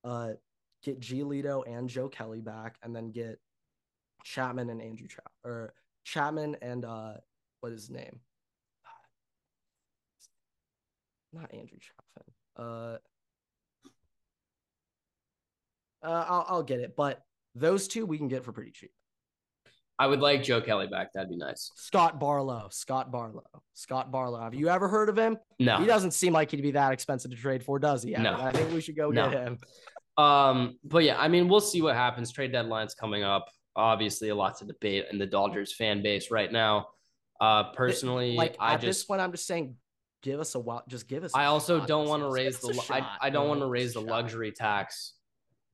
uh 0.04 0.34
get 0.84 1.00
Giolito 1.00 1.64
and 1.68 1.90
Joe 1.90 2.10
Kelly 2.10 2.42
back, 2.42 2.78
and 2.84 2.96
then 2.96 3.12
get 3.12 3.40
Chapman 4.24 4.70
and 4.70 4.82
Andrew 4.82 5.08
Chap 5.08 5.32
or 5.44 5.74
Chapman 6.08 6.56
and 6.62 6.86
uh 6.86 7.14
what 7.60 7.74
is 7.74 7.82
his 7.82 7.90
name? 7.90 8.20
not 11.34 11.54
Andrew 11.54 11.78
Chapman. 11.80 12.34
Uh, 12.58 12.98
uh, 16.04 16.26
I'll, 16.28 16.46
I'll 16.48 16.64
get 16.64 16.80
it, 16.80 16.96
but 16.96 17.22
those 17.56 17.88
two 17.88 18.06
we 18.06 18.18
can 18.18 18.28
get 18.28 18.44
for 18.44 18.52
pretty 18.52 18.72
cheap. 18.72 18.92
I 20.00 20.06
would 20.06 20.20
like 20.20 20.44
Joe 20.44 20.62
Kelly 20.62 20.88
back. 20.88 21.12
That'd 21.14 21.30
be 21.30 21.38
nice. 21.38 21.72
Scott 21.76 22.20
Barlow. 22.20 22.68
Scott 22.72 23.12
Barlow. 23.12 23.44
Scott 23.74 24.12
Barlow. 24.12 24.40
Have 24.40 24.54
you 24.54 24.70
ever 24.70 24.88
heard 24.88 25.10
of 25.10 25.18
him? 25.18 25.38
No. 25.60 25.78
He 25.78 25.88
doesn't 25.88 26.12
seem 26.12 26.34
like 26.34 26.52
he'd 26.52 26.62
be 26.62 26.72
that 26.72 26.92
expensive 26.92 27.32
to 27.32 27.38
trade 27.38 27.64
for, 27.64 27.80
does 27.80 28.04
he? 28.04 28.12
No. 28.12 28.40
I 28.40 28.52
think 28.52 28.72
we 28.72 28.82
should 28.82 28.96
go 28.96 29.10
no. 29.10 29.30
get 29.30 29.42
him. 29.42 29.58
Um, 30.18 30.78
but 30.84 31.04
yeah, 31.04 31.20
I 31.20 31.28
mean, 31.28 31.48
we'll 31.48 31.62
see 31.62 31.82
what 31.82 31.96
happens. 31.96 32.32
Trade 32.32 32.52
deadline's 32.52 32.94
coming 32.94 33.24
up. 33.24 33.50
Obviously, 33.78 34.30
a 34.30 34.36
lot 34.36 34.58
to 34.58 34.66
debate 34.66 35.06
in 35.12 35.18
the 35.18 35.26
Dodgers 35.26 35.74
fan 35.74 36.02
base 36.02 36.32
right 36.32 36.52
now. 36.52 36.88
Uh, 37.40 37.72
personally, 37.72 38.36
like 38.36 38.56
I 38.60 38.74
at 38.74 38.82
just 38.82 39.02
this 39.02 39.04
point, 39.06 39.22
I'm 39.22 39.32
just 39.32 39.46
saying 39.46 39.76
give 40.24 40.40
us 40.40 40.56
a 40.56 40.60
while. 40.60 40.84
Just 40.88 41.08
give 41.08 41.24
us. 41.24 41.32
I 41.34 41.46
also 41.46 41.80
shot. 41.80 41.88
don't 41.88 42.08
want 42.08 42.24
to 42.24 42.30
raise 42.30 42.60
the. 42.60 42.80
I, 42.90 43.28
I 43.28 43.30
don't 43.30 43.48
want 43.48 43.62
to 43.62 43.68
raise 43.68 43.94
the 43.94 44.02
luxury 44.02 44.52
tax 44.52 45.14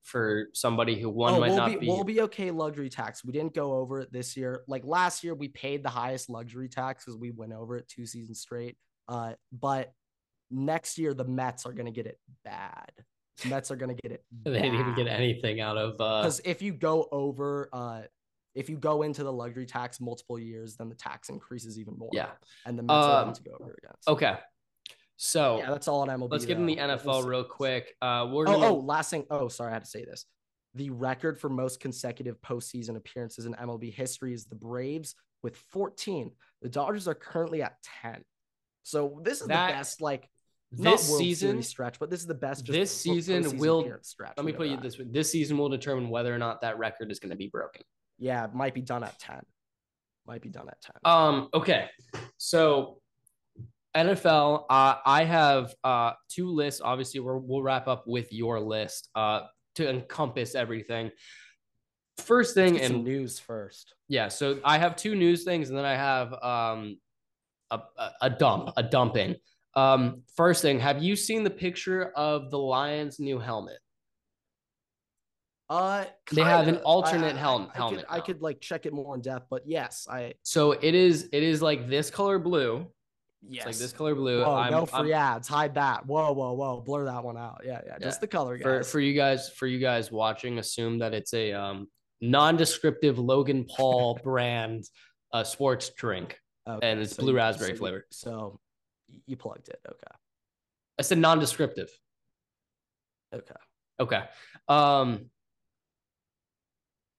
for 0.03 0.49
somebody 0.53 0.99
who 0.99 1.09
one 1.09 1.35
oh, 1.35 1.39
might 1.39 1.49
we'll 1.49 1.57
not 1.57 1.69
be, 1.69 1.75
be. 1.77 1.87
We'll 1.87 2.03
be 2.03 2.21
okay 2.21 2.51
luxury 2.51 2.89
tax. 2.89 3.23
We 3.23 3.31
didn't 3.31 3.53
go 3.53 3.73
over 3.73 4.01
it 4.01 4.11
this 4.11 4.35
year. 4.35 4.63
Like 4.67 4.83
last 4.85 5.23
year, 5.23 5.33
we 5.33 5.47
paid 5.47 5.83
the 5.83 5.89
highest 5.89 6.29
luxury 6.29 6.69
tax 6.69 7.05
because 7.05 7.17
we 7.17 7.31
went 7.31 7.53
over 7.53 7.77
it 7.77 7.87
two 7.87 8.05
seasons 8.05 8.39
straight. 8.41 8.77
Uh, 9.07 9.33
but 9.51 9.93
next 10.51 10.97
year 10.97 11.13
the 11.13 11.25
Mets 11.25 11.65
are 11.65 11.73
gonna 11.73 11.91
get 11.91 12.05
it 12.05 12.19
bad. 12.43 12.91
Mets 13.45 13.71
are 13.71 13.75
gonna 13.75 13.95
get 13.95 14.11
it. 14.11 14.23
They 14.43 14.61
didn't 14.61 14.79
even 14.79 14.95
get 14.95 15.07
anything 15.07 15.61
out 15.61 15.77
of. 15.77 15.93
Because 15.93 16.39
uh... 16.39 16.43
if 16.45 16.61
you 16.61 16.73
go 16.73 17.07
over, 17.11 17.69
uh, 17.73 18.01
if 18.55 18.69
you 18.69 18.77
go 18.77 19.01
into 19.01 19.23
the 19.23 19.33
luxury 19.33 19.65
tax 19.65 19.99
multiple 19.99 20.37
years, 20.37 20.75
then 20.75 20.89
the 20.89 20.95
tax 20.95 21.29
increases 21.29 21.79
even 21.79 21.97
more. 21.97 22.09
Yeah. 22.13 22.29
And 22.65 22.77
the 22.77 22.83
Mets 22.83 22.93
um, 22.93 23.11
are 23.11 23.23
going 23.23 23.35
to 23.35 23.43
go 23.43 23.57
over 23.59 23.75
again. 23.77 23.95
Okay. 24.07 24.37
So 25.17 25.59
yeah, 25.59 25.69
that's 25.69 25.87
all 25.87 26.01
on 26.01 26.09
MLB. 26.09 26.31
Let's 26.31 26.45
give 26.45 26.57
them 26.57 26.65
the 26.65 26.77
NFL 26.77 27.25
real 27.25 27.43
quick. 27.43 27.95
Uh, 28.01 28.27
we're 28.31 28.47
oh, 28.47 28.53
gonna... 28.53 28.67
oh, 28.67 28.75
last 28.75 29.09
thing. 29.09 29.25
Oh, 29.29 29.47
sorry, 29.47 29.71
I 29.71 29.73
had 29.73 29.83
to 29.83 29.89
say 29.89 30.03
this. 30.05 30.25
The 30.75 30.89
record 30.89 31.39
for 31.39 31.49
most 31.49 31.79
consecutive 31.79 32.41
postseason 32.41 32.97
appearances 32.97 33.45
in 33.45 33.53
MLB 33.53 33.93
history 33.93 34.33
is 34.33 34.45
the 34.45 34.55
Braves 34.55 35.15
with 35.43 35.55
14. 35.71 36.31
The 36.61 36.69
Dodgers 36.69 37.07
are 37.07 37.13
currently 37.13 37.61
at 37.61 37.75
10. 38.01 38.23
So 38.81 39.21
this 39.23 39.41
is 39.41 39.47
that, 39.47 39.67
the 39.67 39.73
best, 39.73 40.01
like 40.01 40.27
this 40.77 41.17
season 41.17 41.61
stretch, 41.61 41.99
but 41.99 42.09
this 42.09 42.19
is 42.19 42.27
the 42.27 42.33
best. 42.33 42.65
this 42.65 42.95
season 42.95 43.57
will 43.57 43.85
stretch. 44.01 44.33
Let 44.37 44.45
me 44.45 44.53
put 44.53 44.67
you 44.67 44.77
this 44.77 44.97
way: 44.97 45.05
this 45.09 45.31
season 45.31 45.57
will 45.57 45.69
determine 45.69 46.09
whether 46.09 46.33
or 46.33 46.37
not 46.37 46.61
that 46.61 46.77
record 46.77 47.11
is 47.11 47.19
going 47.19 47.31
to 47.31 47.35
be 47.35 47.47
broken. 47.47 47.83
Yeah, 48.17 48.45
it 48.45 48.53
might 48.53 48.73
be 48.73 48.81
done 48.81 49.03
at 49.03 49.19
10. 49.19 49.41
Might 50.25 50.41
be 50.41 50.49
done 50.49 50.67
at 50.69 50.81
10. 50.81 50.95
Um. 51.05 51.49
Okay. 51.53 51.89
So 52.37 52.99
NFL, 53.95 54.65
uh, 54.69 54.95
I 55.05 55.23
have 55.23 55.73
uh, 55.83 56.13
two 56.29 56.49
lists. 56.49 56.81
Obviously, 56.83 57.19
we 57.19 57.27
will 57.27 57.61
wrap 57.61 57.87
up 57.87 58.05
with 58.07 58.31
your 58.33 58.59
list 58.59 59.09
uh, 59.15 59.41
to 59.75 59.89
encompass 59.89 60.55
everything. 60.55 61.11
First 62.17 62.53
thing 62.53 62.79
and 62.79 63.03
news 63.03 63.39
first. 63.39 63.95
Yeah, 64.07 64.27
so 64.27 64.59
I 64.63 64.77
have 64.77 64.95
two 64.95 65.15
news 65.15 65.43
things, 65.43 65.69
and 65.69 65.77
then 65.77 65.85
I 65.85 65.95
have 65.95 66.33
um, 66.33 66.97
a, 67.71 67.81
a 68.21 68.29
dump, 68.29 68.71
a 68.77 68.83
dumping. 68.83 69.35
Um, 69.75 70.21
first 70.35 70.61
thing, 70.61 70.79
have 70.79 71.01
you 71.01 71.15
seen 71.15 71.43
the 71.43 71.49
picture 71.49 72.11
of 72.15 72.51
the 72.51 72.59
Lions' 72.59 73.19
new 73.19 73.39
helmet? 73.39 73.79
Uh, 75.69 76.05
they 76.31 76.43
have 76.43 76.67
an 76.67 76.77
alternate 76.77 77.35
I, 77.35 77.39
helmet. 77.39 77.71
I, 77.75 77.85
I, 77.85 77.89
could, 77.89 78.05
I 78.09 78.19
could 78.19 78.41
like 78.41 78.61
check 78.61 78.85
it 78.85 78.93
more 78.93 79.15
in 79.15 79.21
depth, 79.21 79.47
but 79.49 79.63
yes, 79.65 80.07
I. 80.09 80.33
So 80.43 80.73
it 80.73 80.93
is. 80.93 81.29
It 81.31 81.41
is 81.41 81.61
like 81.61 81.89
this 81.89 82.11
color 82.11 82.37
blue 82.37 82.87
Yes. 83.47 83.65
It's 83.65 83.65
like 83.65 83.75
this 83.77 83.93
color 83.93 84.15
blue. 84.15 84.43
Whoa, 84.43 84.69
no 84.69 84.85
free 84.85 85.13
I'm, 85.13 85.35
ads. 85.35 85.47
Hide 85.47 85.75
that. 85.75 86.05
Whoa, 86.05 86.31
whoa, 86.31 86.53
whoa. 86.53 86.81
Blur 86.81 87.05
that 87.05 87.23
one 87.23 87.37
out. 87.37 87.61
Yeah, 87.65 87.81
yeah. 87.85 87.97
Just 87.99 88.17
yeah. 88.17 88.21
the 88.21 88.27
color, 88.27 88.57
guys. 88.57 88.63
For, 88.63 88.83
for 88.83 88.99
you 88.99 89.13
guys, 89.13 89.49
for 89.49 89.67
you 89.67 89.79
guys 89.79 90.11
watching, 90.11 90.59
assume 90.59 90.99
that 90.99 91.13
it's 91.13 91.33
a 91.33 91.51
um 91.51 91.87
non-descriptive 92.21 93.19
Logan 93.19 93.65
Paul 93.65 94.19
brand 94.23 94.85
uh 95.33 95.43
sports 95.43 95.91
drink. 95.97 96.39
Okay, 96.67 96.89
and 96.89 97.01
it's 97.01 97.15
so 97.15 97.23
blue 97.23 97.35
raspberry 97.35 97.71
so 97.71 97.77
flavor. 97.77 98.05
So 98.11 98.59
you 99.25 99.35
plugged 99.35 99.69
it. 99.69 99.79
Okay. 99.87 100.15
I 100.99 101.01
said 101.01 101.17
non-descriptive. 101.17 101.89
Okay. 103.33 103.55
Okay. 103.99 104.23
Um 104.67 105.29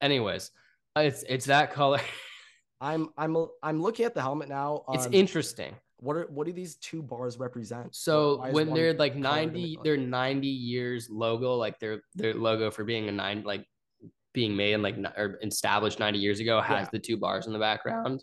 anyways, 0.01 0.51
it's 0.97 1.25
it's 1.29 1.47
that 1.47 1.73
color. 1.73 2.01
I'm 2.81 3.09
I'm 3.17 3.37
I'm 3.63 3.81
looking 3.81 4.05
at 4.05 4.15
the 4.15 4.21
helmet 4.21 4.49
now. 4.49 4.85
Um, 4.89 4.95
it's 4.95 5.09
interesting. 5.11 5.75
What 5.99 6.17
are 6.17 6.27
what 6.27 6.47
do 6.47 6.53
these 6.53 6.77
two 6.77 7.03
bars 7.03 7.39
represent? 7.39 7.95
So 7.95 8.47
when 8.51 8.75
they're 8.75 8.93
like 8.93 9.17
90, 9.17 9.79
they're 9.83 9.97
90 9.97 10.47
years 10.47 11.09
logo, 11.11 11.55
like 11.55 11.79
their 11.81 12.03
their 12.15 12.35
logo 12.35 12.71
for 12.71 12.85
being 12.85 13.09
a 13.09 13.13
nine, 13.13 13.43
like 13.45 13.67
being 14.35 14.55
made 14.55 14.75
and 14.75 14.83
like 14.83 14.97
or 15.17 15.39
established 15.43 15.99
90 15.99 16.19
years 16.19 16.41
ago 16.41 16.61
has 16.61 16.85
yeah. 16.87 16.89
the 16.93 16.99
two 16.99 17.17
bars 17.17 17.47
in 17.47 17.53
the 17.53 17.59
background. 17.59 18.23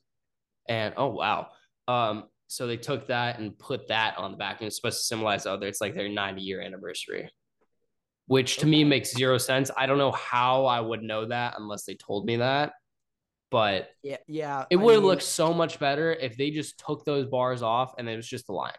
And 0.70 0.94
oh 0.98 1.08
wow. 1.08 1.48
Um 1.88 2.26
so 2.52 2.68
they 2.68 2.76
took 2.76 3.08
that 3.08 3.40
and 3.40 3.58
put 3.58 3.88
that 3.88 4.18
on 4.18 4.32
the 4.32 4.38
back, 4.38 4.60
and 4.60 4.68
it's 4.68 4.76
supposed 4.76 4.98
to 4.98 5.06
symbolize 5.06 5.46
other. 5.46 5.68
It's 5.68 5.80
like 5.80 5.96
their 5.96 6.10
90 6.10 6.42
year 6.42 6.60
anniversary, 6.60 7.32
which 8.28 8.58
to 8.58 8.66
me 8.68 8.84
makes 8.84 9.14
zero 9.14 9.38
sense. 9.38 9.72
I 9.78 9.86
don't 9.86 9.98
know 9.98 10.12
how 10.12 10.66
I 10.66 10.82
would 10.82 11.02
know 11.02 11.28
that 11.28 11.54
unless 11.58 11.86
they 11.86 11.96
told 11.96 12.26
me 12.26 12.36
that. 12.36 12.74
But 13.52 13.92
Yeah, 14.04 14.18
yeah. 14.28 14.66
it 14.70 14.76
would 14.76 14.96
have 14.96 15.04
looked 15.04 15.24
so 15.24 15.54
much 15.54 15.80
better 15.80 16.12
if 16.12 16.36
they 16.36 16.52
just 16.52 16.78
took 16.78 17.06
those 17.06 17.26
bars 17.26 17.62
off 17.62 17.94
and 17.98 18.10
it 18.10 18.18
was 18.18 18.28
just 18.28 18.48
the 18.48 18.54
line. 18.54 18.74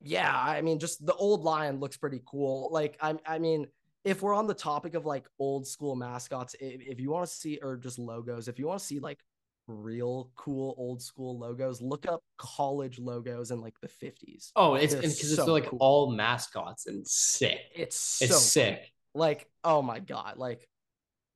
Yeah, 0.00 0.34
I 0.34 0.62
mean, 0.62 0.78
just 0.78 1.04
the 1.04 1.14
old 1.14 1.42
lion 1.42 1.78
looks 1.78 1.98
pretty 1.98 2.22
cool. 2.24 2.70
Like, 2.72 2.96
I, 3.02 3.16
I 3.26 3.38
mean, 3.38 3.66
if 4.02 4.22
we're 4.22 4.34
on 4.34 4.46
the 4.46 4.54
topic 4.54 4.94
of 4.94 5.04
like 5.04 5.26
old 5.38 5.66
school 5.66 5.94
mascots, 5.94 6.54
if, 6.58 6.80
if 6.80 7.00
you 7.00 7.10
want 7.10 7.26
to 7.28 7.34
see 7.34 7.58
or 7.62 7.76
just 7.76 7.98
logos, 7.98 8.48
if 8.48 8.58
you 8.58 8.66
want 8.66 8.80
to 8.80 8.86
see 8.86 8.98
like 8.98 9.18
real 9.66 10.30
cool 10.36 10.74
old 10.76 11.02
school 11.02 11.38
logos, 11.38 11.80
look 11.80 12.06
up 12.06 12.22
college 12.36 12.98
logos 12.98 13.50
in 13.50 13.60
like 13.60 13.74
the 13.80 13.88
fifties. 13.88 14.52
Oh, 14.56 14.74
it's 14.74 14.94
because 14.94 15.32
it's 15.32 15.46
like 15.46 15.66
cool. 15.66 15.78
all 15.80 16.10
mascots 16.10 16.86
and 16.86 17.06
sick. 17.06 17.58
It's 17.74 17.96
so 17.96 18.24
It's 18.24 18.32
cool. 18.34 18.40
sick. 18.40 18.92
Like, 19.14 19.48
oh 19.62 19.80
my 19.82 20.00
god, 20.00 20.36
like, 20.36 20.68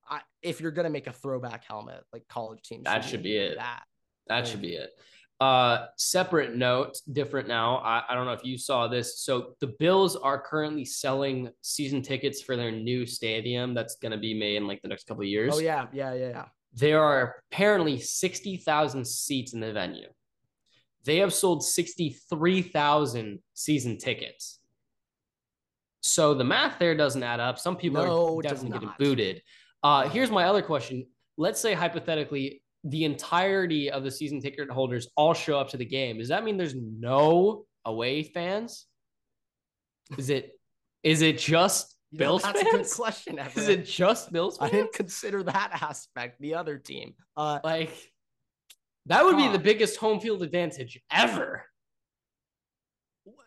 I 0.08 0.20
if 0.42 0.60
you're 0.60 0.72
gonna 0.72 0.90
make 0.90 1.06
a 1.06 1.12
throwback 1.12 1.64
helmet, 1.64 2.02
like 2.12 2.26
college 2.28 2.62
teams, 2.62 2.84
That 2.84 3.04
should 3.04 3.22
be 3.22 3.36
it. 3.36 3.56
That 3.58 3.82
That 4.28 4.46
should 4.46 4.62
be 4.62 4.74
it. 4.74 4.90
Uh, 5.40 5.86
separate 5.96 6.56
note, 6.56 6.98
different 7.12 7.46
now. 7.46 7.76
I, 7.76 8.02
I 8.08 8.14
don't 8.16 8.26
know 8.26 8.32
if 8.32 8.44
you 8.44 8.58
saw 8.58 8.88
this. 8.88 9.20
So 9.20 9.54
the 9.60 9.68
Bills 9.68 10.16
are 10.16 10.40
currently 10.40 10.84
selling 10.84 11.50
season 11.62 12.02
tickets 12.02 12.42
for 12.42 12.56
their 12.56 12.72
new 12.72 13.06
stadium 13.06 13.72
that's 13.72 13.94
going 13.96 14.10
to 14.10 14.18
be 14.18 14.34
made 14.34 14.56
in 14.56 14.66
like 14.66 14.82
the 14.82 14.88
next 14.88 15.06
couple 15.06 15.22
of 15.22 15.28
years. 15.28 15.54
Oh 15.54 15.60
yeah, 15.60 15.86
yeah, 15.92 16.12
yeah, 16.14 16.28
yeah. 16.30 16.44
There 16.78 17.02
are 17.02 17.42
apparently 17.50 17.98
60,000 17.98 19.04
seats 19.04 19.52
in 19.52 19.58
the 19.60 19.72
venue. 19.72 20.06
They 21.04 21.16
have 21.18 21.34
sold 21.34 21.64
63,000 21.64 23.40
season 23.54 23.98
tickets. 23.98 24.60
So 26.02 26.34
the 26.34 26.44
math 26.44 26.78
there 26.78 26.96
doesn't 26.96 27.22
add 27.22 27.40
up. 27.40 27.58
Some 27.58 27.76
people 27.76 28.04
No, 28.04 28.38
are 28.38 28.42
definitely 28.42 28.78
getting 28.78 28.94
booted. 28.96 29.42
Uh, 29.82 30.08
here's 30.08 30.30
my 30.30 30.44
other 30.44 30.62
question. 30.62 31.06
Let's 31.36 31.60
say 31.60 31.74
hypothetically 31.74 32.62
the 32.84 33.04
entirety 33.04 33.90
of 33.90 34.04
the 34.04 34.10
season 34.10 34.40
ticket 34.40 34.70
holders 34.70 35.08
all 35.16 35.34
show 35.34 35.58
up 35.58 35.70
to 35.70 35.76
the 35.76 35.84
game. 35.84 36.18
Does 36.18 36.28
that 36.28 36.44
mean 36.44 36.56
there's 36.56 36.76
no 36.76 37.64
away 37.84 38.22
fans? 38.22 38.86
Is 40.16 40.30
it 40.30 40.52
is 41.02 41.22
it 41.22 41.38
just 41.38 41.97
You 42.10 42.18
know, 42.18 42.24
Bills 42.24 42.42
that's 42.42 42.60
a 42.60 42.64
good 42.64 42.90
question. 42.90 43.38
Everett. 43.38 43.56
Is 43.64 43.68
it 43.68 43.84
just 43.84 44.32
Bills 44.32 44.56
I 44.60 44.70
didn't 44.70 44.92
consider 44.94 45.42
that 45.42 45.78
aspect. 45.82 46.40
The 46.40 46.54
other 46.54 46.78
team. 46.78 47.14
Uh, 47.36 47.60
Like 47.62 48.12
that 49.06 49.24
would 49.24 49.36
be 49.36 49.48
the 49.48 49.58
biggest 49.58 49.96
home 49.98 50.20
field 50.20 50.42
advantage 50.42 51.00
ever. 51.10 51.64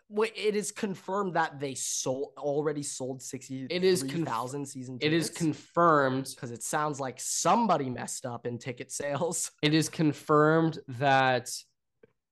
Wait, 0.08 0.32
it 0.36 0.54
is 0.54 0.70
confirmed 0.70 1.34
that 1.34 1.58
they 1.58 1.74
sold 1.74 2.32
already 2.36 2.82
sold 2.82 3.22
sixty. 3.22 3.66
It 3.70 3.82
is 3.82 4.02
thousand 4.02 4.66
season. 4.66 4.98
It 5.00 5.12
is 5.12 5.30
confirmed. 5.30 6.28
because 6.34 6.50
it 6.50 6.62
sounds 6.62 7.00
like 7.00 7.18
somebody 7.18 7.88
messed 7.88 8.26
up 8.26 8.44
in 8.46 8.58
ticket 8.58 8.92
sales. 8.92 9.50
It 9.62 9.72
is 9.72 9.88
confirmed 9.88 10.78
that 10.86 11.48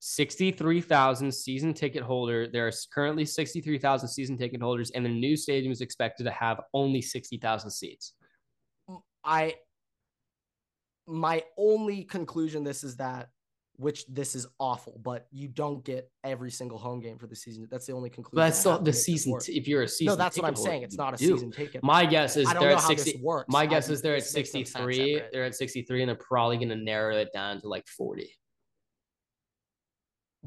63,000 0.00 1.32
season 1.32 1.74
ticket 1.74 2.02
holder. 2.02 2.48
There 2.48 2.66
are 2.66 2.72
currently 2.92 3.24
63,000 3.24 4.08
season 4.08 4.36
ticket 4.36 4.60
holders, 4.60 4.90
and 4.90 5.04
the 5.04 5.10
new 5.10 5.36
stadium 5.36 5.70
is 5.70 5.82
expected 5.82 6.24
to 6.24 6.30
have 6.30 6.60
only 6.74 7.02
60,000 7.02 7.70
seats. 7.70 8.14
I 9.24 9.54
my 11.06 11.42
only 11.58 12.04
conclusion 12.04 12.64
this 12.64 12.84
is 12.84 12.96
that 12.96 13.28
which 13.76 14.06
this 14.06 14.34
is 14.34 14.46
awful, 14.58 15.00
but 15.02 15.26
you 15.30 15.48
don't 15.48 15.82
get 15.84 16.10
every 16.22 16.50
single 16.50 16.78
home 16.78 17.00
game 17.00 17.18
for 17.18 17.26
the 17.26 17.34
season. 17.34 17.66
That's 17.70 17.86
the 17.86 17.94
only 17.94 18.10
conclusion. 18.10 18.36
But 18.36 18.44
that's 18.44 18.58
I 18.58 18.60
still 18.60 18.72
have 18.72 18.80
to 18.80 18.84
the 18.84 18.92
season. 18.92 19.38
T- 19.40 19.58
if 19.58 19.66
you're 19.66 19.82
a 19.82 19.88
season, 19.88 20.12
no, 20.12 20.16
that's 20.16 20.36
what 20.36 20.46
I'm 20.46 20.54
holder, 20.54 20.70
saying. 20.70 20.82
It's 20.82 20.98
not 20.98 21.14
a 21.14 21.16
do. 21.16 21.34
season 21.34 21.50
ticket. 21.50 21.82
My 21.82 22.04
guess 22.04 22.36
is 22.36 22.46
they're 22.52 22.70
at 22.72 22.80
how 22.80 22.88
60. 22.88 23.12
this 23.12 23.20
works. 23.22 23.46
My 23.50 23.64
guess 23.64 23.88
is 23.88 24.02
they're 24.02 24.16
at 24.16 24.22
this 24.22 24.34
makes 24.34 24.52
no 24.52 24.60
sense, 24.60 24.74
63. 24.74 25.22
They're 25.32 25.44
at 25.44 25.54
63, 25.54 26.02
and 26.02 26.08
they're 26.10 26.16
probably 26.16 26.56
going 26.58 26.68
to 26.68 26.76
narrow 26.76 27.16
it 27.16 27.30
down 27.32 27.60
to 27.62 27.68
like 27.68 27.86
40. 27.88 28.30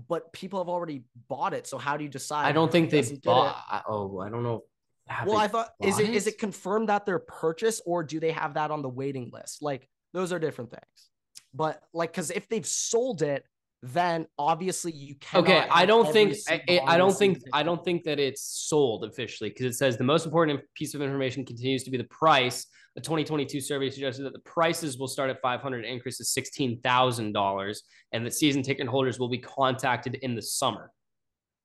But 0.08 0.32
people 0.34 0.60
have 0.60 0.70
already 0.70 1.04
bought 1.28 1.54
it. 1.54 1.68
So 1.68 1.78
how 1.78 1.98
do 1.98 2.04
you 2.04 2.10
decide? 2.10 2.46
I 2.46 2.52
don't 2.52 2.72
think 2.72 2.90
they 2.90 3.00
it? 3.00 3.24
bought. 3.24 3.56
Oh, 3.88 4.20
I 4.20 4.30
don't 4.30 4.44
know. 4.44 4.64
Have 5.08 5.28
Well, 5.28 5.38
I 5.38 5.48
thought 5.48 5.70
is 5.82 6.00
it 6.00 6.10
is 6.10 6.28
it 6.28 6.38
confirmed 6.38 6.90
that 6.90 7.06
they're 7.06 7.20
purchased 7.20 7.82
or 7.86 8.04
do 8.04 8.20
they 8.20 8.32
have 8.32 8.54
that 8.54 8.72
on 8.72 8.82
the 8.82 8.90
waiting 8.90 9.30
list? 9.34 9.62
Like 9.62 9.88
those 10.14 10.32
are 10.32 10.40
different 10.40 10.72
things. 10.72 11.10
But 11.54 11.82
like, 11.94 12.12
because 12.12 12.32
if 12.32 12.48
they've 12.48 12.66
sold 12.66 13.22
it, 13.22 13.46
then 13.84 14.26
obviously 14.40 14.94
you 14.94 15.16
can. 15.16 15.42
Okay, 15.42 15.68
I 15.70 15.86
don't 15.86 16.12
think 16.12 16.38
I, 16.48 16.62
I- 16.70 16.82
I 16.88 16.98
don't 16.98 17.14
think 17.14 17.40
I 17.52 17.64
don't 17.64 17.84
think 17.84 18.04
that 18.04 18.18
it's 18.18 18.42
sold 18.42 19.04
officially 19.04 19.50
because 19.50 19.66
it 19.66 19.78
says 19.78 19.98
the 19.98 20.06
most 20.06 20.26
important 20.26 20.62
piece 20.74 20.94
of 20.94 21.02
information 21.02 21.46
continues 21.46 21.84
to 21.84 21.92
be 21.92 21.98
the 21.98 22.06
price. 22.06 22.66
The 22.96 23.02
2022 23.02 23.60
survey 23.60 23.90
suggested 23.90 24.24
that 24.24 24.34
the 24.34 24.40
prices 24.40 24.98
will 24.98 25.08
start 25.08 25.30
at 25.30 25.42
500 25.42 25.78
and 25.84 25.86
increase 25.86 26.18
to 26.18 26.24
$16,000 26.24 27.78
and 28.12 28.26
that 28.26 28.34
season 28.34 28.62
ticket 28.62 28.88
holders 28.88 29.20
will 29.20 29.30
be 29.30 29.40
contacted 29.40 30.16
in 30.16 30.36
the 30.36 30.44
summer 30.44 30.92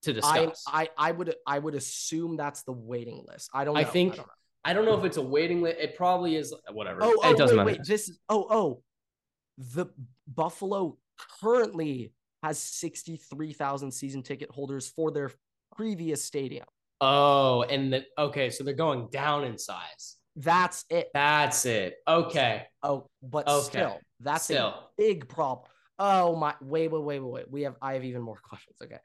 to 0.03 0.13
discuss. 0.13 0.65
I 0.67 0.89
I 0.99 1.13
would 1.13 1.35
I 1.47 1.61
would 1.61 1.77
assume 1.77 2.37
that's 2.37 2.65
the 2.65 2.73
waiting 2.73 3.25
list. 3.29 3.51
I 3.55 3.65
don't. 3.65 3.75
Know. 3.75 3.81
I 3.81 3.85
think 3.85 4.17
don't 4.17 4.27
know. 4.27 4.33
I 4.65 4.73
don't 4.73 4.85
know 4.87 4.99
if 4.99 5.05
it's 5.05 5.19
a 5.19 5.23
waiting 5.23 5.63
list. 5.63 5.79
It 5.79 5.97
probably 5.97 6.35
is 6.35 6.53
whatever. 6.73 6.99
Oh, 7.01 7.17
oh 7.23 7.31
it 7.31 7.39
doesn't 7.39 7.57
wait, 7.57 7.65
matter. 7.65 7.79
wait. 7.79 7.87
This 7.87 8.09
is 8.09 8.19
oh 8.29 8.47
oh, 8.51 8.83
the 9.57 9.87
Buffalo 10.27 10.99
currently 11.41 12.13
has 12.43 12.59
sixty 12.59 13.17
three 13.17 13.53
thousand 13.53 13.91
season 13.91 14.23
ticket 14.23 14.51
holders 14.51 14.89
for 14.89 15.11
their 15.11 15.31
previous 15.77 16.23
stadium. 16.25 16.67
Oh, 17.01 17.63
and 17.63 17.93
the, 17.93 18.05
okay, 18.19 18.51
so 18.51 18.65
they're 18.65 18.75
going 18.75 19.09
down 19.11 19.45
in 19.45 19.57
size. 19.59 20.17
That's 20.37 20.85
it. 20.91 21.09
That's 21.15 21.65
it. 21.67 21.97
Okay. 22.07 22.65
Oh, 22.83 23.07
but 23.23 23.49
Okay. 23.49 23.67
still, 23.67 23.99
that's 24.21 24.45
still. 24.45 24.67
a 24.69 24.85
big 24.97 25.29
problem. 25.29 25.69
Oh 25.99 26.37
my! 26.37 26.55
Wait, 26.61 26.89
wait, 26.91 27.03
wait, 27.03 27.19
wait, 27.21 27.31
wait. 27.33 27.51
We 27.51 27.63
have. 27.63 27.77
I 27.83 27.95
have 27.95 28.05
even 28.05 28.23
more 28.23 28.37
questions. 28.43 28.77
Okay. 28.83 28.99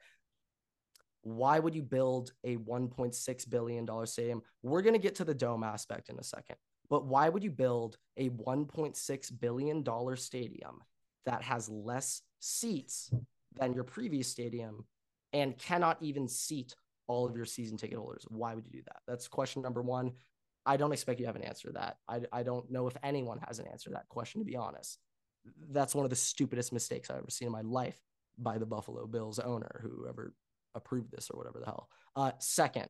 Why 1.22 1.58
would 1.58 1.74
you 1.74 1.82
build 1.82 2.32
a 2.44 2.56
1.6 2.58 3.48
billion 3.50 3.84
dollar 3.84 4.06
stadium? 4.06 4.42
We're 4.62 4.82
gonna 4.82 4.98
get 4.98 5.14
to 5.16 5.24
the 5.24 5.34
dome 5.34 5.64
aspect 5.64 6.08
in 6.10 6.18
a 6.18 6.22
second, 6.22 6.56
but 6.90 7.06
why 7.06 7.28
would 7.30 7.42
you 7.42 7.50
build 7.50 7.96
a 8.16 8.28
1.6 8.28 9.40
billion 9.40 9.82
dollar 9.82 10.16
stadium 10.16 10.80
that 11.26 11.42
has 11.42 11.68
less 11.68 12.22
seats 12.40 13.10
than 13.58 13.72
your 13.72 13.84
previous 13.84 14.28
stadium 14.28 14.84
and 15.32 15.56
cannot 15.58 15.98
even 16.00 16.28
seat 16.28 16.74
all 17.06 17.26
of 17.26 17.36
your 17.36 17.44
season 17.44 17.76
ticket 17.76 17.98
holders? 17.98 18.24
Why 18.28 18.54
would 18.54 18.66
you 18.66 18.72
do 18.72 18.82
that? 18.86 18.98
That's 19.06 19.28
question 19.28 19.62
number 19.62 19.82
one. 19.82 20.12
I 20.66 20.76
don't 20.76 20.92
expect 20.92 21.20
you 21.20 21.26
to 21.26 21.28
have 21.28 21.36
an 21.36 21.42
answer 21.42 21.68
to 21.68 21.74
that. 21.74 21.98
I, 22.08 22.20
I 22.32 22.42
don't 22.42 22.70
know 22.70 22.86
if 22.86 22.96
anyone 23.02 23.38
has 23.46 23.58
an 23.58 23.66
answer 23.66 23.90
to 23.90 23.94
that 23.94 24.08
question, 24.08 24.40
to 24.40 24.46
be 24.46 24.56
honest. 24.56 24.98
That's 25.70 25.94
one 25.94 26.04
of 26.04 26.10
the 26.10 26.16
stupidest 26.16 26.72
mistakes 26.72 27.10
I've 27.10 27.18
ever 27.18 27.30
seen 27.30 27.46
in 27.46 27.52
my 27.52 27.60
life 27.60 28.00
by 28.38 28.56
the 28.58 28.66
Buffalo 28.66 29.06
Bills 29.06 29.38
owner, 29.38 29.80
whoever 29.82 30.32
approved 30.74 31.10
this 31.10 31.30
or 31.30 31.38
whatever 31.38 31.60
the 31.60 31.66
hell. 31.66 31.88
Uh, 32.16 32.32
second, 32.38 32.88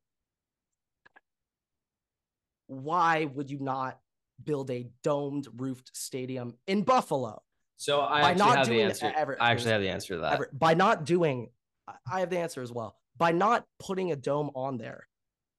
why 2.67 3.25
would 3.25 3.51
you 3.51 3.59
not 3.59 3.99
build 4.43 4.71
a 4.71 4.87
domed 5.03 5.49
roofed 5.57 5.91
stadium 5.95 6.55
in 6.67 6.83
Buffalo? 6.83 7.43
So 7.77 8.01
I 8.03 8.21
By 8.23 8.35
not 8.35 8.57
have 8.59 8.67
the 8.67 8.75
doing- 8.75 8.87
answer. 8.87 9.13
Everett, 9.15 9.41
I 9.41 9.51
actually 9.51 9.73
have 9.73 9.81
the 9.83 9.89
answer 9.89 10.15
to 10.15 10.21
that. 10.21 10.35
Ever, 10.35 10.51
by 10.53 10.75
not 10.75 11.05
doing, 11.05 11.51
I- 12.07 12.21
have 12.21 12.31
the 12.31 12.39
answer 12.39 12.63
as 12.63 12.73
well. 12.73 12.97
By 13.17 13.33
not 13.33 13.65
putting 13.79 14.13
a 14.13 14.17
dome 14.17 14.51
on 14.55 14.79
there, 14.79 15.09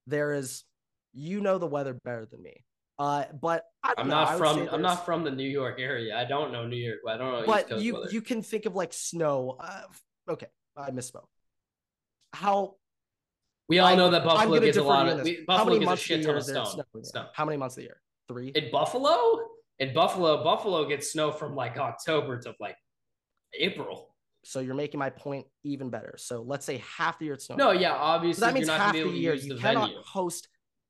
there 0.06 0.32
is, 0.32 0.64
you 1.12 1.40
know, 1.40 1.58
the 1.58 1.66
weather 1.66 1.94
better 1.94 2.26
than 2.26 2.42
me. 2.42 2.64
Uh, 2.98 3.24
but 3.40 3.64
I 3.82 3.88
don't 3.88 3.98
I'm 4.00 4.08
know, 4.08 4.14
not 4.24 4.38
from 4.38 4.68
I'm 4.72 4.80
not 4.82 5.04
from 5.04 5.22
the 5.22 5.30
New 5.30 5.48
York 5.48 5.78
area. 5.78 6.16
I 6.16 6.24
don't 6.24 6.50
know 6.50 6.66
New 6.66 6.76
York. 6.76 7.00
I 7.06 7.18
don't 7.18 7.40
know 7.40 7.46
but 7.46 7.78
you 7.80 7.94
weather. 7.94 8.08
you 8.10 8.22
can 8.22 8.42
think 8.42 8.64
of 8.64 8.74
like 8.74 8.94
snow. 8.94 9.56
Uh, 9.60 9.82
okay, 10.30 10.46
I 10.76 10.90
misspoke. 10.92 11.26
How 12.32 12.76
we 13.68 13.78
all 13.80 13.88
I- 13.88 13.94
know 13.96 14.10
that 14.10 14.24
Buffalo 14.24 14.58
gets 14.60 14.78
a 14.78 14.82
lot 14.82 15.08
of 15.08 15.22
we, 15.22 15.32
this. 15.36 15.40
How 15.40 15.56
Buffalo 15.58 15.74
many 15.74 15.86
gets 15.86 16.00
a 16.00 16.04
shit 16.04 16.24
ton 16.24 16.36
of 16.36 16.44
snow. 16.44 16.64
snow. 17.02 17.26
How 17.34 17.44
many 17.44 17.58
months 17.58 17.74
of 17.74 17.82
the 17.82 17.82
year? 17.84 18.00
Three. 18.28 18.48
In 18.48 18.70
Buffalo, 18.70 19.40
in 19.78 19.92
Buffalo, 19.92 20.42
Buffalo 20.42 20.88
gets 20.88 21.12
snow 21.12 21.30
from 21.30 21.54
like 21.54 21.76
October 21.78 22.38
to 22.42 22.54
like 22.60 22.76
April. 23.58 24.14
so 24.44 24.60
you're 24.60 24.74
making 24.74 24.98
my 24.98 25.10
point 25.10 25.46
even 25.64 25.90
better. 25.90 26.14
So 26.18 26.42
let's 26.42 26.64
say 26.64 26.82
half 26.96 27.18
the 27.18 27.26
year 27.26 27.34
it's 27.34 27.46
snowing. 27.46 27.58
No, 27.58 27.70
yeah, 27.72 27.92
So 27.92 27.98
obviously 27.98 28.40
that 28.46 28.54
means 28.54 28.66
you're 28.68 28.76
not 28.78 28.84
half 28.86 28.92
the 28.94 29.08
year 29.10 29.34
you 29.34 29.54
the 29.54 29.60
cannot 29.60 29.88
venue. 29.88 30.02
host 30.04 30.48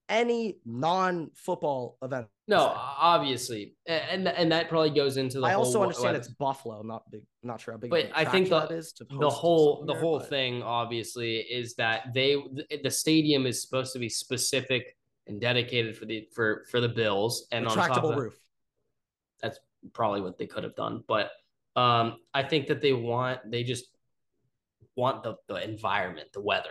any 0.08 0.58
non-football 0.64 1.98
event. 2.02 2.26
No, 2.48 2.58
there. 2.68 2.74
obviously, 2.76 3.74
and 3.88 4.28
and 4.28 4.52
that 4.52 4.68
probably 4.68 4.90
goes 4.90 5.16
into 5.16 5.40
the 5.40 5.46
I 5.46 5.54
also 5.54 5.82
understand 5.82 6.04
weather. 6.12 6.18
it's 6.18 6.28
Buffalo, 6.28 6.82
not 6.82 7.10
big. 7.10 7.22
I'm 7.42 7.48
not 7.48 7.60
sure 7.60 7.74
how 7.74 7.78
big. 7.78 7.90
But 7.90 8.10
I 8.14 8.24
think 8.24 8.48
the- 8.48 8.60
that 8.60 8.70
is 8.70 8.92
to 8.94 9.04
the 9.18 9.28
whole 9.28 9.84
the 9.84 9.94
whole 9.94 10.20
but- 10.20 10.28
thing 10.28 10.62
obviously 10.62 11.38
is 11.38 11.74
that 11.74 12.14
they 12.14 12.36
the, 12.84 12.90
stadium 12.90 13.46
is 13.46 13.60
supposed 13.62 13.92
to 13.94 13.98
be 13.98 14.08
specific 14.08 14.96
and 15.26 15.40
dedicated 15.40 15.96
for 15.96 16.04
the 16.04 16.28
for 16.32 16.64
for 16.70 16.80
the 16.80 16.88
Bills 16.88 17.48
and 17.50 17.66
on 17.66 17.76
top 17.76 18.04
of 18.04 18.10
that, 18.10 18.16
roof. 18.18 18.38
That's 19.40 19.58
probably 19.92 20.20
what 20.20 20.36
they 20.38 20.46
could 20.46 20.64
have 20.64 20.74
done 20.74 21.02
but 21.06 21.30
um 21.76 22.16
I 22.34 22.42
think 22.42 22.66
that 22.68 22.80
they 22.80 22.92
want 22.92 23.50
they 23.50 23.62
just 23.62 23.86
want 24.96 25.22
the, 25.22 25.36
the 25.46 25.62
environment, 25.62 26.28
the 26.32 26.40
weather. 26.40 26.70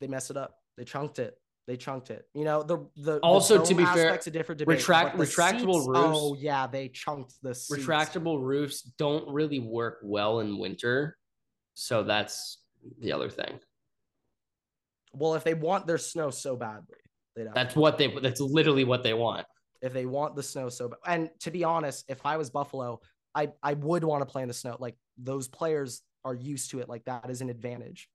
They 0.00 0.06
mess 0.06 0.30
it 0.30 0.38
up. 0.38 0.54
They 0.78 0.84
chunked 0.84 1.18
it. 1.18 1.38
They 1.66 1.76
chunked 1.76 2.10
it. 2.10 2.26
You 2.32 2.44
know 2.44 2.62
the 2.62 2.88
the 2.96 3.18
Also, 3.18 3.58
the 3.58 3.64
to 3.66 3.74
be 3.74 3.84
fair, 3.84 4.14
a 4.14 4.30
different 4.30 4.58
debate. 4.60 4.78
retract- 4.78 5.18
retractable 5.18 5.74
seats- 5.74 5.88
roofs- 5.88 6.18
Oh 6.18 6.34
yeah, 6.38 6.66
they 6.66 6.88
chunked 6.88 7.34
the 7.42 7.54
seats. 7.54 7.84
Retractable 7.84 8.40
roofs 8.42 8.80
don't 8.82 9.28
really 9.28 9.58
work 9.60 9.98
well 10.02 10.40
in 10.40 10.58
winter. 10.58 11.18
So 11.74 12.02
that's 12.02 12.58
the 13.00 13.12
other 13.12 13.28
thing. 13.28 13.60
Well, 15.12 15.34
if 15.34 15.44
they 15.44 15.54
want 15.54 15.86
their 15.86 15.98
snow 15.98 16.30
so 16.30 16.56
badly, 16.56 16.96
they'd 17.34 17.46
have 17.46 17.54
That's 17.54 17.76
what 17.76 17.98
they 17.98 18.18
that's 18.18 18.40
literally 18.40 18.84
what 18.84 19.02
they 19.02 19.12
want. 19.14 19.46
If 19.82 19.92
they 19.92 20.06
want 20.06 20.36
the 20.36 20.42
snow 20.42 20.68
so 20.68 20.88
bad. 20.88 20.98
And 21.06 21.30
to 21.40 21.50
be 21.50 21.64
honest, 21.64 22.04
if 22.08 22.24
I 22.24 22.36
was 22.36 22.50
Buffalo, 22.50 23.00
I 23.34 23.50
I 23.62 23.74
would 23.74 24.04
want 24.04 24.22
to 24.22 24.26
play 24.26 24.42
in 24.42 24.48
the 24.48 24.54
snow. 24.54 24.76
Like 24.78 24.96
those 25.18 25.48
players 25.48 26.02
are 26.24 26.34
used 26.34 26.70
to 26.70 26.80
it. 26.80 26.88
Like 26.88 27.04
that 27.04 27.30
is 27.30 27.40
an 27.40 27.50
advantage. 27.50 28.08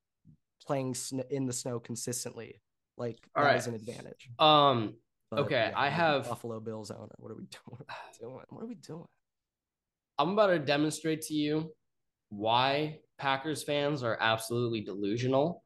Playing 0.68 0.94
sn- 0.94 1.22
in 1.32 1.46
the 1.48 1.54
snow 1.54 1.80
consistently, 1.80 2.62
like 2.98 3.18
All 3.36 3.44
that 3.44 3.50
right. 3.50 3.58
is 3.58 3.68
an 3.68 3.74
advantage. 3.76 4.30
Um 4.40 4.96
But, 5.32 5.40
Okay, 5.42 5.72
I 5.76 5.88
I'm 5.88 5.92
have- 5.94 6.28
Buffalo 6.30 6.60
Bills 6.60 6.92
owner. 6.92 7.16
What 7.18 7.32
are 7.32 7.36
we 7.36 7.46
doing? 7.46 7.78
What 7.78 7.82
are 7.90 7.96
we 8.12 8.20
doing? 8.20 8.46
What 8.50 8.64
are 8.64 8.68
we 8.68 8.76
doing? 8.76 9.08
I'm 10.20 10.32
about 10.32 10.48
to 10.48 10.60
demonstrate 10.60 11.22
to 11.24 11.34
you 11.34 11.72
why 12.30 13.00
Packers 13.18 13.64
fans 13.64 14.04
are 14.04 14.18
absolutely 14.20 14.82
delusional. 14.82 15.64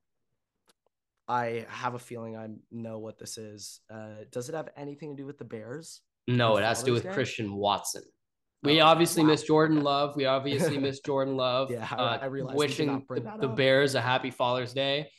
I 1.28 1.65
have 1.69 1.95
a 1.95 1.99
feeling 1.99 2.36
I 2.38 2.49
know 2.71 2.99
what 2.99 3.17
this 3.17 3.38
is. 3.38 3.80
Uh, 3.91 4.26
does 4.32 4.47
it 4.49 4.55
have 4.55 4.69
anything 4.78 5.15
to 5.15 5.23
do 5.23 5.26
with 5.26 5.38
the 5.38 5.45
Bears? 5.45 6.01
No, 6.28 6.57
it 6.57 6.63
has 6.63 6.80
to 6.80 6.86
do 6.86 6.93
with 6.93 7.03
Day? 7.03 7.13
Christian 7.13 7.55
Watson. 7.55 8.03
We 8.63 8.82
Oh, 8.82 8.86
obviously 8.86 9.23
wow. 9.23 9.30
miss 9.30 9.43
Jordan 9.43 9.82
Love. 9.84 10.15
We 10.15 10.26
obviously 10.26 10.78
miss 10.78 10.99
Jordan 11.05 11.36
Love. 11.36 11.71
Yeah, 11.71 11.88
I- 11.91 11.95
uh, 11.95 12.17
I 12.21 12.26
realized 12.26 12.57
we 12.57 12.65
wishing 12.65 13.05
the, 13.09 13.38
the. 13.39 13.47
Bears 13.47 13.95
a 13.95 14.01
happy 14.01 14.32
Father's 14.32 14.73
Day. 14.73 15.09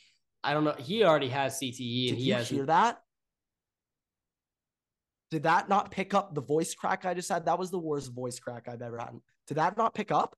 I 0.43 0.53
don't 0.53 0.63
know. 0.63 0.75
He 0.77 1.03
already 1.03 1.29
has 1.29 1.59
CTE, 1.59 1.77
Did 2.05 2.09
and 2.09 2.17
he 2.17 2.23
you 2.25 2.33
has 2.35 2.49
hear 2.49 2.65
that? 2.67 3.01
Did 5.31 5.43
that 5.43 5.67
not 5.67 5.91
pick 5.91 6.13
up 6.13 6.33
the 6.33 6.41
voice 6.41 6.73
crack 6.73 7.05
I 7.05 7.13
just 7.13 7.27
had? 7.29 7.45
That 7.45 7.59
was 7.59 7.69
the 7.69 7.79
worst 7.79 8.13
voice 8.13 8.39
crack 8.39 8.67
I've 8.69 8.81
ever 8.81 8.97
had. 8.97 9.11
Did 9.47 9.55
that 9.55 9.77
not 9.77 9.93
pick 9.93 10.11
up? 10.11 10.37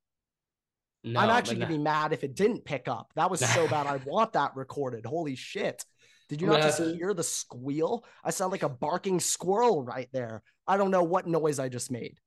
No, 1.03 1.19
I'm 1.19 1.29
actually 1.29 1.55
gonna 1.57 1.67
be 1.71 1.77
mad 1.77 2.11
if 2.13 2.23
it 2.23 2.35
didn't 2.35 2.65
pick 2.65 2.87
up. 2.87 3.11
That 3.15 3.31
was 3.31 3.39
so 3.39 3.67
bad. 3.67 3.87
I 3.87 3.97
want 4.05 4.33
that 4.33 4.55
recorded. 4.55 5.05
Holy 5.05 5.35
shit. 5.35 5.83
Did 6.27 6.41
you 6.41 6.47
not 6.47 6.61
just 6.61 6.79
hear 6.79 7.13
the 7.13 7.23
squeal? 7.23 8.05
I 8.23 8.29
sound 8.31 8.51
like 8.51 8.63
a 8.63 8.69
barking 8.69 9.19
squirrel 9.19 9.83
right 9.83 10.09
there. 10.11 10.43
I 10.67 10.77
don't 10.77 10.91
know 10.91 11.01
what 11.03 11.25
noise 11.25 11.57
I 11.57 11.69
just 11.69 11.89
made. 11.89 12.19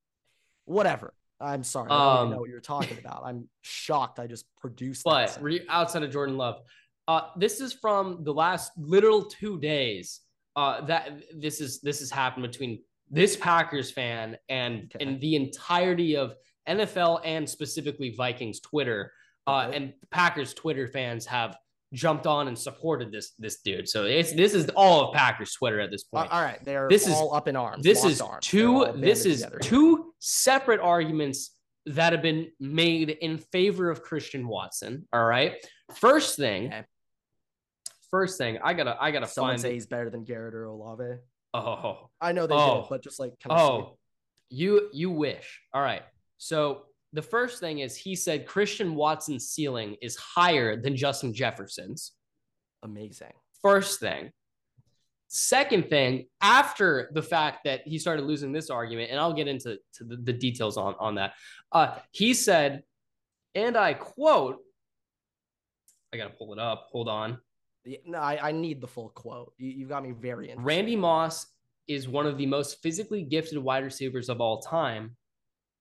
Whatever. 0.65 1.15
I'm 1.41 1.63
sorry. 1.65 1.91
I 1.91 1.99
don't 1.99 2.01
Um, 2.07 2.19
even 2.19 2.31
know 2.33 2.41
what 2.41 2.51
you're 2.51 2.61
talking 2.61 2.99
about. 2.99 3.23
I'm 3.25 3.49
shocked 3.63 4.19
I 4.19 4.27
just 4.27 4.47
produced. 4.61 5.03
But 5.05 5.37
re- 5.41 5.67
outside 5.69 6.03
of 6.03 6.11
Jordan 6.11 6.37
Love, 6.37 6.61
uh, 7.09 7.29
this 7.37 7.61
is 7.61 7.73
from 7.73 8.23
the 8.25 8.33
last 8.33 8.73
literal 8.77 9.25
two 9.25 9.59
days. 9.61 10.21
Uh, 10.55 10.83
that 10.87 11.23
this 11.35 11.61
is 11.61 11.81
this 11.81 11.99
has 12.01 12.11
happened 12.11 12.43
between 12.43 12.83
this 13.11 13.37
Packers 13.37 13.91
fan 13.91 14.37
and 14.49 14.91
Okay. 14.95 15.05
and 15.05 15.21
the 15.21 15.35
entirety 15.35 16.17
of 16.17 16.35
NFL 16.69 17.21
and 17.25 17.49
specifically 17.49 18.15
Vikings 18.17 18.61
Twitter. 18.61 19.13
Uh, 19.47 19.71
and 19.75 19.93
Packers 20.11 20.55
Twitter 20.55 20.87
fans 20.87 21.27
have 21.27 21.57
jumped 21.93 22.27
on 22.27 22.49
and 22.49 22.59
supported 22.59 23.11
this 23.13 23.33
this 23.39 23.61
dude. 23.61 23.89
So 23.89 24.05
it's 24.05 24.33
this 24.33 24.55
is 24.55 24.69
all 24.77 25.09
of 25.09 25.15
Packers 25.15 25.53
Twitter 25.53 25.81
at 25.81 25.91
this 25.91 26.05
Uh, 26.13 26.21
point. 26.21 26.33
all 26.33 26.43
right, 26.43 26.65
they're 26.65 26.89
This 26.89 27.07
is- 27.07 27.13
all 27.15 27.35
up 27.35 27.49
in 27.49 27.57
arms. 27.57 27.83
this 27.85 28.05
is 28.05 28.21
arms. 28.21 28.47
two 28.47 28.87
this 28.97 29.27
is 29.27 29.43
together. 29.43 29.59
two 29.59 30.15
separate 30.21 30.81
arguments 30.81 31.57
that 31.87 32.13
have 32.13 32.23
been 32.23 32.51
made 32.61 33.11
in 33.11 33.37
favor 33.39 33.91
of 33.91 34.03
Christian 34.03 34.47
Watson. 34.47 35.07
All 35.13 35.25
right. 35.25 35.55
First 35.97 36.37
thing, 36.37 36.69
Okay. 36.69 36.85
first 38.11 38.39
thing, 38.39 38.59
I 38.63 38.73
gotta 38.75 38.97
I 39.01 39.11
gotta 39.11 39.27
Someone 39.27 39.53
find 39.55 39.61
say 39.63 39.73
he's 39.75 39.87
better 39.87 40.09
than 40.09 40.25
Garrett 40.25 40.55
or 40.55 40.65
Olave. 40.67 41.19
oh 41.55 42.09
I 42.21 42.33
know 42.33 42.47
they 42.47 42.55
Oh. 42.55 42.83
did, 42.83 42.89
but 42.91 43.03
just 43.03 43.19
like 43.21 43.35
oh 43.51 43.99
you 44.51 44.89
you 44.93 45.11
wish. 45.11 45.61
All 45.75 45.83
right. 45.83 46.03
So 46.43 46.87
the 47.13 47.23
first 47.23 47.61
thing 47.61 47.79
is 47.79 47.97
he 47.97 48.17
said 48.17 48.49
Christian 48.49 48.97
Watson's 48.97 49.51
ceiling 49.51 49.97
is 50.03 50.17
higher 50.17 50.75
than 50.77 50.97
Justin 50.97 51.33
Jefferson's. 51.33 52.15
amazing. 52.83 53.33
First 53.63 54.01
thing. 54.01 54.33
Second 55.29 55.89
thing, 55.89 56.27
after 56.41 57.11
the 57.15 57.23
fact 57.23 57.61
that 57.65 57.87
he 57.87 57.97
started 57.97 58.25
losing 58.25 58.51
this 58.51 58.71
argument, 58.71 59.13
and 59.13 59.21
I'll 59.21 59.33
get 59.33 59.47
into 59.47 59.79
to 59.95 60.05
the, 60.05 60.17
the 60.17 60.33
details 60.33 60.77
on, 60.77 60.97
on 60.99 61.15
that, 61.15 61.35
uh, 61.71 61.95
he 62.11 62.35
said, 62.35 62.83
and 63.55 63.77
I 63.77 63.95
quote, 63.95 64.59
I 66.13 66.17
got 66.17 66.25
to 66.25 66.31
pull 66.31 66.53
it 66.53 66.59
up. 66.59 66.89
Hold 66.91 67.09
on. 67.09 67.39
No, 68.05 68.19
I, 68.19 68.49
I 68.49 68.53
need 68.53 68.81
the 68.81 68.89
full 68.89 69.11
quote. 69.11 69.53
You, 69.59 69.71
you 69.71 69.87
got 69.87 70.03
me 70.03 70.11
very 70.11 70.47
interested. 70.47 70.67
Randy 70.67 70.97
Moss 70.97 71.47
is 71.87 72.09
one 72.09 72.27
of 72.27 72.37
the 72.37 72.47
most 72.47 72.83
physically 72.83 73.23
gifted 73.23 73.59
wide 73.59 73.85
receivers 73.85 74.29
of 74.29 74.41
all 74.41 74.61
time, 74.61 75.17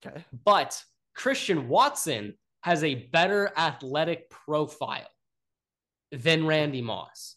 Okay. 0.06 0.24
but 0.43 0.82
Christian 1.16 1.68
Watson 1.68 2.34
has 2.64 2.84
a 2.84 2.95
better 2.95 3.52
athletic 3.58 4.30
profile 4.30 5.08
than 6.12 6.45
Randy 6.45 6.82
Moss. 6.82 7.36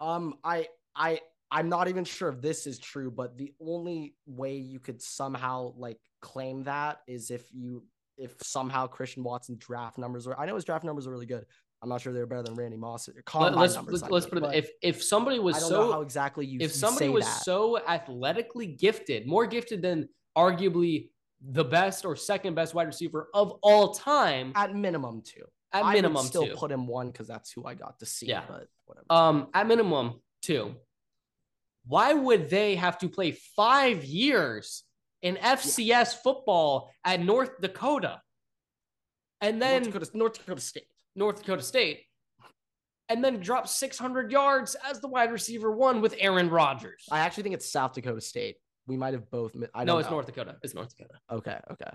Um, 0.00 0.34
I 0.44 0.68
I 0.96 1.20
I'm 1.50 1.68
not 1.68 1.88
even 1.88 2.04
sure 2.04 2.30
if 2.30 2.40
this 2.40 2.66
is 2.66 2.78
true, 2.78 3.10
but 3.10 3.36
the 3.36 3.52
only 3.60 4.14
way 4.26 4.56
you 4.56 4.80
could 4.80 5.02
somehow 5.02 5.74
like 5.76 5.98
claim 6.20 6.64
that 6.64 7.00
is 7.06 7.30
if 7.30 7.44
you 7.52 7.84
if 8.16 8.34
somehow 8.42 8.86
Christian 8.86 9.22
Watson 9.22 9.56
draft 9.58 9.98
numbers 9.98 10.26
are 10.26 10.38
I 10.38 10.46
know 10.46 10.54
his 10.54 10.64
draft 10.64 10.84
numbers 10.84 11.06
are 11.06 11.10
really 11.10 11.26
good. 11.26 11.44
I'm 11.82 11.88
not 11.88 12.00
sure 12.00 12.12
they're 12.12 12.26
better 12.26 12.44
than 12.44 12.54
Randy 12.54 12.76
Moss. 12.76 13.08
Let, 13.08 13.24
Combine 13.24 13.64
us 13.64 13.74
numbers, 13.74 14.02
let's, 14.02 14.12
let's 14.12 14.26
put 14.26 14.44
it 14.44 14.54
if 14.54 14.70
if 14.82 15.02
somebody 15.02 15.38
was 15.38 15.56
I 15.56 15.60
don't 15.60 15.68
so 15.68 15.84
know 15.86 15.92
how 15.92 16.00
exactly 16.00 16.46
you 16.46 16.58
if 16.60 16.72
somebody 16.72 17.08
was 17.08 17.24
that. 17.24 17.42
so 17.42 17.78
athletically 17.86 18.66
gifted, 18.66 19.26
more 19.26 19.46
gifted 19.46 19.82
than 19.82 20.08
arguably 20.36 21.10
the 21.40 21.64
best 21.64 22.04
or 22.04 22.16
second 22.16 22.54
best 22.54 22.74
wide 22.74 22.86
receiver 22.86 23.28
of 23.34 23.58
all 23.62 23.92
time, 23.94 24.52
at 24.54 24.74
minimum 24.74 25.22
two. 25.24 25.44
at 25.72 25.84
I 25.84 25.92
minimum 25.94 26.24
still 26.24 26.46
two. 26.46 26.54
put 26.54 26.70
him 26.70 26.86
one 26.86 27.10
because 27.10 27.26
that's 27.26 27.50
who 27.50 27.64
I 27.66 27.74
got 27.74 27.98
to 28.00 28.06
see. 28.06 28.26
Yeah. 28.26 28.42
but 28.48 28.68
whatever. 28.86 29.06
um, 29.10 29.48
at 29.54 29.66
minimum 29.66 30.20
two. 30.42 30.74
Why 31.86 32.12
would 32.14 32.48
they 32.48 32.76
have 32.76 32.98
to 32.98 33.08
play 33.08 33.32
five 33.56 34.04
years 34.04 34.84
in 35.20 35.36
FCS 35.36 36.14
football 36.22 36.90
at 37.04 37.20
North 37.20 37.60
Dakota, 37.60 38.20
and 39.40 39.60
then 39.60 39.82
North 39.82 39.94
Dakota, 39.94 40.10
North 40.14 40.38
Dakota 40.38 40.60
State. 40.60 40.86
North 41.16 41.38
Dakota 41.40 41.62
State, 41.62 42.02
and 43.08 43.22
then 43.22 43.40
drop 43.40 43.68
600 43.68 44.30
yards 44.30 44.76
as 44.88 45.00
the 45.00 45.08
wide 45.08 45.32
receiver 45.32 45.70
one 45.70 46.00
with 46.00 46.14
Aaron 46.18 46.48
Rodgers? 46.48 47.04
I 47.10 47.18
actually 47.20 47.42
think 47.42 47.56
it's 47.56 47.70
South 47.70 47.92
Dakota 47.92 48.20
State. 48.20 48.56
We 48.86 48.96
might 48.96 49.14
have 49.14 49.30
both. 49.30 49.54
I 49.74 49.84
no, 49.84 49.92
don't 49.92 50.00
it's 50.00 50.08
know. 50.08 50.16
North 50.16 50.26
Dakota. 50.26 50.56
It's 50.62 50.74
North 50.74 50.96
Dakota. 50.96 51.18
Okay, 51.30 51.58
okay. 51.70 51.90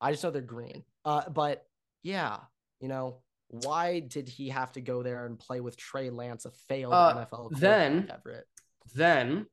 I 0.00 0.10
just 0.10 0.22
know 0.22 0.30
they're 0.30 0.42
green. 0.42 0.84
Uh, 1.04 1.28
but 1.30 1.66
yeah, 2.02 2.38
you 2.80 2.88
know, 2.88 3.18
why 3.48 4.00
did 4.00 4.28
he 4.28 4.48
have 4.50 4.72
to 4.72 4.80
go 4.80 5.02
there 5.02 5.24
and 5.26 5.38
play 5.38 5.60
with 5.60 5.76
Trey 5.76 6.10
Lance, 6.10 6.44
a 6.44 6.50
failed 6.50 6.92
Uh, 6.92 7.24
NFL 7.30 7.50
then- 7.58 8.10
Everett? 8.12 8.46
then 8.94 9.46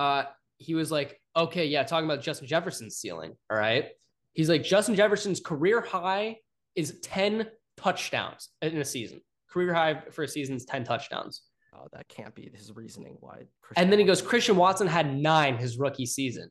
uh 0.00 0.24
he 0.58 0.74
was 0.74 0.90
like 0.90 1.20
okay 1.36 1.66
yeah 1.66 1.84
talking 1.84 2.04
about 2.04 2.20
justin 2.20 2.48
jefferson's 2.48 2.96
ceiling 2.96 3.36
all 3.48 3.56
right 3.56 3.90
he's 4.32 4.48
like 4.48 4.64
justin 4.64 4.96
jefferson's 4.96 5.38
career 5.38 5.80
high 5.80 6.36
is 6.74 6.98
10 7.04 7.46
touchdowns 7.76 8.48
in 8.60 8.76
a 8.78 8.84
season 8.84 9.20
career 9.48 9.72
high 9.72 10.02
for 10.10 10.24
a 10.24 10.28
season 10.28 10.56
is 10.56 10.64
10 10.64 10.82
touchdowns 10.82 11.42
Oh, 11.76 11.88
that 11.92 12.08
can't 12.08 12.34
be 12.34 12.50
his 12.54 12.72
reasoning. 12.74 13.16
Why? 13.20 13.42
and 13.76 13.90
then 13.90 13.98
he 13.98 14.04
goes 14.04 14.20
christian 14.22 14.56
watson 14.56 14.86
had 14.86 15.14
nine 15.16 15.56
his 15.56 15.78
rookie 15.78 16.06
season 16.06 16.50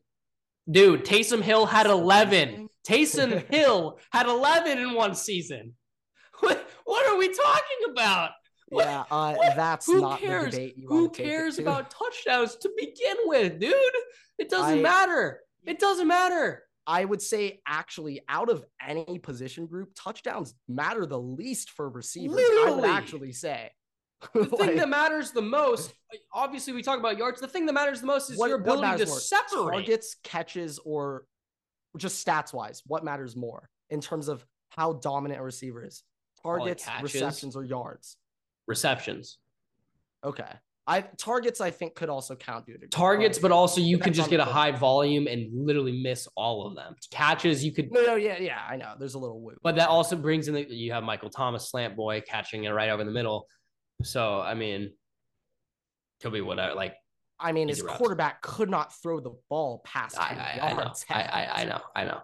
dude 0.70 1.04
taysom 1.04 1.40
hill 1.42 1.64
had 1.66 1.86
11 1.86 2.68
taysom 2.88 3.44
hill 3.52 3.98
had 4.12 4.26
11 4.26 4.78
in 4.78 4.94
one 4.94 5.14
season 5.14 5.74
what, 6.40 6.68
what 6.84 7.06
are 7.10 7.16
we 7.18 7.28
talking 7.28 7.90
about 7.90 8.30
What- 8.68 8.84
Yeah, 8.86 9.04
uh, 9.10 9.34
what? 9.34 9.56
that's 9.56 9.86
Who 9.86 10.00
not 10.00 10.20
cares? 10.20 10.46
the 10.46 10.50
debate 10.50 10.74
you 10.78 10.88
Who 10.88 10.94
want 11.02 11.14
to 11.14 11.18
take 11.18 11.26
it 11.26 11.30
cares 11.30 11.56
to. 11.56 11.62
about 11.62 11.90
touchdowns 11.90 12.56
to 12.56 12.70
begin 12.76 13.16
with, 13.26 13.60
dude? 13.60 13.74
It 14.38 14.48
doesn't 14.50 14.78
I- 14.80 14.82
matter. 14.82 15.40
It 15.64 15.78
doesn't 15.78 16.08
matter. 16.08 16.62
I 16.86 17.04
would 17.06 17.22
say 17.22 17.60
actually, 17.66 18.20
out 18.28 18.50
of 18.50 18.62
any 18.86 19.18
position 19.18 19.66
group, 19.66 19.90
touchdowns 19.96 20.54
matter 20.68 21.06
the 21.06 21.18
least 21.18 21.70
for 21.70 21.88
receivers. 21.88 22.36
I 22.38 22.70
would 22.74 22.84
actually 22.84 23.32
say. 23.32 23.70
The 24.34 24.44
thing 24.46 24.58
Like, 24.68 24.76
that 24.76 24.88
matters 24.88 25.30
the 25.30 25.42
most, 25.42 25.92
obviously, 26.32 26.72
we 26.72 26.82
talk 26.82 26.98
about 26.98 27.18
yards. 27.18 27.40
The 27.40 27.48
thing 27.48 27.66
that 27.66 27.72
matters 27.72 28.00
the 28.00 28.06
most 28.06 28.30
is 28.30 28.38
what- 28.38 28.48
your 28.48 28.58
ability 28.60 29.04
to 29.04 29.06
more? 29.06 29.18
separate. 29.20 29.72
targets, 29.72 30.16
catches, 30.22 30.78
or 30.84 31.26
just 31.96 32.24
stats 32.26 32.52
wise, 32.52 32.82
what 32.86 33.04
matters 33.04 33.36
more 33.36 33.68
in 33.90 34.00
terms 34.00 34.28
of 34.28 34.44
how 34.70 34.94
dominant 34.94 35.40
a 35.40 35.44
receiver 35.44 35.84
is? 35.84 36.02
Targets, 36.42 36.86
receptions, 37.02 37.56
or 37.56 37.64
yards. 37.64 38.16
Receptions. 38.66 39.38
Okay. 40.24 40.50
I 40.86 41.00
targets 41.00 41.62
I 41.62 41.70
think 41.70 41.94
could 41.94 42.10
also 42.10 42.36
count, 42.36 42.66
dude. 42.66 42.90
Targets, 42.90 43.38
but 43.38 43.50
also 43.50 43.80
you 43.80 43.96
could 43.96 44.12
just 44.12 44.28
get 44.28 44.40
a 44.40 44.44
high 44.44 44.70
volume 44.70 45.26
and 45.26 45.48
literally 45.54 46.02
miss 46.02 46.28
all 46.36 46.66
of 46.66 46.76
them. 46.76 46.94
Catches, 47.10 47.64
you 47.64 47.72
could 47.72 47.90
no, 47.90 48.02
no, 48.02 48.14
yeah, 48.16 48.38
yeah, 48.38 48.60
I 48.68 48.76
know. 48.76 48.92
There's 48.98 49.14
a 49.14 49.18
little 49.18 49.40
woo. 49.40 49.56
But 49.62 49.76
that 49.76 49.88
also 49.88 50.14
brings 50.14 50.46
in 50.48 50.54
the 50.54 50.66
you 50.68 50.92
have 50.92 51.02
Michael 51.02 51.30
Thomas 51.30 51.70
slant 51.70 51.96
boy 51.96 52.22
catching 52.28 52.64
it 52.64 52.70
right 52.70 52.90
over 52.90 53.02
the 53.02 53.10
middle. 53.10 53.46
So 54.04 54.40
I 54.40 54.54
mean, 54.54 54.92
could 56.22 56.32
be 56.32 56.40
whatever. 56.40 56.74
Like 56.74 56.94
I 57.38 57.52
mean, 57.52 57.68
his 57.68 57.82
routes. 57.82 57.96
quarterback 57.98 58.40
could 58.42 58.70
not 58.70 58.94
throw 59.02 59.20
the 59.20 59.32
ball 59.50 59.82
past 59.84 60.18
I 60.18 60.58
I, 60.62 60.68
I 60.70 60.72
know. 60.74 60.92
I, 61.10 61.20
I 61.22 61.62
I 61.62 61.64
know, 61.64 61.80
I 61.96 62.04
know. 62.04 62.20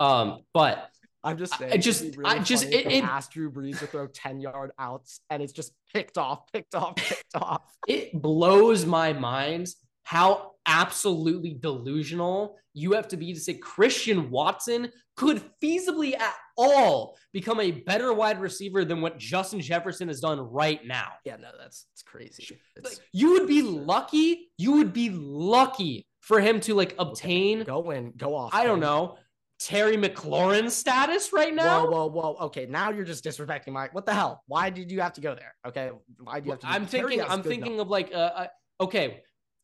Um, 0.00 0.40
but 0.54 0.88
I'm 1.22 1.36
just 1.38 1.58
saying. 1.58 1.72
I 1.72 1.76
just- 1.76 2.16
be 2.16 2.24
I 2.24 2.38
just- 2.38 2.64
it- 2.64 2.86
it- 2.86 3.04
asked 3.04 3.32
Drew 3.32 3.50
Brees 3.50 3.78
to 3.80 3.86
throw 3.86 4.06
10 4.06 4.40
yard 4.40 4.70
outs 4.78 5.20
and 5.28 5.42
it's 5.42 5.52
just 5.52 5.72
picked 5.92 6.18
off, 6.18 6.50
picked 6.52 6.74
off, 6.74 6.94
picked 6.96 7.34
off. 7.34 7.62
it 7.88 8.12
blows 8.20 8.86
my 8.86 9.12
mind 9.12 9.66
how 10.04 10.52
absolutely 10.66 11.54
delusional 11.54 12.56
you 12.76 12.92
have 12.92 13.08
to 13.08 13.16
be 13.16 13.32
to 13.32 13.40
say 13.40 13.54
Christian 13.54 14.30
Watson 14.30 14.90
could 15.16 15.42
feasibly 15.62 16.18
at 16.18 16.34
all 16.56 17.16
become 17.32 17.60
a 17.60 17.70
better 17.70 18.12
wide 18.12 18.40
receiver 18.40 18.84
than 18.84 19.00
what 19.00 19.18
Justin 19.18 19.60
Jefferson 19.60 20.08
has 20.08 20.20
done 20.20 20.38
right 20.40 20.84
now. 20.86 21.12
Yeah, 21.24 21.36
no, 21.36 21.48
that's 21.58 21.86
it's 21.92 22.02
crazy. 22.02 22.58
It's, 22.76 22.84
Like, 22.84 22.98
you 23.12 23.32
would 23.32 23.46
be 23.46 23.62
lucky. 23.62 24.50
You 24.58 24.72
would 24.72 24.92
be 24.92 25.10
lucky 25.10 26.06
for 26.20 26.40
him 26.40 26.60
to 26.60 26.74
like 26.74 26.94
obtain. 26.98 27.64
go 27.64 27.90
in, 27.90 28.12
go 28.16 28.36
off. 28.36 28.54
I 28.54 28.64
don't 28.64 28.80
know 28.80 29.18
Terry 29.58 29.96
McLaurin 29.96 30.70
status 30.70 31.32
right 31.32 31.54
now. 31.54 31.86
Whoa, 31.86 32.06
whoa, 32.06 32.06
whoa. 32.08 32.36
Okay, 32.46 32.66
now 32.66 32.90
you're 32.90 33.04
just 33.04 33.24
disrespecting 33.24 33.68
my. 33.68 33.88
What 33.92 34.04
the 34.04 34.12
hell? 34.12 34.42
Why 34.46 34.70
did 34.70 34.90
you 34.90 35.00
have 35.00 35.14
to 35.14 35.20
go 35.20 35.34
there? 35.34 35.54
Okay, 35.66 35.90
why 36.18 36.40
do 36.40 36.46
you 36.46 36.50
have 36.52 36.60
to? 36.60 36.66
I'm 36.68 36.86
thinking. 36.86 37.22
I'm 37.22 37.42
thinking 37.42 37.76
numbers. 37.76 37.80
of 37.82 37.88
like 37.88 38.10
uh, 38.12 38.16
uh 38.16 38.46
okay, 38.82 39.22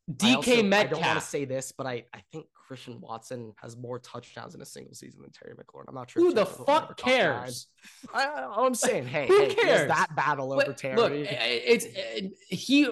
I 0.08 0.12
DK 0.12 0.34
also- 0.36 0.52
I 0.52 0.54
don't 0.56 0.70
want 0.70 0.90
to 0.90 0.96
Metcalf. 0.96 1.22
say 1.24 1.44
this, 1.44 1.72
but 1.76 1.86
I 1.86 2.04
I 2.14 2.22
think 2.32 2.46
Christian 2.72 3.02
Watson 3.02 3.52
has 3.60 3.76
more 3.76 3.98
touchdowns 3.98 4.54
in 4.54 4.62
a 4.62 4.64
single 4.64 4.94
season 4.94 5.20
than 5.20 5.30
Terry 5.30 5.54
McLaurin. 5.54 5.84
I'm 5.88 5.94
not 5.94 6.10
sure. 6.10 6.22
Who 6.22 6.32
the 6.32 6.46
Terry 6.46 6.56
McLaurin 6.56 6.76
ever 6.76 6.86
fuck 6.86 6.96
cares? 6.96 7.66
I, 8.14 8.24
I'm 8.56 8.74
saying, 8.74 9.06
hey, 9.08 9.26
Who 9.28 9.38
hey, 9.40 9.54
cares? 9.54 9.88
that 9.88 10.16
battle 10.16 10.54
over 10.54 10.64
But 10.64 10.78
Terry. 10.78 10.96
Look, 10.96 11.12
eh, 11.12 11.26
eh, 11.28 11.60
it's 11.66 11.84
it- 11.84 12.32
he. 12.48 12.88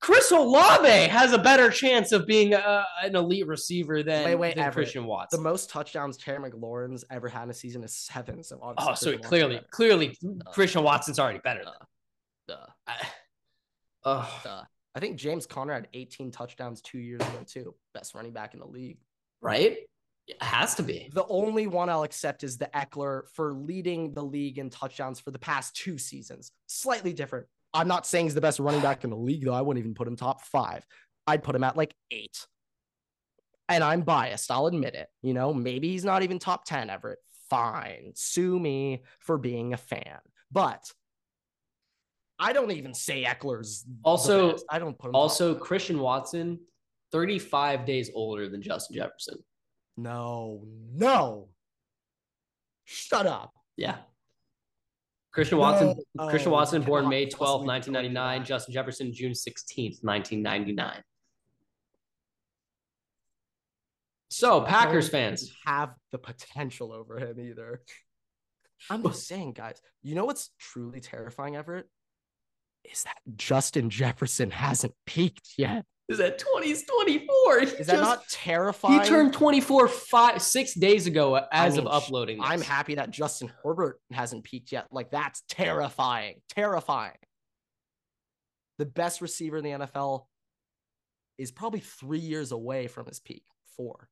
Chris 0.00 0.30
Olave 0.30 0.88
has 1.08 1.34
a 1.34 1.38
better 1.38 1.68
chance 1.68 2.12
of 2.12 2.26
being 2.26 2.54
a, 2.54 2.86
an 3.02 3.14
elite 3.14 3.46
receiver 3.46 4.02
than, 4.02 4.24
Wait, 4.24 4.34
wait, 4.36 4.54
than 4.54 4.64
Everett. 4.64 4.86
Christian 4.86 5.04
Watson. 5.04 5.42
the 5.42 5.46
most 5.46 5.68
touchdowns 5.68 6.16
Terry 6.16 6.38
McLaurin's 6.50 7.04
ever 7.10 7.28
had 7.28 7.42
in 7.42 7.50
a 7.50 7.54
season 7.54 7.84
is 7.84 7.94
seven. 7.94 8.42
So 8.42 8.58
obviously 8.62 8.90
oh, 8.90 8.94
so 8.94 9.10
Christian 9.10 9.28
clearly, 9.28 9.60
clearly, 9.72 10.16
Christian 10.54 10.82
Watson's 10.84 11.18
already 11.18 11.40
better. 11.40 11.64
Than 11.64 11.74
Duh, 12.46 12.66
I, 12.86 12.94
Ugh. 14.04 14.28
duh. 14.44 14.62
Oh. 14.62 14.62
I 14.98 15.00
think 15.00 15.16
James 15.16 15.46
Conner 15.46 15.74
had 15.74 15.86
18 15.94 16.32
touchdowns 16.32 16.82
two 16.82 16.98
years 16.98 17.20
ago 17.20 17.44
too. 17.46 17.72
Best 17.94 18.16
running 18.16 18.32
back 18.32 18.54
in 18.54 18.58
the 18.58 18.66
league. 18.66 18.98
right? 19.40 19.76
It 20.26 20.42
has 20.42 20.74
to 20.74 20.82
be. 20.82 21.08
The 21.14 21.24
only 21.28 21.68
one 21.68 21.88
I'll 21.88 22.02
accept 22.02 22.42
is 22.42 22.58
the 22.58 22.68
Ekeler 22.74 23.28
for 23.32 23.54
leading 23.54 24.12
the 24.12 24.24
league 24.24 24.58
in 24.58 24.70
touchdowns 24.70 25.20
for 25.20 25.30
the 25.30 25.38
past 25.38 25.76
two 25.76 25.98
seasons. 25.98 26.50
Slightly 26.66 27.12
different. 27.12 27.46
I'm 27.72 27.86
not 27.86 28.08
saying 28.08 28.26
he's 28.26 28.34
the 28.34 28.40
best 28.40 28.58
running 28.58 28.80
back 28.80 29.04
in 29.04 29.10
the 29.10 29.16
league, 29.16 29.44
though. 29.44 29.54
I 29.54 29.60
wouldn't 29.60 29.80
even 29.80 29.94
put 29.94 30.08
him 30.08 30.16
top 30.16 30.42
five. 30.42 30.84
I'd 31.28 31.44
put 31.44 31.54
him 31.54 31.62
at 31.62 31.76
like 31.76 31.94
eight. 32.10 32.44
And 33.68 33.84
I'm 33.84 34.02
biased. 34.02 34.50
I'll 34.50 34.66
admit 34.66 34.96
it. 34.96 35.06
You 35.22 35.32
know, 35.32 35.54
maybe 35.54 35.90
he's 35.90 36.04
not 36.04 36.24
even 36.24 36.40
top 36.40 36.64
10, 36.64 36.90
Everett. 36.90 37.20
Fine. 37.48 38.14
Sue 38.16 38.58
me 38.58 39.04
for 39.20 39.38
being 39.38 39.74
a 39.74 39.76
fan. 39.76 40.18
But 40.50 40.90
I 42.38 42.52
don't 42.52 42.70
even 42.70 42.94
say 42.94 43.24
Ekeler's 43.24 43.84
Also-. 44.04 44.56
I 44.70 44.78
don't 44.78 44.98
put 44.98 45.08
top 45.12 45.14
Also, 45.20 45.54
five. 45.54 45.62
Christian 45.62 45.98
Watson, 45.98 46.60
35 47.12 47.84
days 47.84 48.10
older 48.14 48.48
than 48.48 48.62
Justin 48.62 48.96
Jefferson. 48.96 49.38
No, 49.96 50.62
no. 50.92 51.48
Shut 52.84 53.26
up. 53.26 53.52
Yeah. 53.76 53.96
Christian 55.32 55.58
Watson, 55.58 55.94
No. 56.14 56.28
Christian 56.28 56.50
Oh, 56.52 56.54
Watson, 56.54 56.82
born 56.82 57.04
oh, 57.04 57.08
May 57.08 57.26
12th, 57.26 57.64
1999. 57.66 58.44
Justin 58.44 58.74
Jefferson, 58.74 59.12
June 59.12 59.32
16th, 59.32 60.02
1999. 60.02 61.02
So, 64.30 64.60
Packers 64.60 65.08
fans, 65.08 65.52
have 65.64 65.94
the 66.12 66.18
potential 66.18 66.92
over 66.92 67.18
him 67.18 67.40
either. 67.40 67.82
I'm 68.90 69.02
just 69.02 69.26
saying, 69.26 69.52
guys. 69.54 69.80
You 70.02 70.14
know 70.14 70.24
what's 70.24 70.50
truly 70.58 71.00
terrifying, 71.00 71.56
Everett? 71.56 71.88
Is 72.84 73.02
that 73.04 73.18
Justin 73.36 73.90
Jefferson 73.90 74.50
hasn't 74.50 74.94
peaked 75.06 75.50
yet. 75.58 75.84
is 76.08 76.18
that 76.18 76.38
2024? 76.38 77.58
Is 77.60 77.86
that 77.86 78.00
not 78.00 78.26
terrifying? 78.28 79.00
He 79.00 79.06
turned 79.06 79.32
24 79.32 79.88
five 79.88 80.42
six 80.42 80.74
days 80.74 81.06
ago 81.06 81.40
as 81.52 81.76
mean, 81.76 81.86
of 81.86 81.92
uploading. 81.92 82.38
I'm 82.40 82.62
happy 82.62 82.94
that 82.96 83.10
Justin 83.10 83.52
Herbert 83.62 84.00
hasn't 84.10 84.44
peaked 84.44 84.72
yet. 84.72 84.86
Like 84.90 85.10
that's 85.10 85.42
terrifying. 85.48 86.40
Terrifying. 86.48 87.16
The 88.78 88.86
best 88.86 89.20
receiver 89.20 89.58
in 89.58 89.64
the 89.64 89.70
NFL 89.86 90.26
is 91.36 91.50
probably 91.52 91.80
three 91.80 92.18
years 92.18 92.52
away 92.52 92.86
from 92.86 93.06
his 93.06 93.20
peak. 93.20 93.44
Four. 93.76 94.08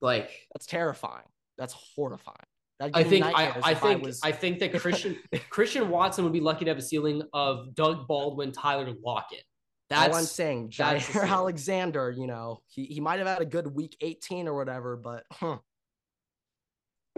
Like, 0.00 0.30
That's 0.52 0.66
terrifying. 0.66 1.24
That's 1.56 1.72
horrifying. 1.72 2.36
I 2.80 3.02
think 3.02 3.24
I, 3.24 3.54
I 3.62 3.74
think 3.74 4.04
was- 4.04 4.20
I 4.22 4.30
think 4.32 4.60
that 4.60 4.72
Christian 4.78 5.16
Christian 5.50 5.88
Watson 5.90 6.24
would 6.24 6.32
be 6.32 6.40
lucky 6.40 6.64
to 6.64 6.70
have 6.70 6.78
a 6.78 6.82
ceiling 6.82 7.22
of 7.32 7.74
Doug 7.74 8.06
Baldwin, 8.06 8.52
Tyler 8.52 8.92
Lockett. 9.04 9.42
That's 9.90 10.12
all 10.14 10.20
I'm 10.20 10.24
saying. 10.26 10.68
Jaire. 10.70 11.28
Alexander, 11.28 12.10
you 12.16 12.26
know, 12.26 12.60
he, 12.68 12.84
he 12.84 13.00
might 13.00 13.18
have 13.18 13.26
had 13.26 13.40
a 13.40 13.46
good 13.46 13.66
week 13.66 13.96
18 14.00 14.46
or 14.46 14.54
whatever, 14.54 14.96
but 14.96 15.24
huh, 15.32 15.58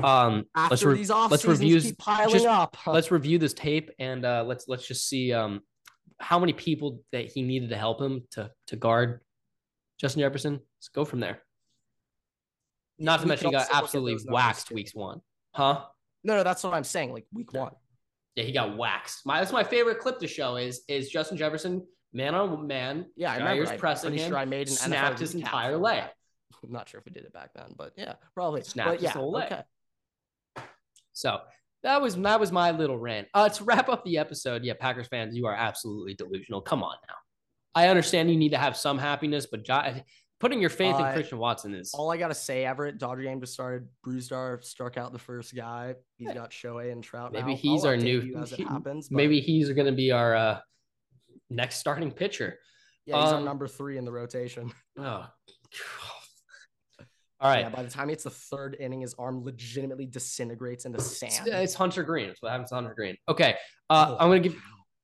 um 0.02 0.46
after 0.56 0.70
let's 0.72 0.82
re- 0.84 0.94
these 0.94 1.10
off 1.10 1.30
let's 1.30 1.44
review 1.44 1.80
keep 1.80 1.98
piling 1.98 2.32
just- 2.32 2.46
up. 2.46 2.74
huh, 2.76 2.92
let's 2.92 3.10
review 3.10 3.38
this 3.38 3.52
tape 3.52 3.90
and 3.98 4.24
uh 4.24 4.42
let's 4.46 4.66
let's 4.66 4.86
just 4.86 5.06
see 5.08 5.32
um 5.32 5.60
how 6.18 6.38
many 6.38 6.52
people 6.52 7.02
that 7.12 7.26
he 7.30 7.42
needed 7.42 7.70
to 7.70 7.76
help 7.76 8.00
him 8.00 8.22
to 8.30 8.50
to 8.68 8.76
guard 8.76 9.20
Justin 10.00 10.20
Jefferson. 10.20 10.54
Let's 10.54 10.88
go 10.88 11.04
from 11.04 11.20
there. 11.20 11.42
Not 12.98 13.18
to 13.18 13.24
We 13.24 13.28
mention 13.30 13.48
he 13.48 13.52
got 13.52 13.60
also 13.62 13.70
look 13.70 13.74
at 13.76 13.84
absolutely 13.84 14.32
waxed 14.32 14.70
weeks 14.70 14.94
one. 14.94 15.20
Huh? 15.54 15.84
no, 16.22 16.36
no, 16.36 16.44
that's 16.44 16.62
what 16.62 16.74
I'm 16.74 16.84
saying. 16.84 17.12
Like 17.12 17.26
week 17.32 17.52
one. 17.52 17.72
Yeah, 18.36 18.44
he 18.44 18.52
got 18.52 18.76
waxed. 18.76 19.26
My 19.26 19.40
that's 19.40 19.52
my 19.52 19.64
favorite 19.64 19.98
clip 19.98 20.18
to 20.20 20.26
show 20.26 20.56
is 20.56 20.82
is 20.88 21.10
Justin 21.10 21.36
Jefferson 21.36 21.86
man 22.12 22.34
on 22.34 22.66
man. 22.66 23.06
Yeah, 23.16 23.32
I 23.32 23.38
remember. 23.38 23.72
I'm 23.72 23.78
pressing 23.78 24.14
him. 24.14 24.28
sure 24.28 24.38
I 24.38 24.44
made 24.44 24.68
an 24.68 24.74
snapped 24.74 25.16
NFL 25.16 25.20
his 25.20 25.34
entire 25.34 25.76
leg. 25.76 26.04
I'm 26.62 26.72
not 26.72 26.88
sure 26.88 26.98
if 26.98 27.06
we 27.06 27.12
did 27.12 27.24
it 27.24 27.32
back 27.32 27.50
then, 27.54 27.74
but 27.76 27.92
yeah, 27.96 28.14
probably. 28.34 28.62
Snapped 28.62 28.90
but 28.90 28.94
his 28.96 29.04
yeah, 29.04 29.10
whole 29.10 29.32
leg. 29.32 29.52
okay. 29.52 29.62
So 31.12 31.40
that 31.82 32.00
was 32.00 32.16
that 32.16 32.40
was 32.40 32.52
my 32.52 32.70
little 32.70 32.98
rant. 32.98 33.28
Uh, 33.34 33.48
to 33.48 33.64
wrap 33.64 33.88
up 33.88 34.04
the 34.04 34.18
episode, 34.18 34.64
yeah, 34.64 34.74
Packers 34.78 35.08
fans, 35.08 35.36
you 35.36 35.46
are 35.46 35.54
absolutely 35.54 36.14
delusional. 36.14 36.60
Come 36.60 36.82
on 36.82 36.96
now. 37.08 37.14
I 37.74 37.88
understand 37.88 38.30
you 38.30 38.36
need 38.36 38.50
to 38.50 38.58
have 38.58 38.76
some 38.76 38.98
happiness, 38.98 39.46
but 39.46 39.64
putting 40.40 40.60
your 40.60 40.70
faith 40.70 40.96
Uh, 40.96 41.04
in 41.04 41.12
Christian 41.14 41.38
Watson 41.38 41.74
is 41.74 41.92
All 41.94 42.10
I 42.10 42.16
gotta 42.16 42.34
say, 42.34 42.64
Everett, 42.64 42.98
Dodger 42.98 43.22
game 43.22 43.40
just 43.40 43.52
started. 43.52 43.86
Bruzdar 44.04 44.62
struck 44.64 44.96
out 44.96 45.12
the 45.12 45.18
first 45.18 45.54
guy. 45.54 45.94
He's 46.16 46.32
got 46.32 46.50
Shohei 46.50 46.90
and 46.92 47.04
Trout. 47.04 47.32
Maybe 47.32 47.52
now. 47.52 47.56
he's 47.56 47.84
I'll 47.84 47.90
our 47.92 47.96
new- 47.96 48.34
as 48.40 48.52
it 48.52 48.60
happens. 48.66 49.08
but 49.08 49.16
maybe 49.16 49.40
he's 49.40 49.70
going 49.70 49.86
to 49.86 49.92
be 49.92 50.10
our 50.10 50.34
uh, 50.34 50.58
next 51.50 51.76
starting 51.76 52.10
pitcher. 52.10 52.58
yeah, 53.06 53.22
he's 53.22 53.32
our 53.32 53.38
um, 53.38 53.44
number 53.44 53.68
three 53.68 53.98
in 53.98 54.04
the 54.04 54.12
rotation. 54.12 54.72
Oh, 54.98 55.26
all 57.42 57.50
right. 57.50 57.60
Yeah, 57.60 57.68
by 57.70 57.82
the 57.82 57.90
time 57.90 58.10
it's 58.10 58.24
the 58.24 58.30
third 58.30 58.76
inning, 58.78 59.00
his 59.00 59.14
arm 59.18 59.42
legitimately 59.42 60.06
disintegrates 60.06 60.84
into 60.84 61.00
sand. 61.00 61.46
it's 61.48 61.72
Hunter 61.74 62.02
Greene. 62.02 62.28
That's 62.28 62.42
what 62.42 62.52
happens 62.52 62.68
to 62.70 62.74
Hunter 62.74 62.94
Greene. 62.94 63.16
Okay. 63.28 63.54
Uh, 63.88 64.08
Oh, 64.10 64.16
I'm 64.20 64.28
gonna 64.28 64.40
give. 64.40 64.56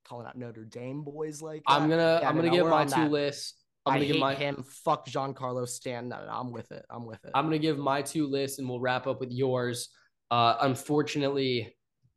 calling 0.05 0.27
out 0.27 0.37
Notre 0.37 0.65
Dame 0.65 1.03
boys 1.03 1.41
like 1.41 1.63
I'm 1.67 1.89
gonna. 1.89 2.19
Yeah, 2.21 2.29
I'm 2.29 2.37
gonna 2.37 2.51
give 2.51 2.67
my 2.67 2.85
two 2.85 2.91
that. 2.91 3.11
lists. 3.11 3.55
I'm 3.87 3.95
gonna 3.95 4.05
hate 4.05 4.13
give 4.13 4.21
my. 4.21 4.35
him. 4.35 4.65
Fuck 4.85 5.07
Giancarlo 5.09 5.67
Stan. 5.69 6.09
No, 6.09 6.17
no, 6.25 6.31
I'm 6.33 6.53
with 6.53 6.71
it. 6.73 6.85
I'm 6.91 7.07
with 7.07 7.25
it. 7.25 7.31
I'm 7.35 7.45
gonna 7.45 7.59
give 7.59 7.79
my 7.79 8.03
two 8.03 8.27
lists, 8.27 8.59
and 8.59 8.69
we'll 8.69 8.81
wrap 8.81 9.07
up 9.07 9.21
with 9.21 9.31
yours. 9.31 9.89
Uh, 10.31 10.57
unfortunately, 10.61 11.75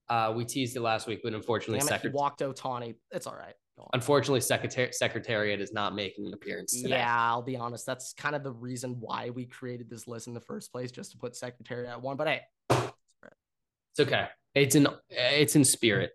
uh, 0.09 0.33
we 0.35 0.45
teased 0.45 0.75
it 0.75 0.81
last 0.81 1.07
week, 1.07 1.19
but 1.23 1.33
unfortunately, 1.33 1.79
Damn 1.79 1.87
it, 1.89 2.01
secret- 2.01 2.13
walked 2.13 2.41
Ohtani. 2.41 2.95
It's 3.11 3.27
all 3.27 3.35
right. 3.35 3.53
Unfortunately, 3.93 4.41
secretary 4.41 4.91
secretariat 4.91 5.61
is 5.61 5.71
not 5.71 5.95
making 5.95 6.25
an 6.27 6.33
appearance 6.33 6.81
today. 6.81 6.97
Yeah, 6.97 7.15
I'll 7.29 7.41
be 7.41 7.55
honest. 7.55 7.85
That's 7.85 8.11
kind 8.11 8.35
of 8.35 8.43
the 8.43 8.51
reason 8.51 8.97
why 8.99 9.29
we 9.29 9.45
created 9.45 9.89
this 9.89 10.05
list 10.05 10.27
in 10.27 10.33
the 10.33 10.41
first 10.41 10.73
place, 10.73 10.91
just 10.91 11.11
to 11.13 11.17
put 11.17 11.33
Secretary 11.33 11.87
at 11.87 12.01
one. 12.01 12.17
But 12.17 12.27
hey, 12.27 12.41
It's 12.69 13.99
okay. 14.01 14.27
It's 14.53 14.75
in 14.75 14.87
it's 15.09 15.55
in 15.55 15.63
spirit. 15.63 16.11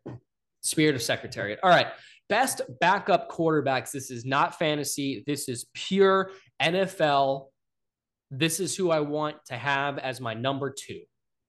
Spirit 0.61 0.94
of 0.94 1.02
Secretariat. 1.02 1.59
All 1.62 1.70
right. 1.70 1.86
Best 2.29 2.62
backup 2.81 3.31
quarterbacks. 3.31 3.91
This 3.91 4.11
is 4.11 4.25
not 4.25 4.59
fantasy. 4.59 5.22
This 5.27 5.49
is 5.49 5.66
pure 5.75 6.31
NFL. 6.61 7.49
This 8.31 8.61
is 8.61 8.75
who 8.77 8.91
I 8.91 9.01
want 9.01 9.37
to 9.47 9.55
have 9.57 9.99
as 9.99 10.20
my 10.20 10.35
number 10.35 10.70
two. 10.77 11.03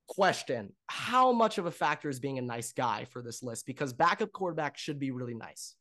question: 0.07 0.73
How 0.87 1.31
much 1.31 1.57
of 1.57 1.65
a 1.65 1.71
factor 1.71 2.09
is 2.09 2.19
being 2.19 2.37
a 2.37 2.41
nice 2.41 2.73
guy 2.73 3.05
for 3.11 3.21
this 3.21 3.41
list? 3.41 3.65
Because 3.65 3.93
backup 3.93 4.31
quarterback 4.31 4.77
should 4.77 4.99
be 4.99 5.11
really 5.11 5.33
nice. 5.33 5.75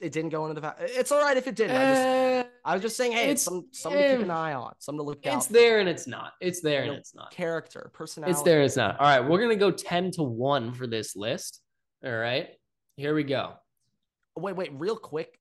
It 0.00 0.10
didn't 0.12 0.30
go 0.30 0.46
into 0.46 0.60
the. 0.60 0.62
Fa- 0.62 0.76
it's 0.80 1.12
all 1.12 1.20
right 1.20 1.36
if 1.36 1.46
it 1.46 1.54
didn't. 1.54 1.76
I, 1.76 1.94
just, 1.94 2.02
Uh, 2.02 2.41
I 2.64 2.74
was 2.74 2.82
just 2.82 2.96
saying, 2.96 3.12
hey, 3.12 3.30
it's 3.30 3.42
some 3.42 3.66
something 3.72 4.00
to 4.00 4.08
keep 4.08 4.20
eh, 4.20 4.22
an 4.22 4.30
eye 4.30 4.52
on, 4.52 4.72
something 4.78 5.00
to 5.00 5.02
look 5.02 5.26
out. 5.26 5.38
it's 5.38 5.46
there 5.46 5.80
and 5.80 5.88
it's 5.88 6.06
not. 6.06 6.32
It's 6.40 6.60
there 6.60 6.82
and 6.84 6.92
it's 6.92 7.14
not. 7.14 7.32
Character, 7.32 7.90
personality. 7.92 8.32
It's 8.32 8.42
there 8.42 8.58
and 8.58 8.66
it's 8.66 8.76
not. 8.76 9.00
All 9.00 9.06
right, 9.06 9.20
we're 9.20 9.40
gonna 9.40 9.56
go 9.56 9.70
ten 9.70 10.10
to 10.12 10.22
one 10.22 10.72
for 10.72 10.86
this 10.86 11.16
list. 11.16 11.60
All 12.04 12.12
right, 12.12 12.48
here 12.96 13.14
we 13.14 13.24
go. 13.24 13.54
Wait, 14.36 14.54
wait, 14.56 14.70
real 14.74 14.96
quick. 14.96 15.38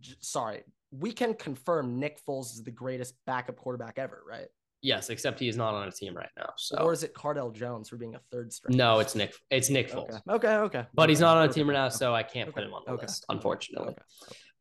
J- 0.00 0.16
sorry, 0.20 0.64
we 0.90 1.12
can 1.12 1.34
confirm 1.34 1.98
Nick 1.98 2.20
Foles 2.26 2.52
is 2.52 2.62
the 2.64 2.70
greatest 2.72 3.14
backup 3.26 3.56
quarterback 3.56 3.98
ever, 3.98 4.22
right? 4.28 4.48
Yes, 4.82 5.08
except 5.08 5.40
he 5.40 5.48
is 5.48 5.56
not 5.56 5.74
on 5.74 5.88
a 5.88 5.90
team 5.90 6.14
right 6.14 6.28
now. 6.36 6.50
So 6.58 6.76
Or 6.76 6.92
is 6.92 7.04
it 7.04 7.14
Cardale 7.14 7.54
Jones 7.54 7.88
for 7.88 7.96
being 7.96 8.16
a 8.16 8.20
third 8.30 8.52
string? 8.52 8.76
no, 8.76 8.98
it's 8.98 9.14
Nick. 9.14 9.32
It's 9.48 9.70
Nick 9.70 9.90
Foles. 9.90 10.20
Okay, 10.28 10.48
okay, 10.48 10.56
okay. 10.56 10.86
But 10.92 11.08
he's 11.08 11.20
not 11.20 11.38
on 11.38 11.48
a 11.48 11.52
team 11.52 11.68
right 11.68 11.74
now, 11.74 11.88
so 11.88 12.14
I 12.14 12.22
can't 12.22 12.52
put 12.52 12.64
him 12.64 12.74
on 12.74 12.82
the 12.86 12.94
list, 12.94 13.24
unfortunately. 13.28 13.94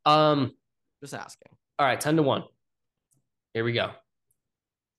Um. 0.05 0.51
Just 1.01 1.13
asking. 1.13 1.51
All 1.79 1.85
right, 1.85 1.99
ten 1.99 2.15
to 2.17 2.23
one. 2.23 2.43
Here 3.53 3.63
we 3.63 3.73
go. 3.73 3.91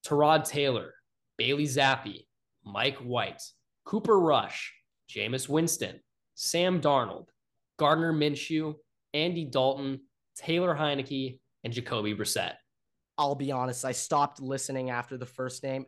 Tyrod 0.06 0.44
Taylor, 0.46 0.94
Bailey 1.38 1.64
Zappe, 1.64 2.26
Mike 2.64 2.98
White, 2.98 3.42
Cooper 3.84 4.18
Rush, 4.18 4.72
Jameis 5.08 5.48
Winston, 5.48 6.00
Sam 6.34 6.80
Darnold, 6.80 7.26
Gardner 7.78 8.12
Minshew, 8.12 8.74
Andy 9.12 9.44
Dalton, 9.44 10.00
Taylor 10.36 10.74
Heinicke, 10.74 11.38
and 11.62 11.72
Jacoby 11.72 12.14
Brissett. 12.14 12.54
I'll 13.16 13.34
be 13.34 13.52
honest, 13.52 13.84
I 13.84 13.92
stopped 13.92 14.40
listening 14.40 14.90
after 14.90 15.16
the 15.16 15.26
first 15.26 15.62
name. 15.62 15.86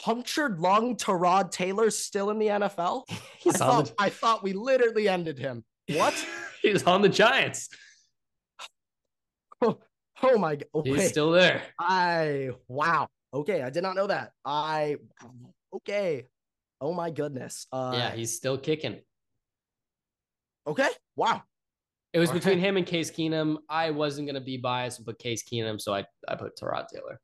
Punctured 0.00 0.60
lung 0.60 0.96
Tyrod 0.96 1.50
Taylor 1.50 1.90
still 1.90 2.30
in 2.30 2.38
the 2.38 2.46
NFL? 2.46 3.04
I 3.46 3.50
thought, 3.52 3.92
I 3.98 4.10
thought 4.10 4.42
we 4.42 4.52
literally 4.52 5.08
ended 5.08 5.38
him. 5.38 5.64
What? 5.88 6.14
he's 6.62 6.84
on 6.84 7.02
the 7.02 7.08
Giants. 7.08 7.68
Oh 10.22 10.38
my 10.38 10.56
god. 10.56 10.84
He's 10.84 10.98
Wait, 10.98 11.08
still 11.08 11.30
there. 11.30 11.62
I 11.78 12.50
wow. 12.68 13.08
Okay, 13.32 13.62
I 13.62 13.70
did 13.70 13.82
not 13.82 13.94
know 13.94 14.06
that. 14.06 14.32
I 14.44 14.96
okay. 15.74 16.26
Oh 16.80 16.92
my 16.92 17.10
goodness. 17.10 17.66
Uh 17.72 17.92
yeah, 17.94 18.10
he's 18.12 18.34
still 18.34 18.58
kicking. 18.58 19.00
okay. 20.66 20.88
Wow. 21.16 21.42
It 22.12 22.18
was 22.20 22.30
All 22.30 22.34
between 22.34 22.58
right. 22.58 22.66
him 22.66 22.76
and 22.78 22.86
Case 22.86 23.10
Keenum. 23.10 23.58
I 23.68 23.90
wasn't 23.90 24.26
gonna 24.26 24.40
be 24.40 24.56
biased 24.56 25.04
put 25.04 25.18
Case 25.18 25.42
Keenum, 25.44 25.80
so 25.80 25.94
I, 25.94 26.04
I 26.26 26.36
put 26.36 26.56
Tyrod 26.56 26.86
Taylor. 26.88 27.20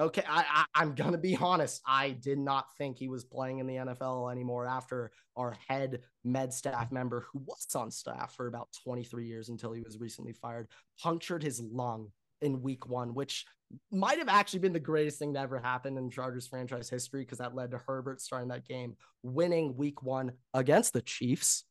Okay, 0.00 0.24
I, 0.26 0.44
I 0.48 0.64
I'm 0.74 0.94
gonna 0.94 1.18
be 1.18 1.36
honest. 1.36 1.82
I 1.86 2.12
did 2.12 2.38
not 2.38 2.74
think 2.78 2.96
he 2.96 3.08
was 3.08 3.24
playing 3.24 3.58
in 3.58 3.66
the 3.66 3.74
NFL 3.74 4.32
anymore 4.32 4.66
after 4.66 5.12
our 5.36 5.54
head 5.68 6.00
med 6.24 6.54
staff 6.54 6.90
member, 6.90 7.26
who 7.30 7.40
was 7.40 7.66
on 7.74 7.90
staff 7.90 8.34
for 8.34 8.46
about 8.46 8.68
23 8.82 9.26
years 9.26 9.50
until 9.50 9.72
he 9.72 9.82
was 9.82 9.98
recently 9.98 10.32
fired, 10.32 10.68
punctured 10.98 11.42
his 11.42 11.60
lung 11.60 12.08
in 12.40 12.62
week 12.62 12.88
one, 12.88 13.12
which 13.12 13.44
might 13.92 14.18
have 14.18 14.28
actually 14.28 14.60
been 14.60 14.72
the 14.72 14.80
greatest 14.80 15.18
thing 15.18 15.34
that 15.34 15.42
ever 15.42 15.58
happened 15.58 15.98
in 15.98 16.10
Chargers 16.10 16.46
franchise 16.46 16.88
history 16.88 17.20
because 17.20 17.38
that 17.38 17.54
led 17.54 17.70
to 17.70 17.78
Herbert 17.86 18.22
starting 18.22 18.48
that 18.48 18.66
game, 18.66 18.96
winning 19.22 19.76
week 19.76 20.02
one 20.02 20.32
against 20.54 20.94
the 20.94 21.02
Chiefs, 21.02 21.64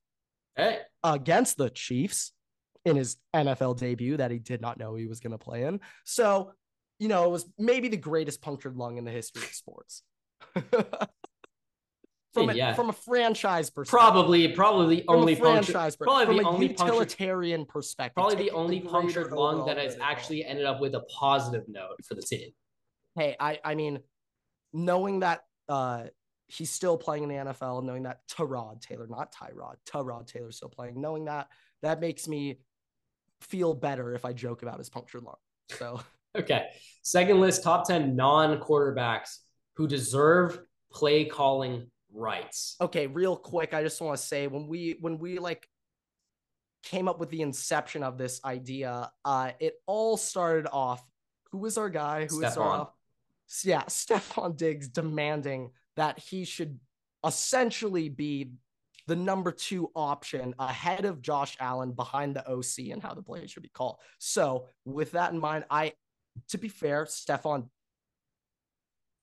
Hey, 0.56 0.82
against 1.04 1.58
the 1.58 1.72
Chiefs 1.72 2.32
in 2.86 2.96
his 2.96 3.18
NFL 3.36 3.78
debut 3.78 4.18
that 4.18 4.32
he 4.32 4.40
did 4.40 4.62
not 4.62 4.78
know 4.78 4.96
he 4.96 5.08
was 5.08 5.20
going 5.20 5.32
to 5.32 5.38
play 5.38 5.64
in. 5.64 5.80
So, 6.06 6.54
you 7.00 7.08
know, 7.08 7.26
it 7.26 7.30
was 7.32 7.46
maybe 7.58 7.88
the 7.88 7.98
greatest 7.98 8.42
punctured 8.42 8.76
lung 8.76 8.98
in 8.98 9.06
the 9.06 9.12
history 9.12 9.42
of 9.44 9.50
sports. 9.54 10.04
from, 12.34 12.50
a, 12.50 12.54
Yeah. 12.54 12.74
from 12.74 12.90
a 12.90 12.94
franchise 12.94 13.70
perspective. 13.70 14.00
probably 14.00 14.48
probably 14.50 14.98
the 14.98 15.04
From 15.06 15.16
only 15.18 15.34
a 15.34 15.36
franchise 15.38 15.96
per- 15.96 16.06
probably 16.06 16.26
from 16.26 16.38
the 16.38 16.44
a 16.44 16.48
only 16.48 16.68
punctured 16.70 16.86
utilitarian 16.88 17.66
perspective. 17.66 18.16
probably 18.16 18.36
the 18.36 18.52
only 18.52 18.80
greater 18.80 18.92
punctured 18.92 19.32
lung 19.32 19.66
that 19.66 19.78
has 19.78 19.94
good 19.96 20.02
at 20.02 20.06
all. 20.06 20.12
actually 20.12 20.46
ended 20.46 20.66
up 20.66 20.80
with 20.80 20.94
a 20.96 21.02
positive 21.02 21.64
note 21.68 22.04
for 22.06 22.16
the 22.16 22.22
team. 22.22 22.50
hey, 23.16 23.36
I 23.40 23.60
I 23.64 23.76
mean, 23.76 24.00
knowing 24.74 25.22
that 25.22 25.42
uh 25.68 26.06
he's 26.48 26.72
still 26.72 26.98
playing 26.98 27.24
in 27.24 27.30
the 27.30 27.36
NFL, 27.36 27.84
knowing 27.84 28.04
that 28.04 28.22
Tyrod 28.28 28.82
Taylor, 28.82 29.08
not 29.08 29.34
Tyrod, 29.34 29.76
Tyrod 29.88 30.26
Taylor 30.28 30.52
still 30.52 30.70
playing, 30.70 31.00
knowing 31.00 31.26
that 31.26 31.48
that 31.84 32.00
makes 32.00 32.28
me 32.28 32.60
feel 33.42 33.74
better 33.74 34.14
if 34.16 34.26
I 34.26 34.34
joke 34.34 34.64
about 34.64 34.78
his 34.80 34.90
punctured 34.90 35.24
lung. 35.24 35.36
So 35.70 36.02
Okay. 36.38 36.68
Second 37.02 37.40
list 37.40 37.64
top 37.64 37.88
10 37.88 38.16
non 38.16 38.60
quarterbacks 38.60 39.38
who 39.76 39.88
deserve 39.88 40.60
play 40.92 41.26
calling 41.26 41.90
rights. 42.14 42.76
okay, 42.82 43.08
real 43.08 43.36
quick, 43.36 43.74
I 43.74 43.84
just 43.84 44.02
want 44.02 44.20
to 44.20 44.26
say 44.26 44.48
when 44.48 44.68
we 44.68 44.98
when 45.00 45.20
we 45.20 45.40
like 45.40 45.68
came 46.84 47.08
up 47.08 47.20
with 47.20 47.30
the 47.30 47.42
inception 47.42 48.04
of 48.04 48.18
this 48.18 48.42
idea, 48.44 49.12
uh, 49.26 49.52
it 49.60 49.76
all 49.86 50.18
started 50.18 50.68
off. 50.72 51.04
Who 51.52 51.60
was 51.60 51.78
our 51.78 51.90
guy? 51.90 52.28
Who 52.30 52.42
Stefon. 52.42 52.58
our 52.58 52.90
yeah, 53.64 53.84
Stefon 53.88 54.58
Diggs 54.58 54.88
demanding 54.88 55.72
that 55.96 56.20
he 56.20 56.46
should 56.46 56.80
essentially 57.26 58.10
be 58.10 58.52
the 59.08 59.16
number 59.16 59.52
two 59.52 59.90
option 59.96 60.54
ahead 60.60 61.06
of 61.06 61.22
Josh 61.22 61.58
Allen 61.60 61.94
behind 61.94 62.36
the 62.36 62.48
OC 62.48 62.92
and 62.92 63.02
how 63.02 63.14
the 63.14 63.24
play 63.24 63.48
should 63.48 63.64
be 63.64 63.70
called. 63.70 63.98
So 64.20 64.68
with 64.86 65.12
that 65.12 65.34
in 65.34 65.40
mind, 65.40 65.66
I 65.70 65.94
to 66.50 66.58
be 66.58 66.68
fair, 66.68 67.06
Stefon 67.06 67.70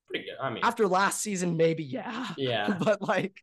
Pretty 0.09 0.27
good. 0.27 0.37
I 0.41 0.51
mean, 0.51 0.63
after 0.63 0.87
last 0.87 1.21
season, 1.21 1.57
maybe 1.57 1.83
yeah. 1.83 2.29
yeah. 2.37 2.77
but 2.85 3.03
like 3.03 3.43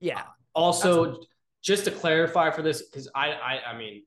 yeah. 0.00 0.20
Uh, 0.20 0.24
also, 0.54 1.20
just 1.62 1.84
to 1.84 1.90
clarify 1.90 2.50
for 2.50 2.60
this, 2.62 2.82
because 2.82 3.08
I, 3.14 3.32
I, 3.32 3.60
I 3.70 3.78
mean, 3.78 4.02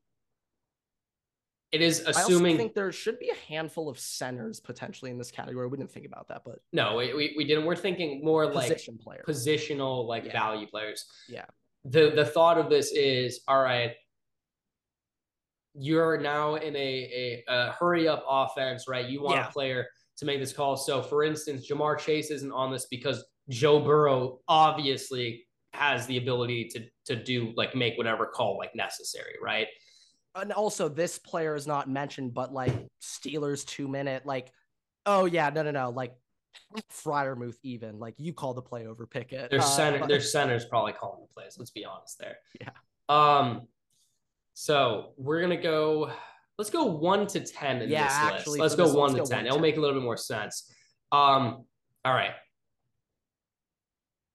it 1.72 1.82
is 1.82 2.04
assuming. 2.06 2.56
I 2.56 2.58
think 2.58 2.76
there 2.76 2.92
should 2.92 3.18
be 3.18 3.30
a 3.30 3.52
handful 3.52 3.90
of 3.90 3.98
centers 3.98 4.60
potentially 4.60 5.10
in 5.10 5.18
this 5.18 5.32
category. 5.32 5.68
We 5.68 5.78
didn't 5.78 5.92
think 5.92 6.06
about 6.06 6.28
that, 6.28 6.44
but 6.46 6.60
no, 6.72 6.98
we, 6.98 7.14
we, 7.14 7.34
we 7.36 7.46
didn't. 7.46 7.66
We're 7.66 7.76
thinking 7.76 8.24
more 8.24 8.46
like 8.46 8.70
position 8.70 9.00
players. 9.02 9.26
positional, 9.28 10.06
like 10.06 10.26
Yeah. 10.26 10.34
value 10.34 10.68
players. 10.68 11.06
Yeah. 11.28 11.46
The 11.86 12.12
the 12.12 12.26
thought 12.26 12.58
of 12.58 12.70
this 12.70 12.92
is 12.92 13.42
all 13.48 13.62
right. 13.62 13.94
You're 15.78 16.18
now 16.18 16.56
in 16.56 16.76
a, 16.76 16.80
a, 16.80 17.44
a 17.48 17.72
hurry 17.74 18.08
up 18.08 18.24
offense, 18.28 18.88
right? 18.88 19.06
You 19.08 19.22
want 19.24 19.38
Yeah. 19.38 19.48
a 19.48 19.52
player 19.52 19.88
to 20.18 20.26
make 20.26 20.40
this 20.40 20.54
call. 20.54 20.78
So, 20.78 21.02
for 21.02 21.24
instance, 21.24 21.70
Ja'Marr 21.70 22.00
Chase 22.00 22.32
isn't 22.32 22.52
on 22.52 22.72
this 22.72 22.86
because 22.86 23.26
Joe 23.50 23.80
Burrow 23.80 24.40
obviously 24.48 25.46
has 25.74 26.06
the 26.08 26.18
ability 26.18 26.70
to 26.70 26.86
to 27.06 27.22
do 27.22 27.52
like 27.58 27.76
make 27.76 27.98
whatever 27.98 28.26
call 28.26 28.58
like 28.58 28.74
necessary, 28.76 29.36
right? 29.44 29.68
and 30.38 30.52
also 30.52 30.90
this 30.90 31.18
player 31.18 31.56
is 31.56 31.66
not 31.66 31.90
mentioned, 31.90 32.34
but 32.34 32.52
like 32.54 32.74
Steelers 33.02 33.66
two 33.66 33.88
minute, 33.88 34.26
like, 34.26 34.52
oh 35.06 35.24
yeah, 35.26 35.50
no, 35.50 35.64
no, 35.64 35.72
no, 35.72 35.90
like 35.92 36.14
Freiermuth 36.92 37.56
even 37.64 38.00
like 38.00 38.16
you 38.18 38.34
call 38.34 38.54
the 38.54 38.62
play 38.62 38.86
over 38.88 39.06
Pickett. 39.08 39.50
Their 39.50 39.60
Uh, 39.60 39.64
center, 39.64 40.00
but- 40.00 40.10
their 40.10 40.20
center's 40.22 40.66
probably 40.66 40.94
calling 40.94 41.22
the 41.22 41.34
plays. 41.34 41.56
Let's 41.58 41.72
be 41.72 41.86
honest 41.86 42.18
there. 42.20 42.38
Yeah. 42.60 42.70
Um. 43.10 43.68
So 44.56 45.12
we're 45.18 45.42
gonna 45.42 45.62
go. 45.62 46.12
Let's 46.58 46.70
go 46.70 46.86
one 46.86 47.28
to 47.28 47.42
ten 47.42 47.82
in 47.82 47.90
Yeah, 47.90 48.06
this 48.06 48.14
actually, 48.14 48.60
list. 48.62 48.78
Let's 48.80 48.92
go 48.92 48.98
one, 48.98 49.12
to 49.12 49.20
go 49.20 49.26
ten. 49.26 49.40
one 49.40 49.46
It'll 49.48 49.58
to 49.58 49.62
make 49.62 49.78
a 49.78 49.82
little 49.82 49.96
bit 50.00 50.04
more 50.04 50.18
sense. 50.18 50.72
Um. 51.12 51.66
All 52.04 52.14
right. 52.14 52.32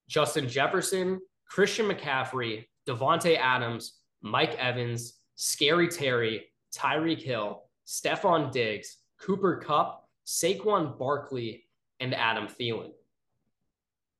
Justin 0.07 0.47
Jefferson, 0.47 1.19
Christian 1.47 1.87
McCaffrey, 1.87 2.65
Davante 2.87 3.37
Adams, 3.37 3.97
Mike 4.21 4.55
Evans, 4.59 5.13
Scary 5.35 5.87
Terry, 5.87 6.45
Tyreek 6.75 7.21
Hill, 7.21 7.63
Stefon 7.87 8.51
Diggs, 8.51 8.97
Cooper 9.21 9.57
Kupp, 9.57 10.05
Saquon 10.27 10.99
Barkley, 10.99 11.65
and 11.99 12.13
Adam 12.13 12.47
Thielen. 12.47 12.91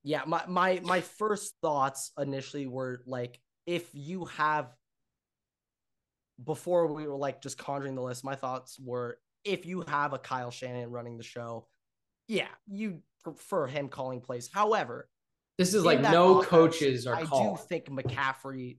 yeah, 0.03 0.23
my 0.25 0.41
my 0.47 0.79
my 0.83 1.01
first 1.01 1.55
thoughts 1.61 2.11
initially 2.17 2.65
were 2.67 3.03
like 3.05 3.39
if 3.67 3.89
you 3.93 4.25
have 4.25 4.73
before 6.45 6.87
we 6.93 7.07
were 7.07 7.15
like 7.15 7.41
just 7.41 7.57
conjuring 7.57 7.95
the 7.95 8.01
list, 8.01 8.23
my 8.23 8.35
thoughts 8.35 8.79
were 8.79 9.17
if 9.43 9.65
you 9.65 9.81
have 9.87 10.13
a 10.13 10.19
Kyle 10.19 10.51
Shanahan 10.51 10.91
running 10.91 11.17
the 11.17 11.23
show, 11.23 11.67
yeah, 12.27 12.47
you 12.67 13.01
prefer 13.23 13.67
him 13.67 13.89
calling 13.89 14.21
plays. 14.21 14.49
However, 14.53 15.09
This 15.57 15.73
is 15.73 15.83
like 15.83 16.01
no 16.01 16.39
offense, 16.39 16.49
coaches 16.49 17.07
are 17.07 17.15
I 17.15 17.23
do 17.23 17.57
think 17.67 17.89
McCaffrey, 17.89 18.77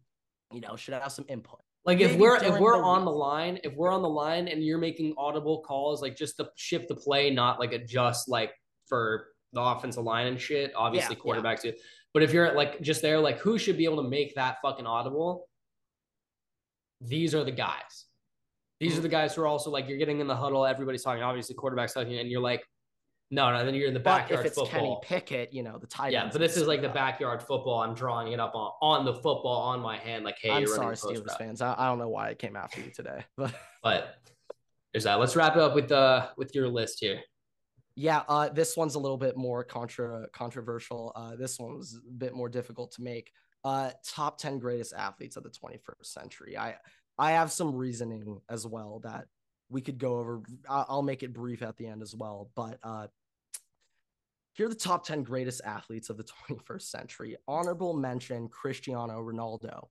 you 0.52 0.60
know, 0.60 0.76
should 0.76 0.94
have 0.94 1.12
some 1.12 1.24
input. 1.28 1.60
Like 1.84 2.00
if 2.00 2.12
maybe 2.12 2.22
we're 2.22 2.36
if 2.36 2.58
we're 2.60 2.76
the 2.78 2.84
on 2.84 3.00
week. 3.00 3.06
the 3.06 3.10
line, 3.10 3.58
if 3.64 3.74
we're 3.74 3.90
on 3.90 4.02
the 4.02 4.08
line 4.08 4.46
and 4.48 4.64
you're 4.64 4.78
making 4.78 5.14
audible 5.18 5.62
calls, 5.62 6.00
like 6.00 6.16
just 6.16 6.36
to 6.36 6.48
shift 6.54 6.88
the 6.88 6.94
play, 6.94 7.30
not 7.30 7.58
like 7.58 7.72
adjust 7.72 8.28
like 8.28 8.52
for 8.86 9.26
the 9.52 9.60
offensive 9.60 10.04
line 10.04 10.28
and 10.28 10.40
shit. 10.40 10.72
Obviously, 10.76 11.16
Yeah, 11.16 11.34
yeah. 11.34 11.40
quarterbacks 11.40 11.62
do. 11.62 11.72
But 12.14 12.22
if 12.22 12.32
you're 12.32 12.54
like 12.54 12.80
just 12.82 13.02
there, 13.02 13.18
like 13.18 13.38
who 13.38 13.58
should 13.58 13.76
be 13.76 13.84
able 13.84 14.02
to 14.02 14.08
make 14.08 14.34
that 14.36 14.58
fucking 14.62 14.86
audible? 14.86 15.48
These 17.06 17.34
are 17.34 17.44
the 17.44 17.50
guys. 17.52 18.06
These 18.80 18.92
are 18.92 18.94
Mm-hmm. 18.96 19.02
the 19.02 19.08
guys 19.08 19.34
who 19.34 19.42
are 19.42 19.46
also 19.46 19.70
like 19.70 19.88
you're 19.88 19.98
getting 19.98 20.20
in 20.20 20.26
the 20.26 20.36
huddle. 20.36 20.64
Everybody's 20.66 21.02
talking. 21.02 21.22
Obviously, 21.22 21.54
quarterbacks 21.54 21.94
talking, 21.94 22.18
and 22.18 22.28
you're 22.30 22.40
like, 22.40 22.62
No, 23.30 23.50
no, 23.52 23.64
then 23.64 23.74
you're 23.74 23.88
in 23.88 23.94
the 23.94 24.00
But 24.00 24.18
backyard 24.22 24.40
if 24.40 24.46
it's 24.46 24.58
football. 24.58 24.80
Kenny 24.80 24.98
Pickett, 25.02 25.52
you 25.52 25.62
know 25.62 25.78
the 25.78 25.86
tight 25.86 26.12
yeah, 26.12 26.28
but 26.30 26.38
this 26.40 26.56
is 26.56 26.66
like 26.66 26.82
the 26.82 26.88
backyard 26.88 27.40
football. 27.42 27.80
I'm 27.80 27.94
drawing 27.94 28.32
it 28.32 28.40
up 28.40 28.54
on, 28.54 28.72
on 28.82 29.04
the 29.04 29.14
football 29.14 29.60
on 29.72 29.80
my 29.80 29.96
hand, 29.98 30.24
like, 30.24 30.36
hey, 30.40 30.50
I'm 30.50 30.62
you're 30.62 30.74
sorry, 30.74 30.96
Steelers 30.96 31.26
route. 31.26 31.38
fans. 31.38 31.60
I, 31.62 31.74
I 31.78 31.86
don't 31.86 31.98
know 31.98 32.08
why 32.08 32.30
I 32.30 32.34
came 32.34 32.56
after 32.56 32.80
you 32.80 32.90
today, 32.90 33.24
but 33.36 33.54
But 33.82 34.16
there's 34.92 35.04
that. 35.04 35.18
Let's 35.20 35.36
wrap 35.36 35.54
it 35.56 35.62
up 35.62 35.74
with 35.74 35.90
uh 35.92 36.28
with 36.36 36.54
your 36.54 36.68
list 36.68 36.98
here. 37.00 37.20
yeah, 37.94 38.22
uh, 38.28 38.48
this 38.48 38.76
one's 38.76 38.96
a 38.96 38.98
little 38.98 39.16
bit 39.16 39.36
more 39.36 39.62
contra 39.64 40.26
controversial. 40.32 41.12
Uh, 41.14 41.36
this 41.36 41.58
one 41.58 41.76
was 41.76 41.94
a 42.06 42.12
bit 42.12 42.34
more 42.34 42.48
difficult 42.48 42.90
to 42.92 43.02
make. 43.02 43.30
Uh, 43.64 43.90
top 44.04 44.38
ten 44.38 44.58
greatest 44.58 44.92
athletes 44.92 45.36
of 45.36 45.44
the 45.44 45.50
21st 45.50 46.06
century. 46.06 46.58
I 46.58 46.76
I 47.18 47.32
have 47.32 47.52
some 47.52 47.74
reasoning 47.74 48.40
as 48.48 48.66
well 48.66 49.00
that 49.04 49.26
we 49.68 49.80
could 49.80 49.98
go 49.98 50.18
over. 50.18 50.42
I'll 50.68 51.02
make 51.02 51.22
it 51.22 51.32
brief 51.32 51.62
at 51.62 51.76
the 51.76 51.86
end 51.86 52.02
as 52.02 52.14
well, 52.14 52.50
but 52.54 52.78
uh, 52.82 53.06
here 54.54 54.66
are 54.66 54.68
the 54.68 54.74
top 54.74 55.06
10 55.06 55.22
greatest 55.22 55.62
athletes 55.64 56.10
of 56.10 56.16
the 56.16 56.24
21st 56.50 56.82
century. 56.82 57.36
Honorable 57.48 57.94
mention 57.94 58.48
Cristiano 58.48 59.14
Ronaldo. 59.20 59.88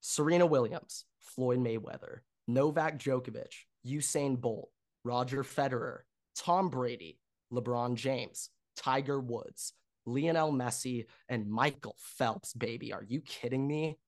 Serena 0.00 0.46
Williams, 0.46 1.04
Floyd 1.20 1.58
Mayweather, 1.58 2.20
Novak 2.46 2.98
Djokovic, 2.98 3.52
Usain 3.86 4.40
Bolt, 4.40 4.70
Roger 5.04 5.44
Federer, 5.44 5.98
Tom 6.34 6.70
Brady, 6.70 7.20
LeBron 7.52 7.94
James, 7.94 8.50
Tiger 8.78 9.20
Woods, 9.20 9.72
Lionel 10.06 10.52
Messi, 10.52 11.06
and 11.28 11.50
Michael 11.50 11.96
Phelps, 11.98 12.54
baby. 12.54 12.92
Are 12.92 13.04
you 13.04 13.20
kidding 13.20 13.66
me? 13.66 13.98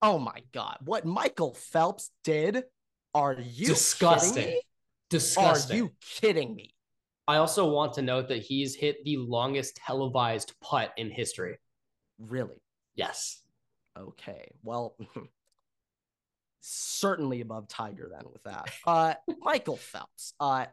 Oh 0.00 0.18
my 0.18 0.42
God. 0.52 0.78
What 0.84 1.04
Michael 1.04 1.54
Phelps 1.54 2.10
did? 2.24 2.64
Are 3.14 3.34
you 3.34 3.66
Disgusting. 3.66 4.34
kidding 4.34 4.54
me? 4.54 4.62
Disgusting. 5.10 5.74
Are 5.74 5.78
you 5.78 5.90
kidding 6.00 6.54
me? 6.54 6.74
I 7.28 7.36
also 7.36 7.70
want 7.70 7.92
to 7.94 8.02
note 8.02 8.28
that 8.28 8.42
he's 8.42 8.74
hit 8.74 9.04
the 9.04 9.16
longest 9.18 9.76
televised 9.76 10.54
putt 10.60 10.92
in 10.96 11.10
history. 11.10 11.58
Really? 12.18 12.62
Yes. 12.94 13.40
Okay. 13.98 14.50
Well, 14.62 14.96
certainly 16.60 17.40
above 17.40 17.68
Tiger 17.68 18.10
then 18.12 18.24
with 18.32 18.42
that. 18.44 18.70
Uh 18.86 19.14
Michael 19.40 19.76
Phelps. 19.76 20.34
Uh 20.40 20.66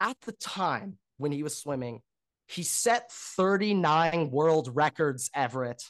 at 0.00 0.20
the 0.22 0.32
time 0.32 0.98
when 1.18 1.32
he 1.32 1.42
was 1.42 1.56
swimming, 1.56 2.00
he 2.46 2.62
set 2.62 3.10
39 3.10 4.30
world 4.30 4.70
records, 4.74 5.30
Everett. 5.34 5.82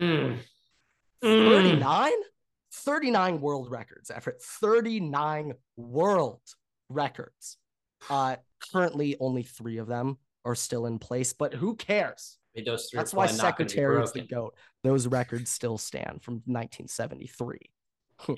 Mm. 0.00 0.38
39? 1.22 2.12
39 2.72 3.40
world 3.40 3.70
records, 3.70 4.10
Everett. 4.10 4.42
39 4.42 5.54
world 5.76 6.40
records. 6.88 7.56
Uh 8.08 8.36
currently 8.72 9.16
only 9.20 9.42
3 9.42 9.78
of 9.78 9.86
them 9.86 10.18
are 10.44 10.54
still 10.54 10.86
in 10.86 10.98
place, 10.98 11.32
but 11.32 11.54
who 11.54 11.76
cares? 11.76 12.38
Those 12.64 12.90
That's 12.92 13.14
why 13.14 13.26
probably 13.26 13.42
not 13.42 13.58
gonna 13.58 13.68
be 13.68 13.70
Secretary 13.70 14.02
is 14.02 14.12
the. 14.12 14.22
GOAT. 14.22 14.54
Those 14.82 15.06
records 15.06 15.50
still 15.50 15.78
stand 15.78 16.22
from 16.22 16.42
1973. 16.46 17.58
Yeah. 18.28 18.34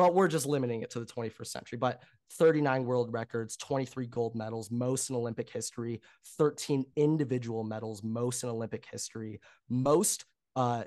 But 0.00 0.14
we're 0.14 0.28
just 0.28 0.46
limiting 0.46 0.80
it 0.80 0.88
to 0.92 1.00
the 1.00 1.04
21st 1.04 1.46
century. 1.46 1.76
But 1.76 2.02
39 2.32 2.86
world 2.86 3.12
records, 3.12 3.54
23 3.58 4.06
gold 4.06 4.34
medals, 4.34 4.70
most 4.70 5.10
in 5.10 5.16
Olympic 5.16 5.50
history, 5.50 6.00
13 6.38 6.86
individual 6.96 7.64
medals, 7.64 8.02
most 8.02 8.42
in 8.42 8.48
Olympic 8.48 8.86
history, 8.90 9.40
most 9.68 10.24
uh 10.56 10.84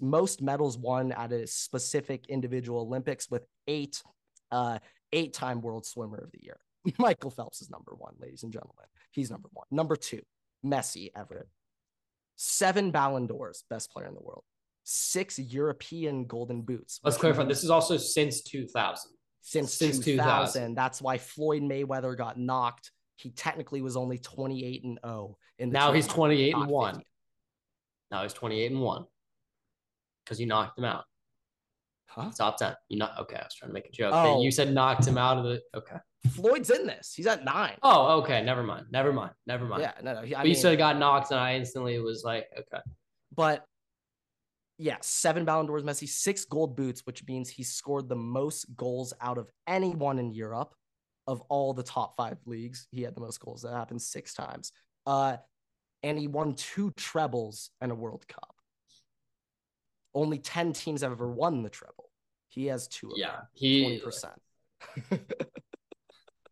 most 0.00 0.40
medals 0.40 0.78
won 0.78 1.10
at 1.10 1.32
a 1.32 1.48
specific 1.48 2.26
individual 2.28 2.82
Olympics 2.82 3.28
with 3.28 3.44
eight 3.66 4.00
uh 4.52 4.78
eight-time 5.12 5.60
world 5.60 5.84
swimmer 5.84 6.18
of 6.18 6.30
the 6.30 6.38
year. 6.40 6.60
Michael 6.98 7.32
Phelps 7.32 7.60
is 7.60 7.70
number 7.70 7.92
1, 7.96 8.14
ladies 8.20 8.44
and 8.44 8.52
gentlemen. 8.52 8.86
He's 9.10 9.32
number 9.32 9.48
1. 9.52 9.66
Number 9.72 9.96
2, 9.96 10.20
Messi 10.64 11.10
Everett 11.16 11.48
seven 12.36 12.90
Ballon 12.90 13.26
d'Ors, 13.26 13.64
best 13.70 13.90
player 13.90 14.06
in 14.06 14.14
the 14.14 14.20
world, 14.20 14.44
six 14.84 15.38
European 15.38 16.26
Golden 16.26 16.62
Boots. 16.62 17.00
Let's 17.02 17.16
clarify. 17.16 17.44
This 17.44 17.64
is 17.64 17.70
also 17.70 17.96
since 17.96 18.42
2000. 18.42 19.10
since, 19.40 19.74
since 19.74 19.98
2000. 19.98 20.16
2000. 20.16 20.74
That's 20.74 21.02
why 21.02 21.18
Floyd 21.18 21.62
Mayweather 21.62 22.16
got 22.16 22.38
knocked. 22.38 22.90
He 23.16 23.30
technically 23.30 23.80
was 23.80 23.96
only 23.96 24.18
28 24.18 24.84
and 24.84 24.98
0 25.04 25.36
in 25.58 25.70
Now 25.70 25.92
he's 25.92 26.06
28 26.06 26.54
and 26.54 26.66
1. 26.66 26.94
50. 26.94 27.06
Now 28.10 28.22
he's 28.22 28.32
28 28.32 28.72
and 28.72 28.80
1 28.80 29.04
because 30.24 30.40
you 30.40 30.46
knocked 30.46 30.78
him 30.78 30.84
out. 30.84 31.04
Huh? 32.06 32.30
Top 32.36 32.58
10. 32.58 32.74
You 32.88 32.98
not 32.98 33.18
okay. 33.20 33.36
I 33.36 33.44
was 33.44 33.54
trying 33.54 33.70
to 33.70 33.74
make 33.74 33.86
a 33.86 33.92
joke. 33.92 34.12
Oh. 34.14 34.42
You 34.42 34.50
said 34.50 34.72
knocked 34.72 35.06
him 35.06 35.18
out 35.18 35.38
of 35.38 35.44
the. 35.44 35.60
Okay. 35.74 35.96
Floyd's 36.30 36.70
in 36.70 36.86
this. 36.86 37.12
He's 37.14 37.26
at 37.26 37.44
nine. 37.44 37.76
Oh, 37.82 38.20
okay. 38.20 38.42
Never 38.42 38.62
mind. 38.62 38.86
Never 38.90 39.12
mind. 39.12 39.32
Never 39.46 39.66
mind. 39.66 39.82
yeah, 39.82 39.92
no, 40.02 40.14
no. 40.14 40.22
he- 40.22 40.34
I 40.34 40.42
but 40.42 40.48
you 40.48 40.54
said 40.54 40.78
got 40.78 40.98
knocked, 40.98 41.32
and 41.32 41.40
I 41.40 41.56
instantly 41.56 41.98
was 41.98 42.22
like, 42.24 42.46
okay. 42.58 42.82
but 43.34 43.64
yeah, 44.78 44.96
seven 45.00 45.44
Ballon 45.44 45.66
d'Ors, 45.66 45.82
Messi, 45.82 46.08
six 46.08 46.44
gold 46.44 46.76
boots, 46.76 47.02
which 47.06 47.24
means 47.26 47.48
he 47.48 47.62
scored 47.62 48.08
the 48.08 48.16
most 48.16 48.66
goals 48.76 49.12
out 49.20 49.38
of 49.38 49.50
anyone 49.66 50.18
in 50.18 50.32
Europe 50.32 50.74
of 51.26 51.40
all 51.42 51.72
the 51.72 51.82
top 51.82 52.16
five 52.16 52.38
leagues. 52.44 52.86
He 52.90 53.02
had 53.02 53.14
the 53.14 53.20
most 53.20 53.38
goals. 53.40 53.62
That 53.62 53.72
happened 53.72 54.02
six 54.02 54.34
times. 54.34 54.72
Uh, 55.06 55.36
and 56.02 56.18
he 56.18 56.28
won 56.28 56.54
two 56.54 56.90
trebles 56.96 57.70
and 57.80 57.90
a 57.92 57.94
World 57.94 58.26
Cup. 58.28 58.54
Only 60.14 60.38
10 60.38 60.72
teams 60.72 61.02
have 61.02 61.12
ever 61.12 61.28
won 61.30 61.62
the 61.62 61.70
treble. 61.70 62.10
He 62.48 62.66
has 62.66 62.88
two 62.88 63.10
of 63.10 63.18
Yeah. 63.18 63.32
them, 63.32 63.46
He. 63.54 64.00
20%. 64.00 64.30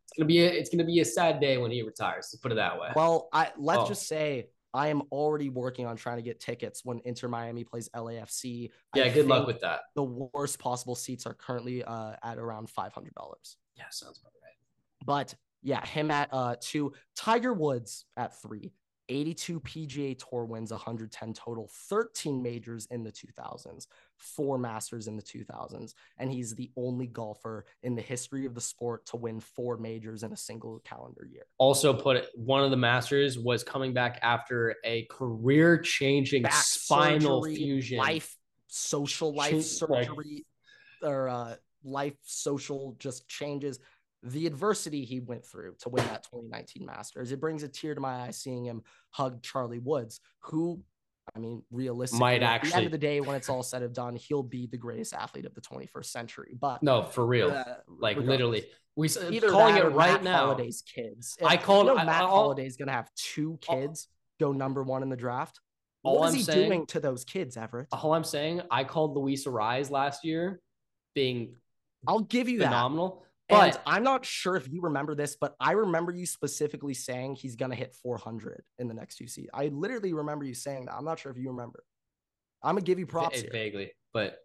It's 0.04 0.18
gonna 0.18 0.26
be 0.28 0.40
a, 0.40 0.46
it's 0.50 0.68
gonna 0.68 0.84
be 0.84 1.00
a 1.00 1.04
sad 1.06 1.40
day 1.40 1.56
when 1.56 1.70
he 1.70 1.80
retires. 1.80 2.28
Let's 2.30 2.36
put 2.42 2.52
it 2.52 2.56
that 2.56 2.78
way. 2.78 2.90
Well, 2.94 3.30
I 3.32 3.50
let's 3.56 3.84
Oh. 3.84 3.86
just 3.88 4.06
say 4.06 4.48
I 4.74 4.88
am 4.88 5.02
already 5.10 5.48
working 5.48 5.86
on 5.86 5.96
trying 5.96 6.16
to 6.16 6.22
get 6.22 6.40
tickets 6.40 6.84
when 6.84 7.00
Inter 7.04 7.28
Miami 7.28 7.64
plays 7.64 7.88
LAFC. 7.94 8.70
I 8.94 8.98
yeah. 8.98 9.08
Good 9.08 9.26
luck 9.26 9.46
with 9.46 9.60
that. 9.60 9.82
the 9.94 10.02
worst 10.02 10.58
possible 10.58 10.94
seats 10.94 11.26
are 11.26 11.34
currently 11.34 11.84
uh, 11.84 12.12
at 12.22 12.38
around 12.38 12.70
five 12.70 12.92
hundred 12.92 13.14
dollars. 13.14 13.56
Yeah. 13.76 13.84
Sounds 13.90 14.18
about 14.18 14.32
right. 14.42 14.56
But 15.04 15.34
yeah, 15.62 15.84
him 15.86 16.10
at 16.10 16.28
uh 16.32 16.56
two, 16.60 16.92
Tiger 17.16 17.52
Woods 17.52 18.04
at 18.16 18.40
three, 18.40 18.72
82 19.12 19.60
PGA 19.60 20.18
Tour 20.18 20.44
wins, 20.44 20.70
110 20.70 21.34
total, 21.34 21.68
13 21.88 22.42
majors 22.42 22.86
in 22.86 23.04
the 23.04 23.12
2000s, 23.12 23.86
four 24.16 24.56
Masters 24.58 25.06
in 25.06 25.16
the 25.16 25.22
2000s, 25.22 25.94
and 26.18 26.32
he's 26.32 26.54
the 26.54 26.70
only 26.76 27.06
golfer 27.06 27.66
in 27.82 27.94
the 27.94 28.02
history 28.02 28.46
of 28.46 28.54
the 28.54 28.60
sport 28.60 29.04
to 29.06 29.16
win 29.16 29.38
four 29.40 29.76
majors 29.76 30.22
in 30.22 30.32
a 30.32 30.36
single 30.36 30.78
calendar 30.80 31.26
year. 31.30 31.44
Also, 31.58 31.92
put 31.92 32.16
it, 32.16 32.28
one 32.34 32.64
of 32.64 32.70
the 32.70 32.76
masters 32.76 33.38
was 33.38 33.62
coming 33.62 33.92
back 33.92 34.18
after 34.22 34.76
a 34.84 35.04
career-changing 35.10 36.42
Back 36.42 36.52
spinal 36.54 37.42
surgery, 37.42 37.56
fusion. 37.56 37.98
life, 37.98 38.36
social 38.68 39.34
life 39.34 39.52
like- 39.52 39.62
surgery, 39.62 40.46
or 41.02 41.28
uh, 41.28 41.56
life 41.84 42.14
social 42.22 42.96
just 42.98 43.28
changes. 43.28 43.78
The 44.24 44.46
adversity 44.46 45.04
he 45.04 45.20
went 45.20 45.44
through 45.44 45.74
to 45.80 45.88
win 45.88 46.04
that 46.06 46.22
2019 46.24 46.86
Masters, 46.86 47.32
it 47.32 47.40
brings 47.40 47.62
a 47.64 47.68
tear 47.68 47.94
to 47.94 48.00
my 48.00 48.22
eye 48.26 48.30
seeing 48.30 48.64
him 48.64 48.82
hug 49.10 49.42
Charlie 49.42 49.80
Woods, 49.80 50.20
who, 50.40 50.80
I 51.34 51.40
mean, 51.40 51.62
realistically, 51.72 52.20
Might 52.20 52.42
at 52.42 52.62
the 52.62 52.74
end 52.76 52.86
of 52.86 52.92
the 52.92 52.98
day, 52.98 53.20
when 53.20 53.34
it's 53.34 53.48
all 53.48 53.62
said 53.64 53.82
and 53.82 53.92
done, 53.94 54.14
he'll 54.14 54.42
be 54.44 54.66
the 54.66 54.76
greatest 54.76 55.12
athlete 55.12 55.44
of 55.44 55.54
the 55.54 55.60
21st 55.60 56.04
century. 56.06 56.54
But 56.58 56.82
No, 56.84 57.02
for 57.02 57.26
real. 57.26 57.50
uh, 57.50 57.64
like 57.88 58.16
regardless. 58.16 58.28
literally, 58.28 58.64
we 58.94 59.08
s- 59.08 59.18
either 59.30 59.50
calling 59.50 59.74
that 59.74 59.86
it 59.86 59.88
right 59.88 60.12
Matt 60.12 60.22
now. 60.24 60.46
Holliday's 60.46 60.82
kids. 60.82 61.36
I 61.44 61.54
If- 61.54 61.62
called- 61.62 61.86
You 61.86 61.94
know, 61.96 62.04
Matt 62.04 62.22
I- 62.22 62.26
Holliday's 62.28 62.76
gonna 62.76 62.92
have 62.92 63.12
two 63.14 63.58
All- 63.66 63.76
kids 63.80 64.06
go 64.38 64.52
number 64.52 64.82
one 64.84 65.02
in 65.02 65.08
the 65.08 65.16
draft. 65.16 65.60
All 66.04 66.18
What 66.20 66.26
is 66.28 66.32
I'm 66.34 66.36
he 66.38 66.42
saying- 66.44 66.68
doing 66.68 66.86
to 66.86 67.00
those 67.00 67.24
kids, 67.24 67.56
Everett? 67.56 67.88
All 67.92 68.14
I'm 68.14 68.24
saying, 68.24 68.62
I 68.70 68.84
called 68.84 69.16
Luis 69.16 69.46
Arraez 69.46 69.90
last 69.90 70.24
year, 70.24 70.60
being 71.14 71.56
I'll 72.06 72.20
give 72.20 72.48
you 72.48 72.60
that. 72.60 72.70
Phenomenal. 73.52 73.76
And 73.76 73.84
But 73.84 73.92
I'm 73.92 74.02
not 74.02 74.24
sure 74.24 74.56
if 74.56 74.68
you 74.70 74.80
remember 74.82 75.14
this, 75.14 75.36
but 75.40 75.54
I 75.60 75.72
remember 75.72 76.12
you 76.12 76.26
specifically 76.26 76.94
saying 76.94 77.36
he's 77.36 77.56
gonna 77.56 77.74
hit 77.74 77.94
400 78.02 78.62
in 78.78 78.88
the 78.88 78.94
next 78.94 79.16
two 79.16 79.26
seasons. 79.26 79.50
I 79.54 79.68
literally 79.68 80.12
remember 80.12 80.44
you 80.44 80.54
saying 80.54 80.86
that. 80.86 80.94
I'm 80.94 81.04
not 81.04 81.18
sure 81.18 81.30
if 81.32 81.38
you 81.38 81.50
remember. 81.50 81.82
I'm 82.62 82.74
gonna 82.74 82.82
give 82.84 82.98
you 82.98 83.06
props 83.06 83.42
vaguely, 83.42 83.92
but 84.12 84.38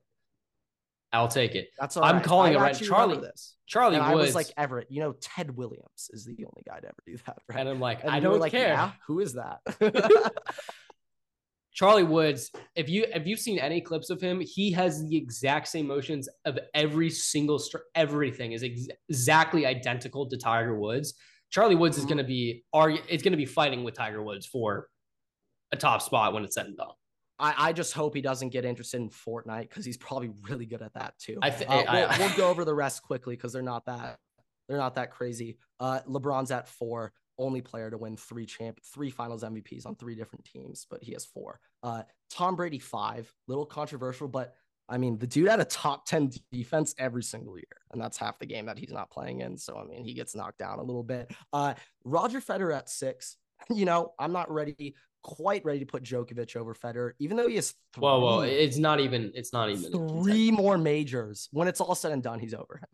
I'll 1.13 1.27
take 1.29 1.55
it. 1.55 1.69
That's 1.79 1.95
all 1.95 2.03
I'm 2.03 2.15
right. 2.17 2.23
calling 2.25 2.55
I 2.55 2.59
it 2.59 2.61
right. 2.61 2.75
Charlie- 2.75 3.19
This. 3.19 3.55
Charlie 3.65 3.97
I 3.97 4.13
was 4.15 4.35
like 4.35 4.47
Everett. 4.57 4.91
You 4.91 4.99
know, 5.01 5.13
Ted 5.13 5.55
Williams 5.55 6.09
is 6.11 6.25
the 6.25 6.33
only 6.39 6.63
guy 6.67 6.79
to 6.79 6.87
ever 6.87 7.03
do 7.05 7.17
that. 7.25 7.37
Right? 7.49 7.59
and 7.59 7.69
I'm 7.69 7.79
like, 7.79 8.01
And 8.03 8.11
I 8.11 8.19
don't 8.19 8.39
like, 8.39 8.51
care. 8.51 8.67
Yeah, 8.69 8.91
who 9.07 9.19
is 9.21 9.33
that? 9.33 9.59
Charlie 11.77 12.03
Woods, 12.03 12.49
if 12.75 12.89
you 12.89 13.05
if 13.13 13.27
you've 13.27 13.39
seen 13.39 13.59
any 13.59 13.81
clips 13.81 14.09
of 14.09 14.19
him, 14.19 14.39
he 14.41 14.71
has 14.71 15.07
the 15.07 15.15
exact 15.15 15.67
same 15.67 15.85
motions 15.85 16.27
of 16.43 16.57
every 16.73 17.11
single 17.11 17.59
str- 17.59 17.77
everything 17.93 18.53
is 18.53 18.63
ex- 18.63 18.87
exactly 19.09 19.63
identical 19.63 20.27
to 20.27 20.37
Tiger 20.37 20.75
Woods. 20.79 21.13
Charlie 21.51 21.75
Woods 21.75 21.99
is 21.99 22.05
Mhm. 22.05 22.07
going 22.07 22.17
to 22.17 22.23
be 22.23 22.65
are 22.73 22.89
is 22.89 23.21
going 23.21 23.31
to 23.33 23.37
be 23.37 23.45
fighting 23.45 23.83
with 23.83 23.93
Tiger 23.93 24.23
Woods 24.23 24.47
for 24.47 24.87
a 25.71 25.77
top 25.77 26.01
spot 26.01 26.33
when 26.33 26.43
it's 26.43 26.55
said 26.55 26.65
and 26.65 26.75
done. 26.77 26.87
I, 27.37 27.69
I 27.69 27.73
just 27.73 27.93
hope 27.93 28.15
he 28.15 28.21
doesn't 28.21 28.49
get 28.49 28.65
interested 28.65 28.99
in 28.99 29.09
Fortnite 29.11 29.69
because 29.69 29.85
he's 29.85 29.97
probably 29.97 30.31
really 30.49 30.65
good 30.65 30.81
at 30.81 30.95
that 30.95 31.13
too. 31.19 31.37
I 31.43 31.51
think 31.51 31.69
Uh, 31.69 31.83
I- 31.87 32.17
we'll, 32.17 32.27
we'll 32.29 32.37
go 32.37 32.49
over 32.49 32.65
the 32.65 32.73
rest 32.73 33.03
quickly 33.03 33.35
because 33.35 33.53
they're 33.53 33.61
not 33.61 33.85
that 33.85 34.17
they're 34.67 34.79
not 34.79 34.95
that 34.95 35.11
crazy. 35.11 35.59
Uh, 35.79 35.99
LeBron's 36.07 36.49
at 36.49 36.67
four, 36.67 37.13
only 37.37 37.61
player 37.61 37.89
to 37.89 37.97
win 37.97 38.17
three 38.17 38.45
champ 38.45 38.79
three 38.83 39.09
Finals 39.09 39.43
MVPs 39.43 39.85
on 39.85 39.95
three 39.95 40.15
different 40.15 40.45
teams, 40.45 40.85
but 40.89 41.03
he 41.03 41.13
has 41.13 41.25
four. 41.25 41.59
Uh, 41.83 42.03
Tom 42.29 42.55
Brady 42.55 42.79
five, 42.79 43.31
little 43.47 43.65
controversial, 43.65 44.27
but 44.27 44.53
I 44.89 44.97
mean 44.97 45.17
the 45.17 45.27
dude 45.27 45.49
had 45.49 45.59
a 45.59 45.65
top 45.65 46.05
ten 46.05 46.31
defense 46.51 46.95
every 46.97 47.23
single 47.23 47.57
year, 47.57 47.65
and 47.91 48.01
that's 48.01 48.17
half 48.17 48.39
the 48.39 48.45
game 48.45 48.65
that 48.67 48.77
he's 48.77 48.91
not 48.91 49.09
playing 49.11 49.41
in. 49.41 49.57
So 49.57 49.77
I 49.77 49.83
mean 49.85 50.03
he 50.03 50.13
gets 50.13 50.35
knocked 50.35 50.59
down 50.59 50.79
a 50.79 50.83
little 50.83 51.03
bit. 51.03 51.31
Uh, 51.53 51.73
Roger 52.03 52.39
Federer 52.39 52.75
at 52.75 52.89
six. 52.89 53.37
You 53.71 53.85
know 53.85 54.13
I'm 54.19 54.31
not 54.31 54.51
ready, 54.51 54.93
quite 55.23 55.65
ready 55.65 55.79
to 55.79 55.85
put 55.85 56.03
Djokovic 56.03 56.55
over 56.55 56.75
Federer, 56.75 57.11
even 57.19 57.35
though 57.37 57.47
he 57.47 57.55
has 57.55 57.73
three, 57.93 58.01
Whoa, 58.01 58.19
whoa! 58.19 58.41
It's 58.41 58.77
not 58.77 58.99
even. 58.99 59.31
It's 59.33 59.51
not 59.51 59.69
even. 59.71 59.91
three 59.91 60.51
more 60.51 60.77
majors. 60.77 61.49
When 61.51 61.67
it's 61.67 61.81
all 61.81 61.95
said 61.95 62.11
and 62.11 62.21
done, 62.21 62.39
he's 62.39 62.53
over 62.53 62.77
him. 62.77 62.87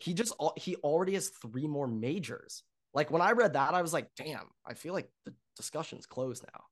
He 0.00 0.14
just 0.14 0.34
he 0.56 0.76
already 0.76 1.14
has 1.14 1.28
three 1.28 1.66
more 1.66 1.86
majors. 1.86 2.62
Like 2.92 3.10
when 3.10 3.22
I 3.22 3.32
read 3.32 3.54
that, 3.54 3.74
I 3.74 3.82
was 3.82 3.92
like, 3.92 4.08
damn, 4.16 4.46
I 4.64 4.74
feel 4.74 4.94
like 4.94 5.10
the 5.24 5.34
discussion's 5.56 6.06
closed 6.06 6.44
now. 6.54 6.64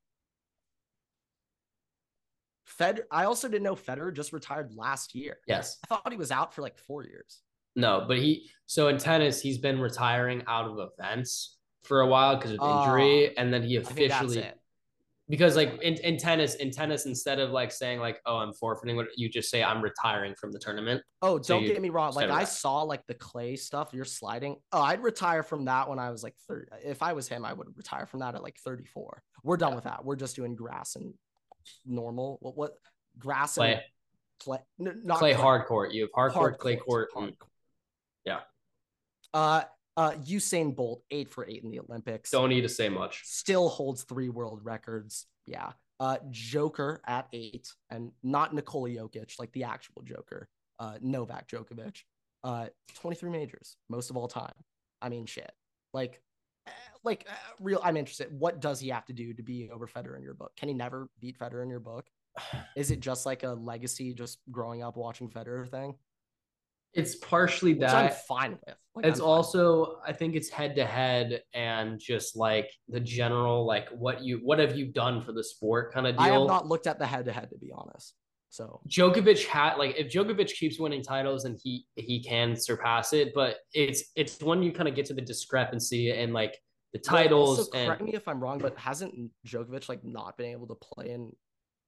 Fed 2.67 3.03
I 3.11 3.25
also 3.25 3.49
didn't 3.49 3.65
know 3.65 3.75
Federer 3.75 4.15
just 4.15 4.33
retired 4.33 4.73
last 4.75 5.15
year. 5.15 5.39
Yes. 5.47 5.79
I 5.85 5.87
thought 5.89 6.13
he 6.13 6.17
was 6.17 6.31
out 6.31 6.55
for 6.55 6.63
like 6.63 6.79
four 6.79 7.05
years. 7.05 7.41
No, 7.75 8.05
but 8.07 8.19
he. 8.19 8.51
So 8.67 8.89
in 8.89 8.99
tennis, 8.99 9.41
he's 9.41 9.59
been 9.59 9.81
retiring 9.81 10.43
out 10.47 10.67
of 10.67 10.79
events 10.79 11.59
for 11.85 12.01
a 12.01 12.07
while 12.07 12.37
because 12.37 12.53
of 12.53 12.59
oh. 12.61 12.83
injury, 12.83 13.37
and 13.37 13.53
then 13.53 13.63
he 13.63 13.79
I 13.79 13.83
think 13.83 14.09
that's 14.11 14.25
officially. 14.25 14.53
Because 15.33 15.57
like 15.57 15.81
in, 15.81 15.95
in 15.95 16.19
tennis, 16.19 16.57
in 16.57 16.71
tennis, 16.71 17.07
instead 17.07 17.39
of 17.39 17.53
like 17.53 17.73
saying 17.73 18.01
like, 18.01 18.21
oh, 18.27 18.37
I'm 18.37 18.53
forfeiting, 18.53 18.97
what 18.97 19.07
you 19.17 19.31
just 19.31 19.51
say 19.51 19.65
I'm 19.65 19.81
retiring 19.81 20.35
from 20.39 20.53
the 20.53 20.59
tournament. 20.59 21.03
Oh, 21.23 21.39
don't 21.39 21.63
you- 21.63 21.73
get 21.73 21.81
me 21.81 21.89
wrong. 21.89 22.13
Like 22.13 22.29
I 22.29 22.45
saw 22.45 22.83
like 22.83 23.01
the 23.07 23.15
clay 23.15 23.57
stuff, 23.57 23.95
you're 23.95 24.05
sliding. 24.05 24.57
Oh, 24.73 24.83
I'd 24.83 25.03
retire 25.03 25.43
from 25.43 25.65
that 25.65 25.89
when 25.89 25.99
I 25.99 26.11
was 26.11 26.23
like 26.23 26.35
30. 26.49 26.67
If 26.85 27.03
I 27.03 27.15
was 27.15 27.29
him, 27.29 27.47
I 27.47 27.55
would 27.55 27.67
retire 27.75 28.05
from 28.05 28.21
that 28.21 28.35
at 28.35 28.43
like 28.43 28.59
34. 28.63 29.23
We're 29.43 29.57
done 29.57 29.71
Yeah. 29.71 29.75
with 29.77 29.85
that. 29.85 30.05
We're 30.05 30.17
just 30.17 30.37
doing 30.37 30.55
grass 30.55 30.97
and 30.97 31.15
normal. 31.87 32.37
What 32.43 32.55
what 32.55 32.73
grass 33.19 33.55
Clay, 33.55 33.73
and 33.73 33.83
clay? 34.39 34.59
n- 34.81 35.01
not 35.03 35.19
clay 35.19 35.33
hard 35.33 35.65
court. 35.65 35.93
You 35.93 36.03
have 36.03 36.11
hard, 36.15 36.33
court, 36.33 36.59
clay 36.59 36.77
court. 36.77 37.09
hard 37.15 37.39
court. 37.39 37.51
Yeah. 38.27 38.41
Uh 39.33 39.63
uh 39.97 40.13
Usain 40.13 40.75
Bolt, 40.75 41.03
eight 41.11 41.31
for 41.31 41.47
eight 41.47 41.63
in 41.63 41.71
the 41.71 41.81
Olympics. 41.81 42.31
Don't 42.31 42.49
need 42.49 42.63
to 42.63 42.69
say 42.69 42.89
much. 42.89 43.23
Still 43.25 43.69
holds 43.69 44.05
three 44.05 44.29
world 44.29 44.61
records. 44.63 45.27
Yeah. 45.47 45.73
Uh 46.01 46.19
Joker 46.31 47.01
at 47.07 47.29
eight, 47.33 47.69
and 47.91 48.13
not 48.23 48.55
Nikola 48.55 48.89
Jokic, 48.91 49.39
like 49.39 49.53
the 49.53 49.65
actual 49.65 50.03
Joker. 50.05 50.49
Uh 50.79 50.99
Novak 51.01 51.49
Djokovic. 51.49 51.99
Uh 52.43 52.67
23 53.01 53.31
majors, 53.31 53.77
most 53.89 54.11
of 54.11 54.17
all 54.17 54.29
time. 54.29 54.55
I 55.01 55.09
mean 55.09 55.27
shit. 55.27 55.53
Like 55.93 56.21
eh, 56.67 56.71
like 57.05 57.27
uh, 57.29 57.35
real 57.61 57.81
I'm 57.85 57.97
interested. 57.97 58.29
What 58.31 58.61
does 58.61 58.81
he 58.81 58.89
have 58.89 59.05
to 59.07 59.13
do 59.13 59.35
to 59.35 59.43
be 59.43 59.71
over 59.73 59.87
Federer 59.87 60.17
in 60.17 60.23
your 60.23 60.35
book? 60.35 60.53
Can 60.57 60.69
he 60.69 60.75
never 60.75 61.09
beat 61.21 61.39
Federer 61.39 61.63
in 61.63 61.71
your 61.71 61.81
book? 61.81 62.07
Is 62.77 62.91
it 62.91 63.01
just 63.01 63.27
like 63.27 63.43
a 63.43 63.51
legacy 63.51 64.15
just 64.15 64.39
growing 64.51 64.83
up 64.83 64.97
watching 64.97 65.29
Federer 65.29 65.69
thing? 65.69 65.97
It's 66.95 67.17
partially 67.17 67.75
Which 67.75 67.89
I'm 67.91 68.13
fine 68.29 68.59
with. 68.67 68.77
Like, 68.95 69.07
It's 69.07 69.21
fine. 69.21 69.29
also, 69.29 69.99
I 70.07 70.13
think 70.13 70.35
it's 70.35 70.51
head 70.51 70.77
to 70.77 70.85
head 70.85 71.43
and 71.55 71.99
just 71.99 72.37
like 72.37 72.71
the 72.89 73.01
general, 73.01 73.65
like 73.65 73.89
what 73.91 74.23
you, 74.23 74.39
what 74.43 74.59
have 74.59 74.77
you 74.77 74.87
done 74.87 75.23
for 75.23 75.33
the 75.33 75.43
sport 75.43 75.93
kind 75.93 76.07
of 76.07 76.17
deal. 76.17 76.25
I 76.25 76.29
have 76.29 76.47
not 76.47 76.67
looked 76.67 76.87
at 76.87 76.99
the 76.99 77.07
head 77.07 77.25
to 77.25 77.33
head 77.33 77.51
to 77.51 77.59
be 77.59 77.73
honest. 77.75 78.15
So 78.51 78.83
Djokovic 78.87 79.47
had 79.47 79.77
like 79.77 79.97
if 79.97 80.13
Djokovic 80.13 80.53
keeps 80.53 80.79
winning 80.79 81.03
titles 81.03 81.47
and 81.47 81.59
he 81.63 81.87
he 81.97 82.23
can 82.23 82.55
surpass 82.55 83.15
it, 83.15 83.33
but 83.35 83.57
it's 83.73 84.05
it's 84.15 84.43
when 84.43 84.63
you 84.63 84.73
kind 84.73 84.91
of 84.91 84.95
get 84.95 85.07
to 85.07 85.15
the 85.15 85.23
discrepancy 85.23 86.11
and 86.11 86.35
like 86.35 86.59
the 86.93 86.99
titles 86.99 87.61
also, 87.61 87.71
and 87.73 87.87
correct 87.87 88.03
me 88.03 88.13
if 88.13 88.29
I'm 88.29 88.41
wrong, 88.41 88.59
but 88.59 88.77
hasn't 88.77 89.15
Djokovic 89.47 89.89
like 89.89 90.05
not 90.05 90.37
been 90.37 90.51
able 90.51 90.67
to 90.67 90.75
play 90.75 91.13
in 91.13 91.33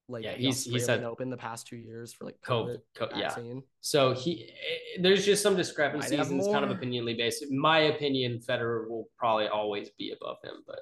like 0.07 0.23
Yeah, 0.23 0.33
he's- 0.33 0.63
he's 0.65 0.85
had- 0.87 1.03
Open 1.03 1.29
the 1.29 1.37
past 1.37 1.65
two 1.67 1.77
years 1.77 2.13
for 2.13 2.25
like 2.25 2.39
COVID, 2.41 2.77
COVID 2.77 2.81
co- 2.93 3.09
yeah. 3.15 3.29
vaccine? 3.29 3.63
So 3.81 4.13
he 4.13 4.49
eh, 4.49 5.01
there's 5.01 5.25
just 5.25 5.41
some 5.41 5.55
discrepancies 5.55 6.11
and 6.11 6.39
it's 6.39 6.47
kind 6.49 6.63
of 6.63 6.71
opinionly 6.71 7.15
based. 7.15 7.41
In 7.43 7.57
my 7.57 7.79
opinion, 7.79 8.39
Federer 8.39 8.87
will 8.87 9.09
probably 9.17 9.47
always 9.47 9.89
be 9.97 10.11
above 10.11 10.37
him, 10.43 10.63
but 10.67 10.79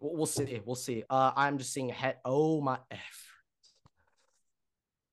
We'll, 0.00 0.16
we'll 0.16 0.26
see. 0.26 0.60
We'll 0.64 0.74
see. 0.74 1.04
Uh, 1.08 1.32
I'm 1.36 1.56
just 1.56 1.72
seeing 1.72 1.88
head. 1.88 2.18
Oh 2.24 2.60
my 2.60 2.78
f. 2.90 3.30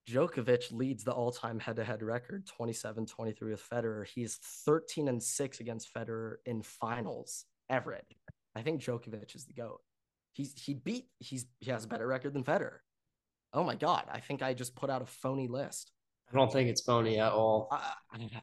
Djokovic 0.10 0.72
leads 0.72 1.04
the 1.04 1.14
all-time 1.14 1.60
head-to-head 1.60 2.02
record, 2.02 2.46
27-23 2.60 3.42
with 3.52 3.64
Federer. 3.70 4.06
He's 4.06 4.38
13 4.66 5.08
and 5.08 5.22
6 5.22 5.60
against 5.60 5.94
Federer 5.94 6.38
in 6.46 6.64
finals. 6.64 7.46
Everett. 7.70 8.06
I 8.56 8.64
think 8.64 8.82
Djokovic 8.82 9.36
is 9.36 9.46
the 9.46 9.54
GOAT. 9.54 9.80
He's 10.34 10.54
he 10.60 10.74
beat 10.74 11.08
he's 11.20 11.46
he 11.60 11.72
has 11.72 11.86
a 11.86 11.88
better 11.88 12.08
record 12.08 12.34
than 12.34 12.44
Federer. 12.44 12.78
Oh 13.54 13.64
my 13.64 13.76
god, 13.76 14.06
I 14.12 14.20
think 14.20 14.42
I 14.42 14.54
just 14.54 14.76
put 14.76 14.90
out 14.90 15.02
a 15.02 15.06
phony 15.06 15.48
list. 15.48 15.92
I 16.32 16.38
don't 16.38 16.52
think 16.52 16.70
it's 16.70 16.82
phony 16.82 17.20
at 17.20 17.32
all. 17.34 17.68
I 17.72 18.42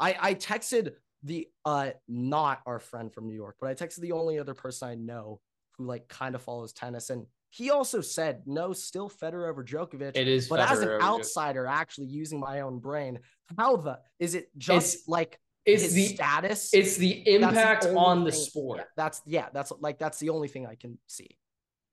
I, 0.00 0.16
I 0.20 0.34
texted 0.34 0.92
the 1.22 1.48
uh 1.64 1.90
not 2.08 2.60
our 2.66 2.80
friend 2.80 3.12
from 3.12 3.28
New 3.28 3.36
York, 3.36 3.56
but 3.60 3.68
I 3.70 3.74
texted 3.74 4.00
the 4.00 4.12
only 4.12 4.38
other 4.40 4.54
person 4.54 4.88
I 4.88 4.94
know 4.96 5.40
who 5.78 5.84
like 5.86 6.08
kind 6.08 6.34
of 6.34 6.42
follows 6.42 6.72
tennis, 6.72 7.10
and 7.10 7.26
he 7.50 7.70
also 7.70 8.00
said 8.00 8.42
no, 8.46 8.72
still 8.72 9.08
Federer 9.08 9.48
over 9.48 9.62
Djokovic. 9.62 10.12
It 10.16 10.26
is 10.26 10.48
but 10.48 10.58
as 10.58 10.80
an 10.80 10.88
over 10.88 10.98
Djokovic. 10.98 11.02
outsider, 11.02 11.66
actually 11.66 12.08
using 12.08 12.40
my 12.40 12.60
own 12.62 12.80
brain, 12.80 13.20
how 13.56 13.76
the 13.76 14.00
is 14.18 14.34
it 14.34 14.48
just 14.58 14.94
It's- 14.94 15.08
like 15.08 15.38
It's 15.64 15.92
the 15.92 16.06
status? 16.06 16.74
it's 16.74 16.96
the 16.96 17.22
impact 17.32 17.84
only 17.84 17.96
on 17.96 18.24
the 18.24 18.32
thing- 18.32 18.40
sport. 18.40 18.78
yeah, 18.78 18.84
that's 18.96 19.22
yeah, 19.26 19.48
that's 19.52 19.72
like 19.80 19.98
that's 19.98 20.18
the 20.18 20.30
only 20.30 20.48
thing 20.48 20.66
I 20.66 20.74
can 20.74 20.98
see 21.06 21.36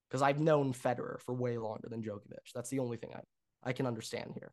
because 0.10 0.22
I've 0.22 0.40
known 0.40 0.74
Federer 0.74 1.20
for 1.22 1.34
way 1.34 1.58
longer 1.58 1.88
than 1.90 2.02
Djokovic. 2.02 2.52
That's 2.54 2.70
the 2.70 2.80
only 2.80 2.98
thing 2.98 3.12
I 3.14 3.22
I 3.64 3.74
can 3.74 3.86
understand 3.86 4.32
here. 4.34 4.52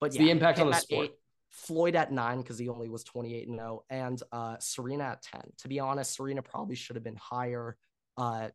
But 0.00 0.14
yeah, 0.14 0.22
the 0.22 0.30
impact 0.30 0.60
on 0.60 0.70
the 0.70 0.76
sport. 0.76 1.06
eight, 1.06 1.14
Floyd 1.50 1.96
at 1.96 2.12
nine 2.12 2.38
because 2.42 2.58
he 2.58 2.68
only 2.68 2.88
was 2.88 3.02
28 3.04 3.48
and 3.48 3.58
0, 3.58 3.84
and 3.88 4.22
uh, 4.30 4.56
Serena 4.58 5.04
at 5.04 5.22
10. 5.22 5.40
To 5.58 5.68
be 5.68 5.80
honest, 5.80 6.14
Serena 6.14 6.42
probably 6.42 6.74
should 6.74 6.96
have 6.96 7.04
been 7.04 7.16
higher. 7.16 7.76
Uh, 8.16 8.48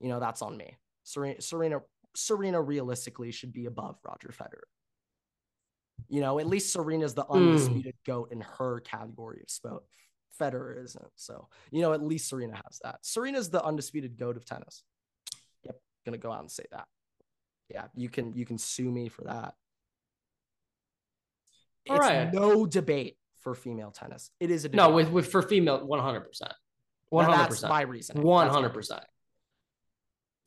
you 0.00 0.08
know, 0.08 0.18
that's 0.18 0.42
on 0.42 0.56
me. 0.56 0.76
Serena, 1.04 1.40
Serena, 1.40 1.80
Serena 2.16 2.60
realistically 2.60 3.30
should 3.30 3.52
be 3.52 3.66
above 3.66 3.98
Roger 4.04 4.28
Federer. 4.28 4.66
You 6.08 6.20
know, 6.20 6.38
at 6.38 6.46
least 6.46 6.72
Serena's 6.72 7.14
the 7.14 7.24
hmm. 7.24 7.32
undisputed 7.32 7.94
goat 8.06 8.32
in 8.32 8.40
her 8.58 8.80
category 8.80 9.40
of 9.42 9.50
sport. 9.50 9.84
Federer 10.40 10.82
isn't. 10.82 11.04
So, 11.16 11.48
you 11.70 11.82
know, 11.82 11.92
at 11.92 12.02
least 12.02 12.28
Serena 12.28 12.56
has 12.56 12.80
that. 12.82 12.98
Serena's 13.02 13.50
the 13.50 13.62
undisputed 13.62 14.16
goat 14.16 14.36
of 14.36 14.44
tennis. 14.44 14.82
Yep, 15.64 15.76
gonna 16.06 16.18
go 16.18 16.32
out 16.32 16.40
and 16.40 16.50
say 16.50 16.64
that. 16.72 16.86
Yeah, 17.68 17.86
you 17.94 18.08
can 18.08 18.32
you 18.32 18.46
can 18.46 18.58
sue 18.58 18.90
me 18.90 19.08
for 19.08 19.24
that. 19.24 19.54
All 21.88 21.96
it's 21.96 21.98
right. 21.98 22.32
no 22.32 22.66
debate 22.66 23.16
for 23.38 23.54
female 23.54 23.90
tennis. 23.90 24.30
It 24.40 24.50
is 24.50 24.64
a 24.64 24.68
debate. 24.68 24.76
No, 24.76 24.94
with, 24.94 25.10
with 25.10 25.30
for 25.30 25.42
female, 25.42 25.86
one 25.86 26.00
hundred 26.00 26.22
percent, 26.22 26.52
one 27.08 27.24
Now, 27.24 27.30
hundred 27.32 27.42
That's 27.42 27.54
percent. 27.56 27.72
my 27.72 27.82
reason. 27.82 28.22
One 28.22 28.48
hundred 28.48 28.70
percent. 28.70 29.02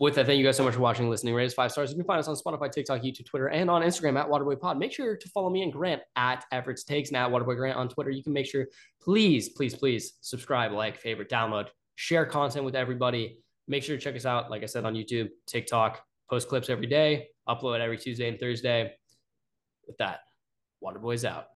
With 0.04 0.16
that, 0.16 0.26
thank 0.26 0.38
you 0.38 0.44
guys 0.44 0.58
so 0.58 0.66
much 0.66 0.74
for 0.74 0.82
watching, 0.82 1.10
listening. 1.10 1.34
Rate 1.34 1.46
us 1.46 1.54
five 1.54 1.72
stars. 1.72 1.90
You 1.90 1.96
can 1.96 2.04
find 2.04 2.20
us 2.20 2.28
on 2.28 2.36
Spotify, 2.36 2.70
TikTok, 2.70 3.04
YouTube, 3.04 3.26
Twitter, 3.26 3.48
and 3.48 3.70
on 3.70 3.82
Instagram 3.82 4.20
at 4.20 4.28
Waterboy 4.28 4.60
Pod. 4.60 4.78
Make 4.78 4.92
sure 4.92 5.16
to 5.16 5.30
follow 5.30 5.50
me 5.50 5.62
and 5.62 5.72
Grant 5.72 6.02
at 6.18 6.44
Everett's 6.52 6.84
Takes 6.84 7.08
and 7.08 7.16
at 7.16 7.32
Waterboy 7.32 7.56
Grant 7.56 7.78
on 7.78 7.88
Twitter. 7.88 8.10
You 8.10 8.22
can 8.22 8.34
make 8.34 8.46
sure, 8.46 8.66
please, 9.02 9.48
please, 9.48 9.74
please 9.74 10.16
subscribe, 10.20 10.74
like, 10.74 10.98
favorite, 10.98 11.30
download, 11.30 11.68
share 11.96 12.26
content 12.26 12.66
with 12.66 12.76
everybody. 12.76 13.38
Make 13.70 13.82
sure 13.82 13.96
to 13.96 14.02
check 14.02 14.18
us 14.18 14.26
out, 14.26 14.52
like 14.52 14.62
I 14.62 14.66
said, 14.66 14.84
on 14.84 14.94
YouTube, 14.94 15.30
TikTok, 15.48 16.04
post 16.30 16.50
clips 16.50 16.70
every 16.70 16.88
day, 16.88 17.30
upload 17.48 17.80
every 17.80 17.98
Tuesday 17.98 18.28
and 18.28 18.38
Thursday. 18.38 18.92
With 19.88 19.96
that, 20.00 20.20
Waterboy's 20.84 21.24
out. 21.24 21.46